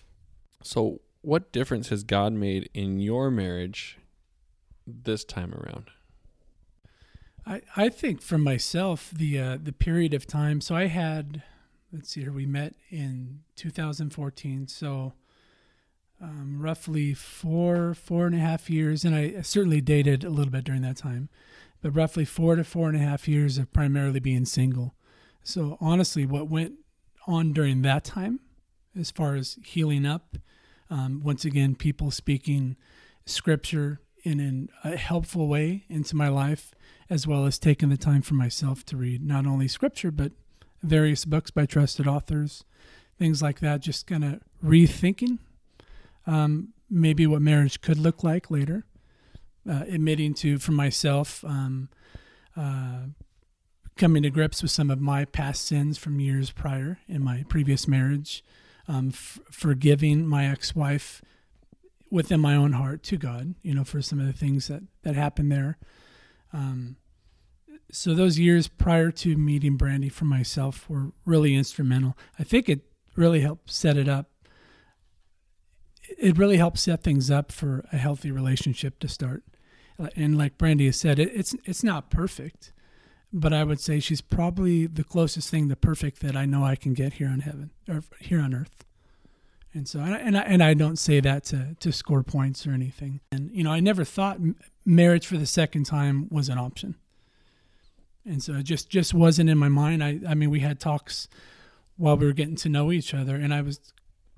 So, 0.61 1.01
what 1.21 1.51
difference 1.51 1.89
has 1.89 2.03
God 2.03 2.33
made 2.33 2.69
in 2.73 2.99
your 2.99 3.31
marriage 3.31 3.97
this 4.85 5.23
time 5.23 5.53
around? 5.53 5.89
I, 7.45 7.61
I 7.75 7.89
think 7.89 8.21
for 8.21 8.37
myself 8.37 9.11
the 9.11 9.39
uh, 9.39 9.57
the 9.61 9.71
period 9.71 10.13
of 10.13 10.27
time. 10.27 10.61
So 10.61 10.75
I 10.75 10.87
had 10.87 11.43
let's 11.91 12.09
see 12.09 12.21
here, 12.21 12.31
we 12.31 12.45
met 12.45 12.75
in 12.89 13.41
2014. 13.55 14.67
So 14.67 15.13
um, 16.21 16.57
roughly 16.59 17.13
four, 17.13 17.93
four 17.93 18.25
and 18.25 18.35
a 18.35 18.39
half 18.39 18.69
years. 18.69 19.03
And 19.05 19.15
I 19.15 19.41
certainly 19.41 19.81
dated 19.81 20.23
a 20.23 20.29
little 20.29 20.51
bit 20.51 20.63
during 20.63 20.81
that 20.81 20.97
time, 20.97 21.29
but 21.81 21.91
roughly 21.91 22.25
four 22.25 22.55
to 22.55 22.63
four 22.63 22.89
and 22.89 22.97
a 22.97 23.01
half 23.01 23.27
years 23.27 23.57
of 23.57 23.71
primarily 23.71 24.19
being 24.19 24.45
single. 24.45 24.95
So 25.43 25.77
honestly, 25.79 26.25
what 26.25 26.49
went 26.49 26.73
on 27.27 27.53
during 27.53 27.81
that 27.83 28.03
time, 28.03 28.39
as 28.99 29.11
far 29.11 29.35
as 29.35 29.57
healing 29.63 30.05
up, 30.05 30.37
um, 30.89 31.21
once 31.23 31.45
again, 31.45 31.75
people 31.75 32.11
speaking 32.11 32.77
scripture 33.25 34.01
in 34.23 34.69
a 34.83 34.97
helpful 34.97 35.47
way 35.47 35.85
into 35.89 36.15
my 36.15 36.27
life, 36.27 36.73
as 37.09 37.27
well 37.27 37.45
as 37.45 37.59
taking 37.59 37.89
the 37.89 37.97
time 37.97 38.21
for 38.21 38.33
myself 38.33 38.85
to 38.85 38.97
read 38.97 39.25
not 39.25 39.45
only 39.45 39.67
scripture, 39.67 40.11
but 40.11 40.31
various 40.81 41.25
books 41.25 41.51
by 41.51 41.65
trusted 41.65 42.07
authors, 42.07 42.63
things 43.17 43.41
like 43.41 43.59
that, 43.59 43.81
just 43.81 44.07
kind 44.07 44.23
of 44.23 44.41
rethinking 44.63 45.39
um, 46.27 46.73
maybe 46.89 47.25
what 47.25 47.41
marriage 47.41 47.81
could 47.81 47.97
look 47.97 48.23
like 48.23 48.51
later, 48.51 48.85
uh, 49.67 49.83
admitting 49.87 50.33
to, 50.35 50.59
for 50.59 50.73
myself, 50.73 51.43
um, 51.43 51.89
uh, 52.55 53.07
coming 53.97 54.23
to 54.23 54.29
grips 54.29 54.61
with 54.61 54.71
some 54.71 54.91
of 54.91 55.01
my 55.01 55.25
past 55.25 55.65
sins 55.65 55.97
from 55.97 56.19
years 56.19 56.51
prior 56.51 56.99
in 57.07 57.23
my 57.23 57.43
previous 57.49 57.87
marriage, 57.87 58.43
um, 58.87 59.09
f- 59.09 59.39
forgiving 59.49 60.27
my 60.27 60.45
ex 60.45 60.75
wife 60.75 61.21
within 62.11 62.39
my 62.39 62.55
own 62.55 62.73
heart 62.73 63.03
to 63.03 63.17
God, 63.17 63.55
you 63.63 63.73
know, 63.73 63.83
for 63.83 64.01
some 64.01 64.19
of 64.19 64.27
the 64.27 64.33
things 64.33 64.67
that, 64.67 64.83
that 65.03 65.15
happened 65.15 65.51
there. 65.51 65.77
Um, 66.53 66.97
so 67.91 68.13
those 68.13 68.37
years 68.37 68.67
prior 68.67 69.11
to 69.11 69.35
meeting 69.35 69.77
Brandy 69.77 70.09
for 70.09 70.25
myself 70.25 70.89
were 70.89 71.11
really 71.25 71.55
instrumental. 71.55 72.17
I 72.37 72.43
think 72.43 72.69
it 72.69 72.81
really 73.15 73.41
helped 73.41 73.71
set 73.71 73.97
it 73.97 74.07
up. 74.07 74.29
It 76.17 76.37
really 76.37 76.57
helps 76.57 76.81
set 76.81 77.03
things 77.03 77.29
up 77.29 77.51
for 77.51 77.85
a 77.91 77.97
healthy 77.97 78.31
relationship 78.31 78.99
to 78.99 79.07
start. 79.07 79.43
Uh, 79.99 80.07
and 80.15 80.37
like 80.37 80.57
Brandy 80.57 80.85
has 80.85 80.97
said, 80.97 81.19
it, 81.19 81.31
it's 81.33 81.55
it's 81.65 81.83
not 81.83 82.09
perfect, 82.09 82.71
but 83.33 83.53
I 83.53 83.63
would 83.63 83.79
say 83.79 83.99
she's 83.99 84.21
probably 84.21 84.87
the 84.87 85.03
closest 85.03 85.49
thing 85.49 85.69
to 85.69 85.75
perfect 85.75 86.21
that 86.21 86.35
I 86.35 86.45
know 86.45 86.63
I 86.63 86.75
can 86.75 86.93
get 86.93 87.13
here 87.13 87.27
on 87.27 87.41
heaven 87.41 87.71
or 87.87 88.03
here 88.19 88.39
on 88.39 88.53
earth. 88.53 88.85
And 89.73 89.87
so, 89.87 89.99
and 89.99 90.37
I, 90.37 90.41
and 90.41 90.63
I 90.63 90.73
don't 90.73 90.97
say 90.97 91.19
that 91.19 91.43
to, 91.45 91.75
to 91.81 91.91
score 91.91 92.23
points 92.23 92.65
or 92.65 92.71
anything. 92.71 93.19
And, 93.31 93.51
you 93.51 93.63
know, 93.63 93.71
I 93.71 93.79
never 93.79 94.03
thought 94.03 94.39
marriage 94.85 95.27
for 95.27 95.37
the 95.37 95.45
second 95.45 95.83
time 95.83 96.29
was 96.31 96.49
an 96.49 96.57
option 96.57 96.95
and 98.27 98.43
so 98.43 98.53
it 98.53 98.63
just 98.63 98.89
just 98.89 99.13
wasn't 99.13 99.49
in 99.49 99.57
my 99.57 99.69
mind. 99.69 100.03
I 100.03 100.19
I 100.27 100.33
mean, 100.35 100.49
we 100.49 100.59
had 100.59 100.79
talks 100.79 101.27
while 101.95 102.17
we 102.17 102.25
were 102.25 102.33
getting 102.33 102.55
to 102.57 102.69
know 102.69 102.91
each 102.91 103.13
other, 103.13 103.35
and 103.35 103.53
I 103.53 103.61
was 103.61 103.79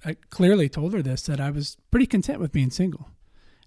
I 0.05 0.15
clearly 0.29 0.69
told 0.69 0.93
her 0.93 1.01
this 1.01 1.23
that 1.23 1.39
I 1.39 1.49
was 1.49 1.77
pretty 1.91 2.05
content 2.05 2.39
with 2.39 2.51
being 2.51 2.69
single. 2.69 3.09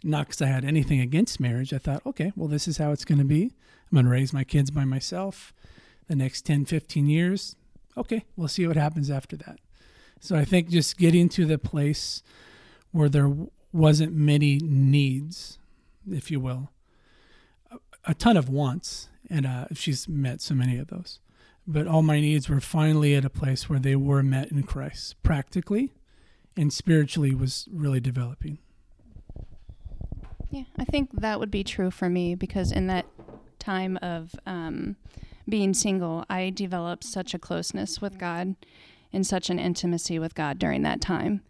Not 0.03 0.27
because 0.27 0.42
I 0.42 0.47
had 0.47 0.64
anything 0.64 1.01
against 1.01 1.38
marriage. 1.38 1.73
I 1.73 1.79
thought, 1.79 2.05
okay, 2.05 2.33
well, 2.35 2.49
this 2.49 2.66
is 2.66 2.79
how 2.79 2.90
it's 2.90 3.05
going 3.05 3.18
to 3.18 3.25
be. 3.25 3.53
I'm 3.90 3.97
going 3.97 4.05
to 4.05 4.11
raise 4.11 4.33
my 4.33 4.45
kids 4.45 4.70
by 4.70 4.85
myself 4.85 5.53
the 6.09 6.16
next 6.16 6.43
10, 6.43 6.64
15 6.64 7.07
years. 7.07 7.55
Okay, 7.97 8.24
we'll 8.37 8.49
see 8.49 8.66
what 8.66 8.76
happens 8.76 9.11
after 9.11 9.37
that. 9.37 9.59
So 10.18 10.37
I 10.37 10.45
think 10.45 10.70
just 10.70 10.97
getting 10.97 11.28
to 11.30 11.45
the 11.45 11.59
place 11.59 12.22
where 12.91 13.09
there 13.09 13.30
wasn't 13.72 14.12
many 14.12 14.59
needs, 14.59 15.59
if 16.11 16.30
you 16.30 16.41
will, 16.41 16.70
a 18.05 18.14
ton 18.14 18.37
of 18.37 18.49
wants, 18.49 19.09
and 19.30 19.47
uh, 19.47 19.66
she's 19.74 20.09
met 20.09 20.41
so 20.41 20.55
many 20.55 20.78
of 20.78 20.89
those. 20.89 21.20
But 21.66 21.87
all 21.87 22.03
my 22.03 22.20
needs 22.20 22.49
were 22.49 22.61
finally 22.61 23.14
at 23.14 23.24
a 23.24 23.30
place 23.30 23.68
where 23.68 23.78
they 23.78 23.95
were 23.95 24.22
met 24.22 24.51
in 24.51 24.64
Christ, 24.64 25.22
practically 25.22 25.93
and 26.57 26.72
spiritually 26.72 27.34
was 27.34 27.68
really 27.72 28.00
developing. 28.00 28.59
Yeah, 30.50 30.64
I 30.78 30.84
think 30.84 31.11
that 31.12 31.40
would 31.40 31.50
be 31.50 31.64
true 31.64 31.90
for 31.90 32.11
me 32.11 32.34
because 32.34 32.72
in 32.72 32.86
that 32.88 33.07
time 33.59 33.98
of 34.03 34.34
um, 34.44 34.96
being 35.48 35.72
single, 35.72 36.24
I 36.28 36.50
developed 36.50 37.05
such 37.05 37.32
a 37.32 37.38
closeness 37.38 38.00
with 38.00 38.18
God 38.18 38.55
and 39.12 39.26
such 39.26 39.50
an 39.50 39.59
intimacy 39.59 40.18
with 40.18 40.34
God 40.34 40.59
during 40.59 40.82
that 40.82 41.00
time. 41.00 41.42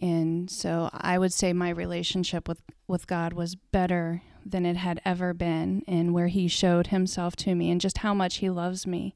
And 0.00 0.50
so 0.50 0.90
I 0.92 1.18
would 1.18 1.32
say 1.32 1.52
my 1.52 1.70
relationship 1.70 2.48
with, 2.48 2.62
with 2.86 3.06
God 3.06 3.32
was 3.32 3.54
better 3.56 4.22
than 4.44 4.64
it 4.64 4.76
had 4.76 5.00
ever 5.04 5.34
been, 5.34 5.82
and 5.86 6.14
where 6.14 6.28
He 6.28 6.48
showed 6.48 6.88
Himself 6.88 7.36
to 7.36 7.54
me 7.54 7.70
and 7.70 7.80
just 7.80 7.98
how 7.98 8.14
much 8.14 8.36
He 8.36 8.48
loves 8.48 8.86
me 8.86 9.14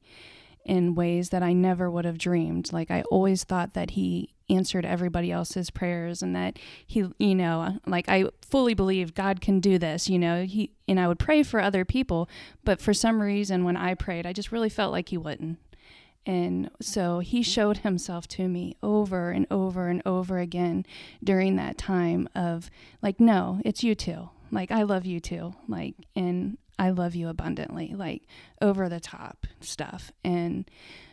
in 0.65 0.95
ways 0.95 1.31
that 1.31 1.43
I 1.43 1.53
never 1.53 1.91
would 1.91 2.05
have 2.05 2.19
dreamed. 2.19 2.73
Like, 2.73 2.91
I 2.91 3.03
always 3.11 3.45
thought 3.45 3.75
that 3.75 3.91
He 3.91 4.35
answered 4.49 4.85
everybody 4.85 5.33
else's 5.33 5.71
prayers 5.71 6.23
and 6.23 6.37
that 6.37 6.59
He, 6.87 7.07
you 7.19 7.35
know, 7.35 7.79
like 7.87 8.09
I 8.09 8.27
fully 8.49 8.75
believed 8.75 9.15
God 9.15 9.41
can 9.41 9.61
do 9.61 9.79
this, 9.79 10.09
you 10.09 10.19
know, 10.19 10.45
He, 10.45 10.73
and 10.87 11.01
I 11.01 11.09
would 11.09 11.19
pray 11.19 11.43
for 11.43 11.61
other 11.61 11.85
people, 11.85 12.29
but 12.65 12.81
for 12.81 12.95
some 12.95 13.21
reason, 13.21 13.65
when 13.65 13.77
I 13.77 13.95
prayed, 13.95 14.27
I 14.27 14.33
just 14.33 14.53
really 14.53 14.69
felt 14.69 14.93
like 14.93 15.09
He 15.09 15.19
wouldn't. 15.19 15.59
And 16.25 16.71
so 16.81 17.19
he 17.19 17.41
mm-hmm. 17.41 17.51
showed 17.51 17.79
himself 17.79 18.29
to 18.29 18.49
me 18.49 18.77
over 18.83 19.31
and 19.31 19.47
over 19.51 19.89
and 19.89 20.03
over 20.07 20.39
again 20.39 20.87
during 21.23 21.57
that 21.57 21.79
time 21.79 22.29
of 22.35 22.71
like, 23.01 23.19
no, 23.19 23.61
it's 23.65 23.83
you 23.83 23.95
too. 23.95 24.31
Like, 24.51 24.71
I 24.71 24.83
love 24.83 25.07
you 25.07 25.19
too. 25.19 25.55
Like, 25.67 25.95
and 26.15 26.59
I 26.79 26.91
love 26.91 27.15
you 27.15 27.29
abundantly, 27.29 27.95
like 27.95 28.23
over 28.61 28.89
the 28.89 29.01
top 29.01 29.47
stuff. 29.61 30.11
And 30.25 30.69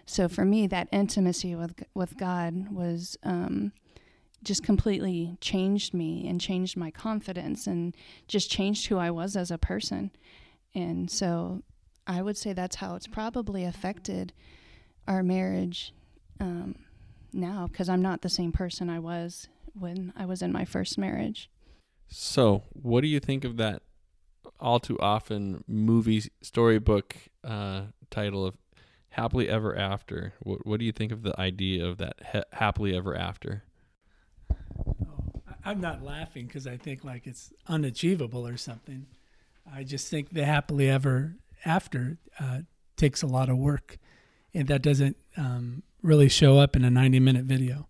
so 0.05 0.27
for 0.27 0.45
me, 0.45 0.67
that 0.67 0.87
intimacy 0.91 1.55
with, 1.55 1.83
with 1.93 2.17
God 2.17 2.71
was, 2.71 3.17
um, 3.23 3.71
just 4.43 4.63
completely 4.63 5.37
changed 5.41 5.93
me 5.93 6.27
and 6.27 6.39
changed 6.39 6.77
my 6.77 6.91
confidence 6.91 7.67
and 7.67 7.95
just 8.27 8.49
changed 8.49 8.87
who 8.87 8.97
I 8.97 9.11
was 9.11 9.35
as 9.35 9.51
a 9.51 9.57
person. 9.57 10.11
And 10.73 11.11
so 11.11 11.63
I 12.07 12.21
would 12.21 12.37
say 12.37 12.53
that's 12.53 12.77
how 12.77 12.95
it's 12.95 13.07
probably 13.07 13.65
affected 13.65 14.33
our 15.07 15.23
marriage 15.23 15.93
um, 16.39 16.75
now 17.33 17.67
because 17.67 17.89
I'm 17.89 18.01
not 18.01 18.21
the 18.21 18.29
same 18.29 18.51
person 18.51 18.89
I 18.89 18.99
was 18.99 19.47
when 19.73 20.13
I 20.15 20.25
was 20.25 20.41
in 20.41 20.51
my 20.51 20.65
first 20.65 20.97
marriage. 20.97 21.49
So, 22.07 22.63
what 22.73 23.01
do 23.01 23.07
you 23.07 23.19
think 23.19 23.43
of 23.43 23.57
that 23.57 23.83
all 24.59 24.79
too 24.79 24.99
often 24.99 25.63
movie 25.67 26.23
storybook 26.41 27.15
uh, 27.43 27.83
title 28.09 28.45
of 28.45 28.57
"Happily 29.09 29.49
Ever 29.49 29.75
After"? 29.75 30.33
What, 30.39 30.65
what 30.65 30.79
do 30.79 30.85
you 30.85 30.91
think 30.91 31.11
of 31.11 31.23
the 31.23 31.39
idea 31.39 31.85
of 31.85 31.97
that 31.97 32.15
ha- 32.25 32.43
"Happily 32.53 32.95
Ever 32.95 33.15
After"? 33.15 33.63
Oh, 34.51 35.41
I'm 35.65 35.81
not 35.81 36.03
laughing 36.03 36.47
because 36.47 36.67
I 36.67 36.77
think 36.77 37.03
like 37.03 37.27
it's 37.27 37.53
unachievable 37.67 38.47
or 38.47 38.57
something. 38.57 39.07
I 39.71 39.83
just 39.83 40.07
think 40.07 40.31
the 40.31 40.45
happily 40.45 40.89
ever 40.89 41.35
after 41.65 42.17
uh, 42.39 42.59
takes 42.95 43.21
a 43.21 43.27
lot 43.27 43.49
of 43.49 43.57
work 43.57 43.97
and 44.53 44.67
that 44.67 44.81
doesn't 44.81 45.17
um, 45.37 45.83
really 46.01 46.29
show 46.29 46.57
up 46.57 46.75
in 46.75 46.83
a 46.83 46.89
90 46.89 47.19
minute 47.19 47.45
video. 47.45 47.87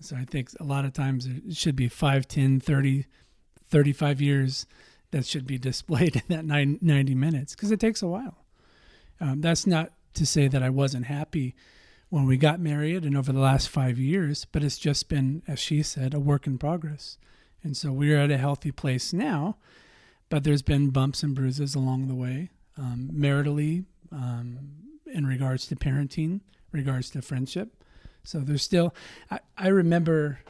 So 0.00 0.16
I 0.16 0.24
think 0.24 0.50
a 0.60 0.64
lot 0.64 0.84
of 0.84 0.92
times 0.92 1.26
it 1.26 1.56
should 1.56 1.76
be 1.76 1.88
5, 1.88 2.28
10, 2.28 2.60
30, 2.60 3.06
35 3.68 4.20
years 4.20 4.66
that 5.10 5.26
should 5.26 5.46
be 5.46 5.58
displayed 5.70 6.16
in 6.16 6.22
that 6.28 6.44
90 6.44 7.14
minutes 7.14 7.54
because 7.54 7.70
it 7.70 7.80
takes 7.80 8.02
a 8.02 8.08
while. 8.08 8.44
Um, 9.20 9.40
that's 9.40 9.66
not 9.66 9.92
to 10.14 10.26
say 10.26 10.48
that 10.48 10.62
I 10.62 10.70
wasn't 10.70 11.06
happy 11.06 11.54
when 12.08 12.26
we 12.26 12.36
got 12.36 12.60
married 12.60 13.04
and 13.04 13.16
over 13.16 13.32
the 13.32 13.40
last 13.40 13.68
five 13.68 13.98
years, 13.98 14.46
but 14.52 14.62
it's 14.62 14.78
just 14.78 15.08
been, 15.08 15.42
as 15.48 15.58
she 15.58 15.82
said, 15.82 16.14
a 16.14 16.20
work 16.20 16.46
in 16.46 16.58
progress. 16.58 17.18
And 17.62 17.76
so 17.76 17.90
we're 17.90 18.18
at 18.18 18.30
a 18.30 18.38
healthy 18.38 18.70
place 18.70 19.12
now, 19.12 19.56
but 20.28 20.44
there's 20.44 20.62
been 20.62 20.90
bumps 20.90 21.22
and 21.22 21.34
bruises 21.34 21.74
along 21.74 22.06
the 22.06 22.14
way, 22.14 22.50
um, 22.78 23.10
maritally, 23.12 23.84
um, 24.12 24.58
in 25.06 25.26
regards 25.26 25.66
to 25.66 25.76
parenting, 25.76 26.40
regards 26.72 27.10
to 27.10 27.22
friendship. 27.22 27.82
So 28.22 28.40
there's 28.40 28.62
still, 28.62 28.94
I, 29.30 29.40
I 29.56 29.68
remember 29.68 30.40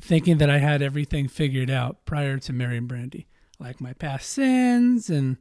thinking 0.00 0.38
that 0.38 0.50
I 0.50 0.58
had 0.58 0.82
everything 0.82 1.28
figured 1.28 1.70
out 1.70 2.04
prior 2.04 2.38
to 2.38 2.52
marrying 2.52 2.86
Brandy, 2.86 3.26
like 3.62 3.80
my 3.80 3.92
past 3.94 4.28
sins 4.28 5.08
and 5.08 5.36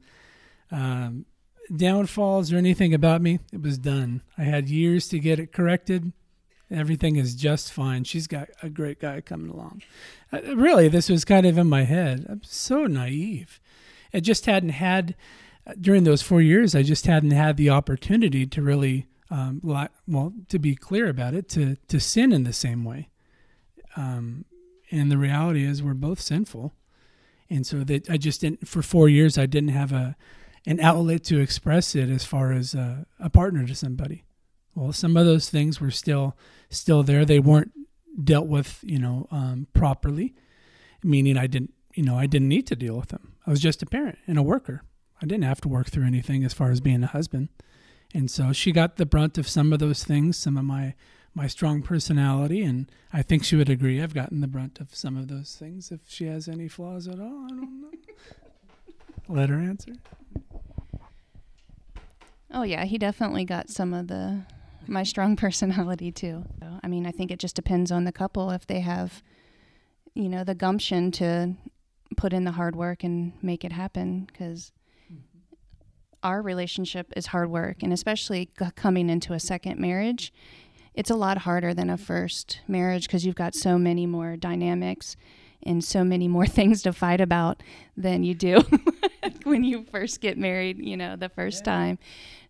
um, 0.71 1.25
downfalls 1.75 2.53
or 2.53 2.57
anything 2.57 2.93
about 2.93 3.21
me. 3.21 3.39
It 3.51 3.61
was 3.61 3.77
done. 3.77 4.21
I 4.37 4.43
had 4.43 4.69
years 4.69 5.07
to 5.09 5.19
get 5.19 5.39
it 5.39 5.51
corrected. 5.51 6.13
Everything 6.69 7.17
is 7.17 7.35
just 7.35 7.73
fine. 7.73 8.05
She's 8.05 8.27
got 8.27 8.47
a 8.63 8.69
great 8.69 8.99
guy 8.99 9.19
coming 9.19 9.51
along. 9.51 9.81
Uh, 10.31 10.55
really, 10.55 10.87
this 10.87 11.09
was 11.09 11.25
kind 11.25 11.45
of 11.45 11.57
in 11.57 11.67
my 11.67 11.83
head. 11.83 12.25
I'm 12.29 12.43
so 12.43 12.85
naive. 12.85 13.59
It 14.13 14.21
just 14.21 14.45
hadn't 14.45 14.69
had 14.69 15.15
during 15.79 16.03
those 16.03 16.21
four 16.21 16.41
years, 16.41 16.75
I 16.75 16.83
just 16.83 17.05
hadn't 17.05 17.31
had 17.31 17.57
the 17.57 17.69
opportunity 17.69 18.45
to 18.47 18.61
really, 18.61 19.07
um, 19.29 19.61
well, 20.07 20.33
to 20.49 20.59
be 20.59 20.75
clear 20.75 21.07
about 21.07 21.33
it, 21.33 21.47
to 21.49 21.75
to 21.87 21.99
sin 21.99 22.31
in 22.31 22.43
the 22.43 22.53
same 22.53 22.83
way. 22.83 23.09
Um, 23.95 24.45
and 24.89 25.11
the 25.11 25.17
reality 25.17 25.65
is, 25.65 25.83
we're 25.83 25.93
both 25.93 26.19
sinful, 26.19 26.73
and 27.51 27.67
so 27.67 27.83
that 27.83 28.09
I 28.09 28.17
just 28.17 28.41
didn't. 28.41 28.67
For 28.67 28.81
four 28.81 29.09
years, 29.09 29.37
I 29.37 29.45
didn't 29.45 29.69
have 29.69 29.91
a 29.91 30.15
an 30.65 30.79
outlet 30.79 31.23
to 31.25 31.39
express 31.39 31.95
it 31.95 32.09
as 32.09 32.23
far 32.23 32.51
as 32.51 32.73
a, 32.73 33.05
a 33.19 33.29
partner 33.29 33.65
to 33.65 33.75
somebody. 33.75 34.23
Well, 34.75 34.93
some 34.93 35.17
of 35.17 35.25
those 35.25 35.49
things 35.49 35.81
were 35.81 35.91
still 35.91 36.37
still 36.69 37.03
there. 37.03 37.25
They 37.25 37.39
weren't 37.39 37.71
dealt 38.23 38.47
with, 38.47 38.79
you 38.83 38.99
know, 38.99 39.27
um, 39.31 39.67
properly. 39.73 40.33
Meaning, 41.03 41.37
I 41.37 41.47
didn't, 41.47 41.73
you 41.93 42.03
know, 42.03 42.17
I 42.17 42.27
didn't 42.27 42.47
need 42.47 42.67
to 42.67 42.75
deal 42.75 42.95
with 42.95 43.09
them. 43.09 43.33
I 43.45 43.49
was 43.49 43.59
just 43.59 43.81
a 43.81 43.87
parent 43.87 44.19
and 44.27 44.37
a 44.37 44.43
worker. 44.43 44.83
I 45.21 45.25
didn't 45.25 45.43
have 45.43 45.61
to 45.61 45.67
work 45.67 45.89
through 45.89 46.05
anything 46.05 46.43
as 46.43 46.53
far 46.53 46.71
as 46.71 46.79
being 46.79 47.03
a 47.03 47.07
husband. 47.07 47.49
And 48.13 48.29
so 48.29 48.53
she 48.53 48.71
got 48.71 48.97
the 48.97 49.05
brunt 49.05 49.37
of 49.37 49.47
some 49.47 49.73
of 49.73 49.79
those 49.79 50.03
things, 50.03 50.37
some 50.37 50.57
of 50.57 50.65
my 50.65 50.95
my 51.33 51.47
strong 51.47 51.81
personality, 51.81 52.61
and 52.63 52.91
I 53.13 53.21
think 53.21 53.43
she 53.43 53.55
would 53.55 53.69
agree. 53.69 54.01
I've 54.01 54.13
gotten 54.13 54.41
the 54.41 54.47
brunt 54.47 54.79
of 54.79 54.93
some 54.93 55.15
of 55.15 55.27
those 55.27 55.55
things. 55.57 55.91
If 55.91 56.01
she 56.07 56.25
has 56.25 56.47
any 56.47 56.67
flaws 56.67 57.07
at 57.07 57.19
all, 57.19 57.45
I 57.45 57.49
don't 57.49 57.81
know. 57.81 57.91
Let 59.29 59.49
her 59.49 59.59
answer. 59.59 59.93
Oh 62.53 62.63
yeah, 62.63 62.83
he 62.83 62.97
definitely 62.97 63.45
got 63.45 63.69
some 63.69 63.93
of 63.93 64.07
the 64.07 64.41
my 64.87 65.03
strong 65.03 65.35
personality 65.37 66.11
too. 66.11 66.43
I 66.83 66.87
mean, 66.87 67.05
I 67.05 67.11
think 67.11 67.31
it 67.31 67.39
just 67.39 67.55
depends 67.55 67.91
on 67.91 68.03
the 68.03 68.11
couple 68.11 68.49
if 68.51 68.67
they 68.67 68.81
have, 68.81 69.23
you 70.13 70.27
know, 70.27 70.43
the 70.43 70.55
gumption 70.55 71.11
to 71.13 71.53
put 72.17 72.33
in 72.33 72.43
the 72.43 72.51
hard 72.51 72.75
work 72.75 73.03
and 73.03 73.33
make 73.41 73.63
it 73.63 73.71
happen. 73.71 74.25
Because 74.25 74.71
mm-hmm. 75.11 75.21
our 76.23 76.41
relationship 76.41 77.13
is 77.15 77.27
hard 77.27 77.49
work, 77.49 77.83
and 77.83 77.93
especially 77.93 78.49
coming 78.75 79.09
into 79.09 79.33
a 79.33 79.39
second 79.39 79.79
marriage, 79.79 80.33
it's 80.93 81.09
a 81.09 81.15
lot 81.15 81.39
harder 81.39 81.73
than 81.73 81.89
a 81.89 81.97
first 81.97 82.59
marriage 82.67 83.07
because 83.07 83.25
you've 83.25 83.35
got 83.35 83.55
so 83.55 83.77
many 83.77 84.05
more 84.05 84.35
dynamics 84.35 85.15
and 85.63 85.83
so 85.83 86.03
many 86.03 86.27
more 86.27 86.45
things 86.47 86.81
to 86.83 86.93
fight 86.93 87.21
about 87.21 87.61
than 87.95 88.23
you 88.23 88.33
do 88.33 88.61
when 89.43 89.63
you 89.63 89.83
first 89.83 90.21
get 90.21 90.37
married, 90.37 90.79
you 90.79 90.97
know, 90.97 91.15
the 91.15 91.29
first 91.29 91.61
yeah. 91.61 91.73
time. 91.73 91.99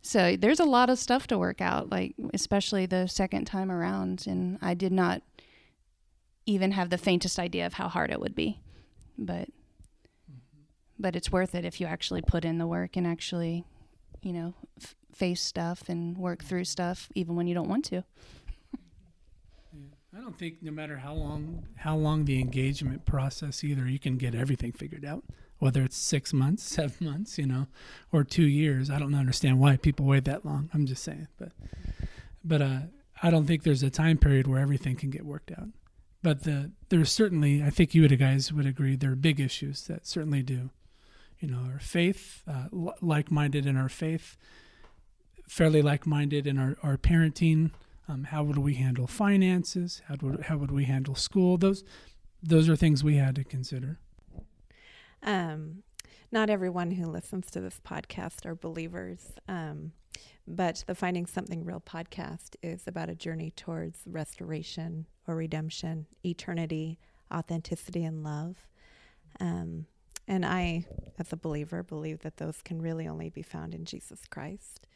So 0.02 0.36
there's 0.36 0.60
a 0.60 0.66
lot 0.66 0.90
of 0.90 0.98
stuff 0.98 1.28
to 1.28 1.38
work 1.38 1.62
out, 1.62 1.92
like 1.92 2.16
especially 2.34 2.86
the 2.86 3.08
second 3.08 3.46
time 3.46 3.72
around. 3.72 4.26
And 4.28 4.58
I 4.62 4.74
did 4.74 4.92
not 4.92 5.22
even 6.46 6.72
have 6.72 6.90
the 6.90 6.98
faintest 6.98 7.38
idea 7.38 7.66
of 7.66 7.74
how 7.74 7.88
hard 7.88 8.12
it 8.12 8.20
would 8.20 8.36
be. 8.36 8.60
But 9.18 9.50
but 10.98 11.16
it's 11.16 11.32
worth 11.32 11.56
it 11.56 11.66
if 11.66 11.82
you 11.82 11.88
actually 11.88 12.22
put 12.22 12.46
in 12.46 12.60
the 12.60 12.68
work 12.68 12.96
and 12.96 13.08
actually, 13.08 13.66
you 14.22 14.32
know, 14.32 14.54
f- 14.80 14.96
face 15.16 15.42
stuff 15.42 15.90
and 15.90 16.18
work 16.18 16.44
through 16.44 16.66
stuff 16.66 17.10
even 17.16 17.36
when 17.36 17.48
you 17.48 17.54
don't 17.54 17.70
want 17.70 17.86
to. 17.86 18.04
I 20.16 20.20
don't 20.20 20.38
think 20.38 20.62
no 20.62 20.72
matter 20.72 20.98
how 20.98 21.14
long 21.14 21.64
how 21.78 21.96
long 21.96 22.26
the 22.26 22.42
engagement 22.42 23.06
process 23.06 23.64
either 23.64 23.88
you 23.88 23.98
can 23.98 24.18
get 24.18 24.36
everything 24.36 24.74
figured 24.74 25.06
out. 25.06 25.24
Whether 25.60 25.84
it's 25.84 25.96
six 25.96 26.34
months, 26.34 26.64
seven 26.76 27.08
months, 27.08 27.38
you 27.38 27.46
know, 27.46 27.68
or 28.12 28.24
two 28.24 28.48
years. 28.48 28.90
I 28.90 29.00
don't 29.00 29.16
understand 29.16 29.60
why 29.60 29.78
people 29.78 30.06
wait 30.06 30.26
that 30.26 30.46
long. 30.46 30.70
I'm 30.74 30.86
just 30.86 31.04
saying. 31.04 31.28
But 31.38 31.52
but 32.44 32.62
uh, 32.62 32.80
I 33.24 33.30
don't 33.30 33.46
think 33.46 33.64
there's 33.64 33.84
a 33.84 33.90
time 33.90 34.18
period 34.18 34.48
where 34.48 34.60
everything 34.60 34.96
can 34.96 35.12
get 35.12 35.26
worked 35.26 35.52
out. 35.52 35.70
But 36.24 36.44
the 36.44 36.72
there's 36.90 37.12
certainly 37.12 37.64
I 37.64 37.70
think 37.70 37.96
you 37.96 38.06
guys 38.10 38.52
would 38.52 38.66
agree 38.66 38.96
there 38.96 39.12
are 39.12 39.16
big 39.16 39.40
issues 39.40 39.84
that 39.84 40.06
certainly 40.06 40.44
do 40.44 40.72
you 41.42 41.50
know, 41.50 41.72
our 41.74 41.80
faith, 41.80 42.44
uh, 42.48 42.68
like 43.02 43.32
minded 43.32 43.66
in 43.66 43.76
our 43.76 43.90
faith, 43.90 44.38
fairly 45.52 45.82
like 45.82 46.08
minded 46.08 46.48
in 46.48 46.58
our, 46.58 46.78
our 46.82 46.96
parenting. 46.96 47.72
Um, 48.08 48.24
how 48.24 48.42
would 48.42 48.58
we 48.58 48.76
handle 48.76 49.06
finances? 49.06 50.02
How 50.08 50.16
would, 50.22 50.44
how 50.44 50.56
would 50.56 50.72
we 50.72 50.86
handle 50.86 51.14
school? 51.14 51.58
Those, 51.58 51.84
those 52.42 52.70
are 52.70 52.78
things 52.78 53.04
we 53.04 53.18
had 53.18 53.36
to 53.36 53.44
consider. 53.44 54.00
Um, 55.22 55.84
not 56.32 56.50
everyone 56.50 56.92
who 56.92 57.06
listens 57.06 57.52
to 57.52 57.60
this 57.60 57.82
podcast 57.86 58.46
are 58.46 58.56
believers, 58.56 59.34
um, 59.50 59.92
but 60.48 60.86
the 60.88 60.96
Finding 60.96 61.26
Something 61.26 61.66
Real 61.66 61.82
podcast 61.82 62.56
is 62.64 62.84
about 62.88 63.10
a 63.10 63.16
journey 63.16 63.52
towards 63.52 64.00
restoration 64.06 65.06
or 65.28 65.36
redemption, 65.36 66.08
eternity, 66.26 66.98
authenticity, 67.32 68.06
and 68.06 68.24
love. 68.24 68.56
Um, 69.42 69.86
and 70.30 70.46
I, 70.46 70.86
as 71.20 71.34
a 71.34 71.38
believer, 71.38 71.84
believe 71.84 72.20
that 72.20 72.38
those 72.38 72.62
can 72.64 72.82
really 72.82 73.06
only 73.06 73.30
be 73.30 73.42
found 73.42 73.76
in 73.76 73.84
Jesus 73.84 74.22
Christ. 74.30 74.88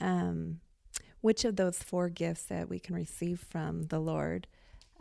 Um, 0.00 0.60
which 1.20 1.44
of 1.44 1.56
those 1.56 1.78
four 1.78 2.10
gifts 2.10 2.44
that 2.44 2.68
we 2.68 2.78
can 2.78 2.94
receive 2.94 3.40
from 3.40 3.84
the 3.84 3.98
Lord 3.98 4.46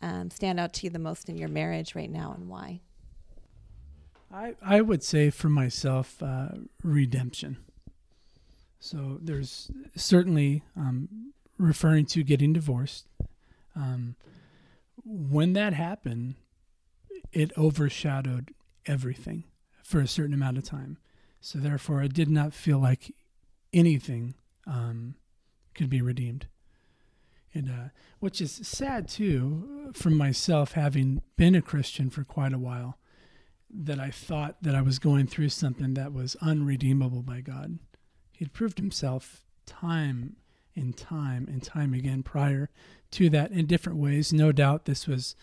um, 0.02 0.30
stand 0.30 0.60
out 0.60 0.74
to 0.74 0.86
you 0.86 0.90
the 0.90 1.00
most 1.00 1.30
in 1.30 1.38
your 1.38 1.50
marriage 1.50 1.96
right 1.96 2.10
now 2.10 2.34
and 2.34 2.48
why? 2.48 2.82
I, 4.34 4.56
I 4.62 4.82
would 4.82 5.04
say 5.04 5.30
for 5.30 5.50
myself, 5.50 6.22
uh, 6.22 6.50
redemption. 6.82 7.58
So 8.80 9.18
there's 9.22 9.72
certainly 9.96 10.64
um, 10.76 11.34
referring 11.58 12.06
to 12.08 12.24
getting 12.24 12.52
divorced. 12.54 13.06
Um, 13.76 14.16
when 15.06 15.54
that 15.54 15.74
happened, 15.74 16.36
it 17.32 17.52
overshadowed 17.58 18.54
everything 18.86 19.46
for 19.84 20.00
a 20.00 20.08
certain 20.08 20.34
amount 20.34 20.58
of 20.58 20.64
time. 20.64 20.98
So 21.40 21.60
therefore, 21.60 22.02
I 22.02 22.08
did 22.08 22.30
not 22.30 22.54
feel 22.54 22.80
like 22.80 23.14
anything 23.72 24.36
um, 24.66 25.16
could 25.74 25.90
be 25.90 26.02
redeemed. 26.02 26.48
And 27.54 27.70
uh, 27.70 27.90
which 28.20 28.42
is 28.42 28.52
sad 28.52 29.08
too, 29.08 29.92
from 29.94 30.18
myself 30.18 30.72
having 30.72 31.22
been 31.38 31.56
a 31.56 31.62
Christian 31.62 32.10
for 32.10 32.24
quite 32.24 32.54
a 32.54 32.60
while, 32.60 32.98
that 33.70 34.00
I 34.00 34.12
thought 34.12 34.62
that 34.62 34.76
I 34.76 34.82
was 34.82 35.00
going 35.00 35.28
through 35.28 35.50
something 35.50 35.94
that 35.96 36.14
was 36.14 36.36
unredeemable 36.42 37.22
by 37.22 37.42
God. 37.42 37.80
He 38.32 38.46
had 38.46 38.54
proved 38.54 38.78
himself 38.80 39.44
time 39.66 40.36
and 40.76 40.96
time 40.96 41.48
and 41.48 41.62
time 41.62 41.94
again 41.94 42.24
prior 42.24 42.70
to 43.12 43.30
that 43.30 43.52
in 43.52 43.66
different 43.66 44.00
ways. 44.00 44.34
No 44.34 44.52
doubt 44.52 44.86
this 44.86 45.08
was 45.08 45.36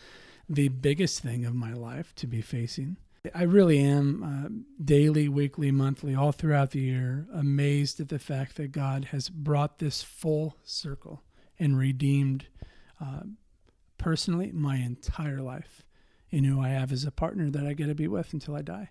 the 0.48 0.68
biggest 0.68 1.20
thing 1.20 1.44
of 1.44 1.54
my 1.54 1.72
life 1.72 2.12
to 2.16 2.26
be 2.26 2.40
facing. 2.40 2.96
I 3.34 3.42
really 3.42 3.78
am 3.80 4.22
uh, 4.22 4.82
daily, 4.82 5.28
weekly, 5.28 5.70
monthly, 5.70 6.14
all 6.14 6.32
throughout 6.32 6.70
the 6.70 6.80
year 6.80 7.26
amazed 7.34 8.00
at 8.00 8.08
the 8.08 8.18
fact 8.18 8.56
that 8.56 8.72
God 8.72 9.06
has 9.06 9.28
brought 9.28 9.78
this 9.78 10.02
full 10.02 10.56
circle 10.62 11.22
and 11.58 11.76
redeemed 11.76 12.46
uh, 12.98 13.24
personally 13.98 14.52
my 14.52 14.76
entire 14.76 15.42
life 15.42 15.82
in 16.30 16.44
who 16.44 16.62
I 16.62 16.68
have 16.68 16.92
as 16.92 17.04
a 17.04 17.10
partner 17.10 17.50
that 17.50 17.66
I 17.66 17.74
get 17.74 17.88
to 17.88 17.94
be 17.94 18.08
with 18.08 18.32
until 18.32 18.56
I 18.56 18.62
die. 18.62 18.90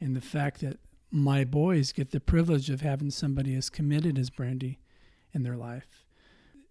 And 0.00 0.14
the 0.14 0.20
fact 0.20 0.60
that 0.60 0.78
my 1.10 1.44
boys 1.44 1.92
get 1.92 2.10
the 2.10 2.20
privilege 2.20 2.68
of 2.68 2.82
having 2.82 3.10
somebody 3.10 3.54
as 3.54 3.70
committed 3.70 4.18
as 4.18 4.28
Brandy 4.28 4.80
in 5.32 5.44
their 5.44 5.56
life 5.56 6.04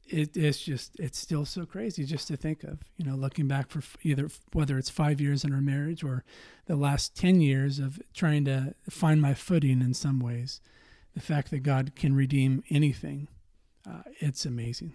it, 0.09 0.35
it's 0.35 0.59
just 0.59 0.99
it's 0.99 1.17
still 1.17 1.45
so 1.45 1.65
crazy 1.65 2.03
just 2.03 2.27
to 2.27 2.37
think 2.37 2.63
of 2.63 2.79
you 2.97 3.05
know 3.05 3.15
looking 3.15 3.47
back 3.47 3.69
for 3.69 3.81
either 4.03 4.29
whether 4.53 4.77
it's 4.77 4.89
five 4.89 5.21
years 5.21 5.43
in 5.43 5.53
our 5.53 5.61
marriage 5.61 6.03
or 6.03 6.23
the 6.65 6.75
last 6.75 7.15
10 7.15 7.41
years 7.41 7.79
of 7.79 7.99
trying 8.13 8.45
to 8.45 8.73
find 8.89 9.21
my 9.21 9.33
footing 9.33 9.81
in 9.81 9.93
some 9.93 10.19
ways. 10.19 10.61
The 11.13 11.21
fact 11.21 11.51
that 11.51 11.59
god 11.59 11.95
can 11.95 12.15
redeem 12.15 12.63
anything 12.69 13.27
uh, 13.89 14.03
it's 14.19 14.45
amazing. 14.45 14.93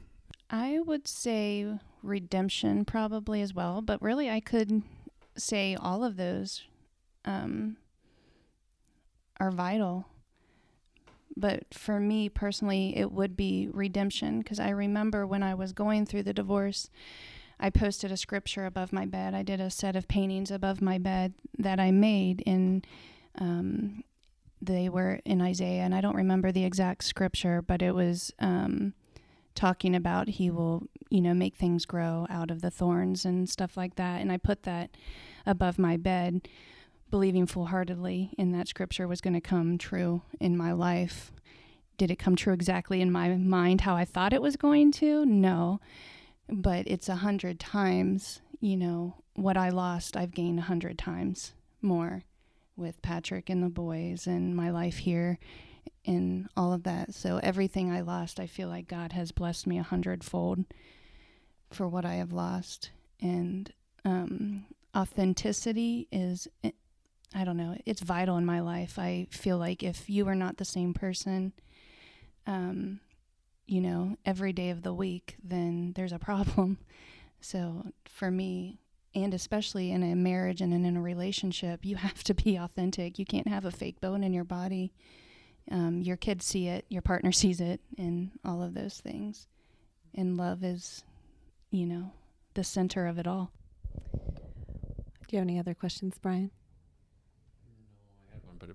I 0.51 0.79
would 0.79 1.09
say 1.09 1.67
redemption 2.03 2.85
probably 2.85 3.41
as 3.41 3.55
well 3.55 3.81
but 3.81 4.01
really 4.03 4.31
i 4.31 4.41
could 4.41 4.83
say 5.37 5.75
all 5.75 6.05
of 6.05 6.17
those 6.17 6.63
um, 7.25 7.77
are 9.41 9.51
vital 9.51 10.07
but 11.37 11.73
for 11.73 11.99
me 12.01 12.29
personally, 12.29 12.97
it 12.97 13.11
would 13.13 13.37
be 13.37 13.69
redemption 13.73 14.39
because 14.39 14.61
I 14.61 14.71
remember 14.71 15.27
when 15.27 15.43
I 15.43 15.55
was 15.55 15.73
going 15.73 16.07
through 16.07 16.23
the 16.25 16.33
divorce, 16.33 16.91
I 17.59 17.71
posted 17.71 18.13
a 18.13 18.17
scripture 18.17 18.67
above 18.67 18.93
my 18.93 19.07
bed. 19.07 19.35
I 19.35 19.43
did 19.43 19.61
a 19.61 19.71
set 19.71 19.97
of 19.97 20.09
paintings 20.09 20.51
above 20.51 20.81
my 20.81 20.99
bed 20.99 21.35
that 21.59 21.81
I 21.81 21.91
made 21.91 22.43
in. 22.43 22.83
Um, 23.39 24.05
they 24.63 24.89
were 24.89 25.21
in 25.25 25.43
Isaiah, 25.43 25.83
and 25.83 25.95
I 25.95 26.01
don't 26.01 26.17
remember 26.17 26.51
the 26.51 26.65
exact 26.65 27.05
scripture, 27.05 27.61
but 27.61 27.83
it 27.83 27.95
was 27.95 28.33
um, 28.39 28.95
talking 29.55 29.95
about 29.95 30.29
He 30.29 30.51
will, 30.51 30.85
you 31.11 31.21
know, 31.21 31.35
make 31.35 31.57
things 31.57 31.85
grow 31.85 32.27
out 32.31 32.51
of 32.51 32.63
the 32.63 32.71
thorns 32.71 33.25
and 33.25 33.49
stuff 33.49 33.77
like 33.77 33.97
that. 33.97 34.21
And 34.21 34.33
I 34.33 34.37
put 34.37 34.63
that 34.63 34.97
above 35.45 35.79
my 35.79 35.97
bed 35.97 36.49
believing 37.15 37.47
full 37.47 37.67
heartedly 37.67 38.35
in 38.37 38.51
that 38.51 38.67
scripture 38.67 39.07
was 39.07 39.21
going 39.21 39.35
to 39.35 39.41
come 39.41 39.79
true 39.79 40.21
in 40.41 40.57
my 40.57 40.73
life. 40.73 41.31
Did 41.97 42.11
it 42.11 42.19
come 42.19 42.35
true 42.35 42.53
exactly 42.53 43.01
in 43.01 43.13
my 43.13 43.29
mind 43.29 43.83
how 43.83 43.95
I 43.95 44.05
thought 44.05 44.33
it 44.33 44.43
was 44.43 44.57
going 44.57 44.91
to? 44.95 45.25
No. 45.25 45.79
But 46.49 46.89
it's 46.89 47.09
a 47.09 47.15
hundred 47.15 47.61
times, 47.61 48.41
you 48.59 48.77
know, 48.77 49.15
what 49.35 49.57
I 49.57 49.69
lost, 49.69 50.17
I've 50.17 50.35
gained 50.35 50.59
a 50.59 50.63
hundred 50.63 50.99
times 50.99 51.53
more 51.81 52.25
with 52.77 53.01
Patrick 53.01 53.49
and 53.49 53.63
the 53.63 53.69
boys 53.69 54.27
and 54.27 54.57
my 54.57 54.71
life 54.71 54.97
here 54.97 55.39
and 56.05 56.49
all 56.57 56.73
of 56.73 56.83
that. 56.83 57.15
So 57.15 57.39
everything 57.45 57.93
I 57.93 58.01
lost, 58.01 58.41
I 58.41 58.49
feel 58.49 58.67
like 58.67 58.89
God 58.89 59.13
has 59.13 59.31
blessed 59.31 59.69
me 59.69 59.79
a 59.79 59.85
hundredfold 59.85 60.65
for 61.71 61.87
what 61.87 62.05
I 62.05 62.15
have 62.15 62.33
lost. 62.33 62.91
And 63.21 63.73
um, 64.05 64.67
authenticity 64.97 66.09
is 66.11 66.49
I 67.35 67.45
don't 67.45 67.57
know, 67.57 67.77
it's 67.85 68.01
vital 68.01 68.37
in 68.37 68.47
my 68.47 68.61
life. 68.61 68.99
I 68.99 69.27
feel 69.31 69.59
like 69.59 69.83
if 69.83 70.09
you 70.09 70.29
are 70.29 70.37
not 70.37 70.57
the 70.57 70.65
same 70.65 70.95
person, 70.95 71.53
um, 72.47 73.01
you 73.67 73.81
know, 73.81 74.17
every 74.25 74.53
day 74.53 74.71
of 74.71 74.83
the 74.83 74.95
week, 74.95 75.37
then 75.43 75.93
there's 75.97 76.13
a 76.13 76.19
problem. 76.19 76.79
So 77.41 77.93
for 78.07 78.31
me, 78.31 78.79
and 79.15 79.35
especially 79.35 79.93
in 79.93 80.03
a 80.03 80.17
marriage 80.17 80.63
and 80.63 80.73
in 80.73 80.97
a 80.97 81.03
relationship, 81.03 81.85
you 81.85 81.97
have 82.07 82.25
to 82.25 82.33
be 82.33 82.57
authentic. 82.57 83.19
You 83.19 83.27
can't 83.27 83.49
have 83.49 83.67
a 83.67 83.71
fake 83.71 84.01
bone 84.01 84.25
in 84.25 84.33
your 84.33 84.45
body. 84.45 84.95
Um, 85.71 86.01
your 86.01 86.17
kids 86.17 86.47
see 86.47 86.69
it, 86.69 86.87
your 86.89 87.03
partner 87.03 87.33
sees 87.33 87.61
it, 87.61 87.83
and 87.99 88.31
all 88.47 88.63
of 88.63 88.73
those 88.73 88.99
things. 88.99 89.47
And 90.15 90.39
love 90.39 90.65
is, 90.65 91.05
you 91.71 91.85
know, 91.85 92.13
the 92.55 92.65
center 92.65 93.07
of 93.07 93.19
it 93.19 93.27
all. 93.27 93.51
Do 94.15 95.37
you 95.37 95.39
have 95.39 95.47
any 95.47 95.59
other 95.59 95.75
questions, 95.75 96.17
Brian? 96.21 96.51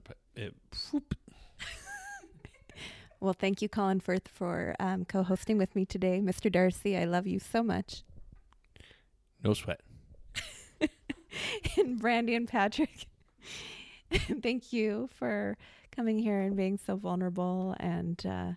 But 0.04 0.18
it, 0.36 0.56
it 0.94 1.04
well, 3.20 3.34
thank 3.34 3.62
you, 3.62 3.70
Colin 3.70 4.00
Firth, 4.00 4.28
for 4.28 4.76
um, 4.80 5.06
co-hosting 5.06 5.58
with 5.58 5.76
me 5.76 5.86
today, 5.86 6.22
Mr. 6.22 6.52
Darcy. 6.52 6.98
I 6.98 7.06
love 7.06 7.28
you 7.28 7.40
so 7.40 7.64
much. 7.64 8.04
No 9.44 9.54
sweat. 9.54 9.82
and 11.78 12.00
Brandy 12.00 12.36
and 12.36 12.48
Patrick, 12.48 13.08
thank 14.42 14.74
you 14.74 15.10
for 15.14 15.58
coming 15.92 16.20
here 16.20 16.42
and 16.42 16.56
being 16.56 16.78
so 16.78 16.96
vulnerable. 16.96 17.76
And 17.80 18.24
uh, 18.26 18.52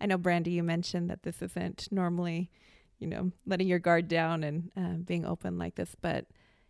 I 0.00 0.06
know, 0.06 0.18
Brandy, 0.18 0.52
you 0.52 0.62
mentioned 0.62 1.10
that 1.10 1.22
this 1.22 1.42
isn't 1.42 1.88
normally, 1.90 2.50
you 2.98 3.06
know, 3.06 3.32
letting 3.46 3.68
your 3.68 3.78
guard 3.78 4.08
down 4.08 4.44
and 4.44 4.70
uh, 4.76 4.94
being 5.04 5.24
open 5.24 5.58
like 5.58 5.74
this, 5.74 5.94
but 6.00 6.26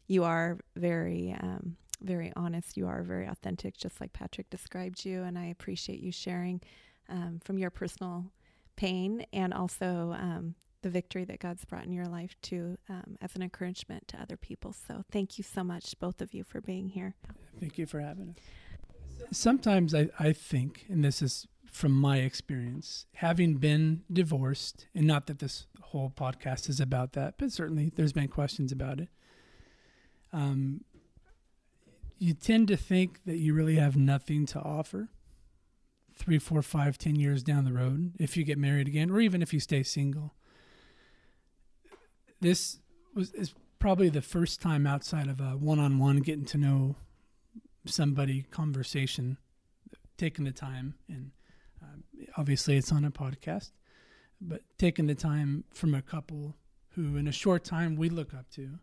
you 0.06 0.24
are 0.24 0.58
very 0.76 1.36
um, 1.40 1.76
very 2.00 2.32
honest. 2.36 2.76
You 2.76 2.86
are 2.86 3.02
very 3.02 3.26
authentic, 3.26 3.76
just 3.76 4.00
like 4.00 4.12
Patrick 4.12 4.50
described 4.50 5.04
you. 5.04 5.22
And 5.22 5.38
I 5.38 5.46
appreciate 5.46 6.00
you 6.00 6.12
sharing 6.12 6.60
um, 7.08 7.40
from 7.44 7.58
your 7.58 7.70
personal 7.70 8.26
pain 8.76 9.24
and 9.32 9.54
also 9.54 10.14
um, 10.18 10.54
the 10.82 10.90
victory 10.90 11.24
that 11.24 11.40
God's 11.40 11.64
brought 11.64 11.84
in 11.84 11.92
your 11.92 12.06
life 12.06 12.36
to 12.42 12.76
um, 12.88 13.16
as 13.20 13.34
an 13.34 13.42
encouragement 13.42 14.06
to 14.08 14.20
other 14.20 14.36
people. 14.36 14.72
So 14.72 15.04
thank 15.10 15.38
you 15.38 15.44
so 15.44 15.64
much, 15.64 15.98
both 15.98 16.20
of 16.20 16.34
you, 16.34 16.44
for 16.44 16.60
being 16.60 16.90
here. 16.90 17.14
Thank 17.58 17.78
you 17.78 17.86
for 17.86 18.00
having 18.00 18.30
us. 18.30 19.38
Sometimes 19.38 19.94
I, 19.94 20.10
I 20.18 20.32
think, 20.32 20.84
and 20.88 21.04
this 21.04 21.22
is 21.22 21.48
from 21.72 21.92
my 21.92 22.18
experience, 22.18 23.06
having 23.14 23.56
been 23.56 24.02
divorced, 24.12 24.86
and 24.94 25.06
not 25.06 25.26
that 25.26 25.40
this 25.40 25.66
whole 25.80 26.12
podcast 26.14 26.68
is 26.68 26.80
about 26.80 27.12
that, 27.14 27.34
but 27.38 27.50
certainly 27.50 27.90
there's 27.96 28.12
been 28.12 28.28
questions 28.28 28.72
about 28.72 29.00
it. 29.00 29.08
Um, 30.32 30.82
you 32.18 32.34
tend 32.34 32.68
to 32.68 32.76
think 32.76 33.20
that 33.26 33.36
you 33.36 33.54
really 33.54 33.76
have 33.76 33.96
nothing 33.96 34.46
to 34.46 34.60
offer 34.60 35.08
three, 36.14 36.38
four, 36.38 36.62
five, 36.62 36.96
ten 36.96 37.16
years 37.16 37.42
down 37.42 37.64
the 37.64 37.72
road 37.72 38.12
if 38.18 38.36
you 38.36 38.44
get 38.44 38.58
married 38.58 38.88
again, 38.88 39.10
or 39.10 39.20
even 39.20 39.42
if 39.42 39.52
you 39.52 39.60
stay 39.60 39.82
single. 39.82 40.34
This 42.40 42.78
was 43.14 43.32
is 43.32 43.54
probably 43.78 44.08
the 44.08 44.22
first 44.22 44.60
time 44.60 44.86
outside 44.86 45.28
of 45.28 45.40
a 45.40 45.50
one-on-one 45.50 46.18
getting 46.18 46.46
to 46.46 46.58
know 46.58 46.96
somebody 47.84 48.42
conversation, 48.50 49.36
taking 50.16 50.44
the 50.44 50.52
time, 50.52 50.94
and 51.08 51.30
um, 51.82 52.02
obviously 52.36 52.76
it's 52.76 52.92
on 52.92 53.04
a 53.04 53.10
podcast, 53.10 53.72
but 54.40 54.62
taking 54.78 55.06
the 55.06 55.14
time 55.14 55.64
from 55.72 55.94
a 55.94 56.02
couple 56.02 56.56
who, 56.90 57.16
in 57.16 57.28
a 57.28 57.32
short 57.32 57.62
time, 57.62 57.94
we 57.96 58.08
look 58.08 58.32
up 58.32 58.50
to 58.50 58.78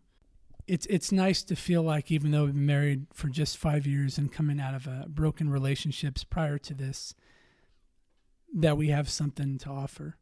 it's 0.66 0.86
it's 0.86 1.12
nice 1.12 1.42
to 1.44 1.56
feel 1.56 1.82
like 1.82 2.10
even 2.10 2.30
though 2.30 2.44
we've 2.44 2.54
been 2.54 2.66
married 2.66 3.06
for 3.12 3.28
just 3.28 3.58
five 3.58 3.86
years 3.86 4.16
and 4.16 4.32
coming 4.32 4.60
out 4.60 4.74
of 4.74 4.86
a 4.86 5.06
broken 5.08 5.50
relationships 5.50 6.24
prior 6.24 6.58
to 6.58 6.74
this, 6.74 7.14
that 8.54 8.76
we 8.76 8.88
have 8.88 9.10
something 9.10 9.58
to 9.58 9.68
offer 9.68 10.16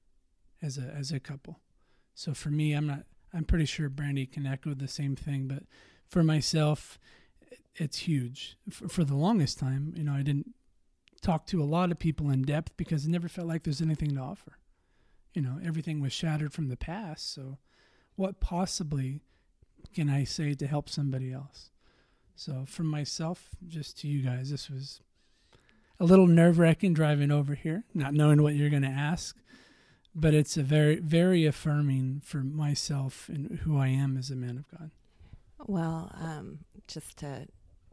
as 0.61 0.78
a 0.78 0.82
as 0.82 1.12
a 1.12 1.20
couple. 1.20 1.61
So 2.14 2.34
for 2.34 2.51
me, 2.51 2.72
I'm 2.72 2.86
not. 2.86 3.05
I'm 3.34 3.45
pretty 3.45 3.64
sure 3.64 3.88
Brandy 3.88 4.26
can 4.26 4.47
echo 4.47 4.74
the 4.74 4.88
same 4.88 5.16
thing, 5.16 5.49
but 5.49 5.62
for 6.07 6.22
myself, 6.22 6.99
it's 7.76 8.01
huge. 8.01 8.59
For, 8.68 8.88
for 8.88 9.05
the 9.05 9.14
longest 9.14 9.59
time, 9.59 9.95
you 9.97 10.05
know, 10.05 10.12
I 10.12 10.22
didn't 10.22 10.55
talk 11.22 11.47
to 11.47 11.62
a 11.62 11.64
lot 11.64 11.90
of 11.90 11.99
people 11.99 12.28
in 12.28 12.43
depth 12.43 12.76
because 12.76 13.07
it 13.07 13.11
never 13.11 13.28
felt 13.28 13.49
like 13.49 13.62
there's 13.62 13.80
anything 13.80 14.16
to 14.16 14.20
offer. 14.20 14.59
You 15.32 15.40
know, 15.40 15.59
everything 15.64 16.01
was 16.01 16.12
shattered 16.12 16.53
from 16.53 16.68
the 16.68 16.76
past. 16.76 17.32
So, 17.32 17.59
what 18.16 18.40
possibly 18.40 19.22
can 19.95 20.09
I 20.09 20.24
say 20.24 20.55
to 20.55 20.66
help 20.66 20.88
somebody 20.88 21.32
else? 21.32 21.70
So, 22.34 22.64
from 22.66 22.86
myself, 22.86 23.51
just 23.66 23.99
to 24.01 24.09
you 24.09 24.22
guys, 24.22 24.51
this 24.51 24.70
was 24.70 25.01
a 26.01 26.05
little 26.05 26.26
nerve 26.26 26.59
wracking 26.59 26.95
driving 26.95 27.30
over 27.30 27.55
here, 27.55 27.84
not 27.95 28.14
knowing 28.14 28.43
what 28.43 28.55
you're 28.55 28.70
going 28.70 28.82
to 28.82 28.88
ask, 28.88 29.36
but 30.14 30.34
it's 30.34 30.57
a 30.57 30.62
very, 30.62 30.97
very 30.97 31.47
affirming 31.47 32.20
for 32.24 32.38
myself 32.38 33.28
and 33.28 33.61
who 33.61 33.78
I 33.78 33.88
am 33.88 34.16
as 34.16 34.30
a 34.30 34.36
man 34.36 34.59
of 34.59 34.78
God. 34.78 34.90
Well, 35.66 36.11
um, 36.18 36.61
just 36.88 37.18
to 37.18 37.47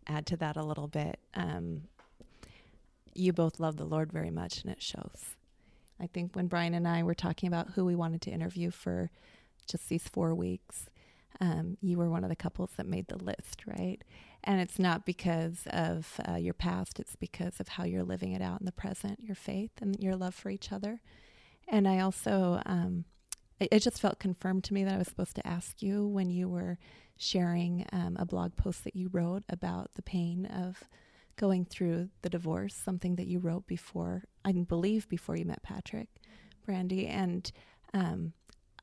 add 0.08 0.26
to 0.28 0.38
that 0.38 0.58
a 0.58 0.64
little 0.64 0.88
bit, 0.88 1.20
um, 1.36 1.84
you 3.14 3.34
both 3.34 3.60
love 3.60 3.78
the 3.78 3.86
Lord 3.86 4.12
very 4.12 4.32
much, 4.32 4.64
and 4.64 4.72
it 4.72 4.82
shows. 4.82 5.36
I 6.00 6.08
think 6.08 6.36
when 6.36 6.48
Brian 6.48 6.74
and 6.74 6.88
I 6.88 7.04
were 7.04 7.14
talking 7.14 7.48
about 7.48 7.72
who 7.72 7.86
we 7.86 7.96
wanted 7.96 8.22
to 8.24 8.32
interview 8.32 8.72
for 8.72 9.12
just 9.68 9.90
these 9.90 10.08
four 10.08 10.34
weeks, 10.34 10.90
um, 11.42 11.78
you 11.82 11.98
were 11.98 12.10
one 12.10 12.24
of 12.24 12.30
the 12.30 12.36
couples 12.36 12.72
that 12.78 12.86
made 12.86 13.08
the 13.08 13.24
list, 13.24 13.64
right? 13.66 14.00
And 14.44 14.60
it's 14.62 14.80
not 14.80 15.06
because 15.06 15.64
of 15.68 16.20
uh, 16.28 16.36
your 16.36 16.54
past, 16.54 17.00
it's 17.00 17.16
because 17.16 17.60
of 17.60 17.68
how 17.70 17.84
you're 17.84 18.04
living 18.04 18.34
it 18.34 18.42
out 18.42 18.60
in 18.60 18.66
the 18.66 18.72
present, 18.72 19.20
your 19.22 19.36
faith 19.36 19.72
and 19.82 19.98
your 20.00 20.16
love 20.16 20.36
for 20.36 20.50
each 20.50 20.72
other. 20.72 21.02
And 21.68 21.88
I 21.88 22.00
also, 22.00 22.62
um, 22.66 23.06
it, 23.60 23.70
it, 23.72 23.80
just 23.84 24.02
felt 24.02 24.20
confirmed 24.20 24.64
to 24.66 24.74
me 24.74 24.84
that 24.84 24.94
I 24.94 24.98
was 24.98 25.08
supposed 25.08 25.36
to 25.36 25.48
ask 25.48 25.82
you 25.82 26.08
when 26.08 26.30
you 26.30 26.50
were 26.50 26.78
sharing 27.18 27.86
um, 27.92 28.18
a 28.18 28.26
blog 28.26 28.56
post 28.56 28.84
that 28.86 28.96
you 28.96 29.10
wrote 29.12 29.44
about 29.50 29.92
the 29.96 30.02
pain 30.02 30.46
of 30.46 30.84
going 31.36 31.66
through 31.66 32.10
the 32.22 32.30
divorce, 32.30 32.74
something 32.74 33.16
that 33.16 33.28
you 33.28 33.40
wrote 33.40 33.68
before, 33.68 34.24
I 34.44 34.52
believe, 34.52 35.08
before 35.08 35.38
you 35.38 35.46
met 35.46 35.64
Patrick, 35.64 36.08
Brandy. 36.66 37.08
And 37.08 37.50
um, 37.94 38.34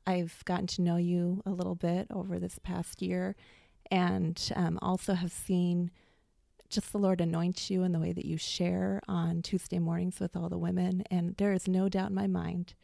I've 0.07 0.45
gotten 0.45 0.67
to 0.69 0.83
know 0.83 0.97
you 0.97 1.43
a 1.45 1.51
little 1.51 1.75
bit 1.75 2.07
over 2.11 2.39
this 2.39 2.59
past 2.63 3.03
year 3.03 3.35
and 3.91 4.41
um, 4.55 4.79
also 4.83 5.15
have 5.15 5.33
seen 5.33 5.91
just 6.69 6.93
the 6.93 6.99
Lord 6.99 7.21
anoint 7.21 7.71
you 7.71 7.83
in 7.83 7.93
the 7.93 7.99
way 7.99 8.13
that 8.13 8.25
you 8.25 8.37
share 8.37 9.01
on 9.09 9.43
Tuesday 9.43 9.79
mornings 9.79 10.21
with 10.21 10.37
all 10.37 10.49
the 10.49 10.59
women. 10.59 11.03
And 11.11 11.37
there 11.37 11.53
is 11.53 11.69
no 11.69 11.89
doubt 11.89 12.11
in 12.11 12.15
my 12.15 12.27
mind 12.27 12.75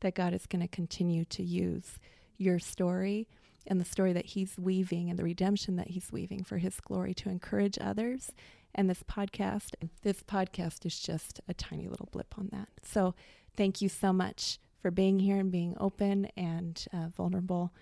that 0.00 0.14
God 0.14 0.34
is 0.34 0.46
going 0.46 0.62
to 0.62 0.68
continue 0.68 1.24
to 1.26 1.42
use 1.42 1.98
your 2.36 2.58
story 2.58 3.28
and 3.66 3.80
the 3.80 3.84
story 3.84 4.12
that 4.12 4.26
He's 4.26 4.58
weaving 4.58 5.10
and 5.10 5.18
the 5.18 5.24
redemption 5.24 5.76
that 5.76 5.88
He's 5.88 6.12
weaving 6.12 6.44
for 6.44 6.58
His 6.58 6.80
glory 6.80 7.14
to 7.14 7.28
encourage 7.28 7.78
others 7.80 8.32
and 8.74 8.88
this 8.88 9.02
podcast. 9.02 9.74
This 10.02 10.22
podcast 10.22 10.86
is 10.86 10.98
just 10.98 11.40
a 11.48 11.54
tiny 11.54 11.88
little 11.88 12.08
blip 12.10 12.34
on 12.38 12.48
that. 12.52 12.68
So 12.82 13.14
thank 13.56 13.82
you 13.82 13.88
so 13.88 14.12
much 14.12 14.58
for 14.80 14.90
being 14.90 15.18
here 15.18 15.36
and 15.36 15.50
being 15.50 15.76
open 15.78 16.26
and 16.36 16.84
uh, 16.92 17.08
vulnerable. 17.08 17.72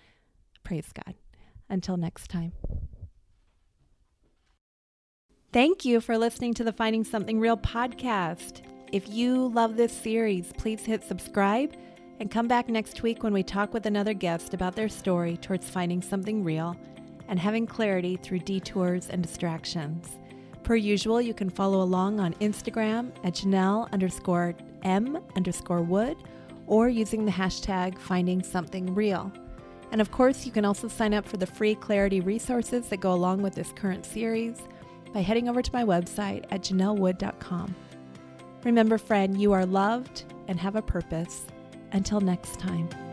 Praise 0.65 0.91
God. 0.93 1.15
Until 1.69 1.97
next 1.97 2.29
time. 2.29 2.53
Thank 5.53 5.85
you 5.85 6.01
for 6.01 6.19
listening 6.19 6.55
to 6.55 6.65
the 6.65 6.73
Finding 6.73 7.05
Something 7.05 7.41
Real 7.41 7.57
podcast. 7.57 8.63
If 8.93 9.09
you 9.09 9.49
love 9.49 9.77
this 9.77 9.93
series, 9.93 10.53
please 10.59 10.85
hit 10.85 11.05
subscribe 11.05 11.75
and 12.21 12.31
come 12.31 12.49
back 12.49 12.69
next 12.69 13.03
week 13.03 13.23
when 13.23 13.33
we 13.33 13.43
talk 13.43 13.73
with 13.73 13.87
another 13.87 14.15
guest 14.15 14.55
about 14.55 14.75
their 14.75 14.89
story 14.89 15.37
towards 15.37 15.69
finding 15.69 16.03
something 16.03 16.43
real 16.43 16.77
and 17.29 17.39
having 17.39 17.67
clarity 17.67 18.17
through 18.17 18.41
detours 18.41 19.09
and 19.09 19.23
distractions. 19.23 20.19
Per 20.65 20.77
usual, 20.77 21.21
you 21.21 21.33
can 21.33 21.49
follow 21.49 21.83
along 21.83 22.21
on 22.21 22.35
Instagram 22.35 23.11
at 23.25 23.35
Janelle 23.35 23.91
underscore 23.93 24.55
M 24.83 25.19
underscore 25.37 25.83
Wood 25.83 26.17
or 26.69 26.89
using 26.89 27.25
the 27.25 27.33
hashtag 27.33 27.99
finding 27.99 28.43
something 28.43 28.95
real. 28.95 29.33
And 29.91 30.01
of 30.01 30.13
course, 30.13 30.47
you 30.47 30.53
can 30.53 30.65
also 30.65 30.87
sign 30.87 31.15
up 31.15 31.27
for 31.27 31.39
the 31.39 31.47
free 31.47 31.75
clarity 31.75 32.21
resources 32.21 32.89
that 32.89 32.99
go 32.99 33.13
along 33.13 33.43
with 33.43 33.55
this 33.55 33.73
current 33.73 34.05
series 34.05 34.61
by 35.13 35.21
heading 35.21 35.49
over 35.49 35.63
to 35.63 35.73
my 35.73 35.83
website 35.83 36.45
at 36.51 36.63
janellewood.com. 36.63 37.75
Remember, 38.65 38.99
friend, 38.99 39.41
you 39.41 39.53
are 39.53 39.65
loved 39.65 40.25
and 40.47 40.61
have 40.61 40.77
a 40.77 40.83
purpose. 40.83 41.47
Until 41.93 42.21
next 42.21 42.59
time. 42.59 43.08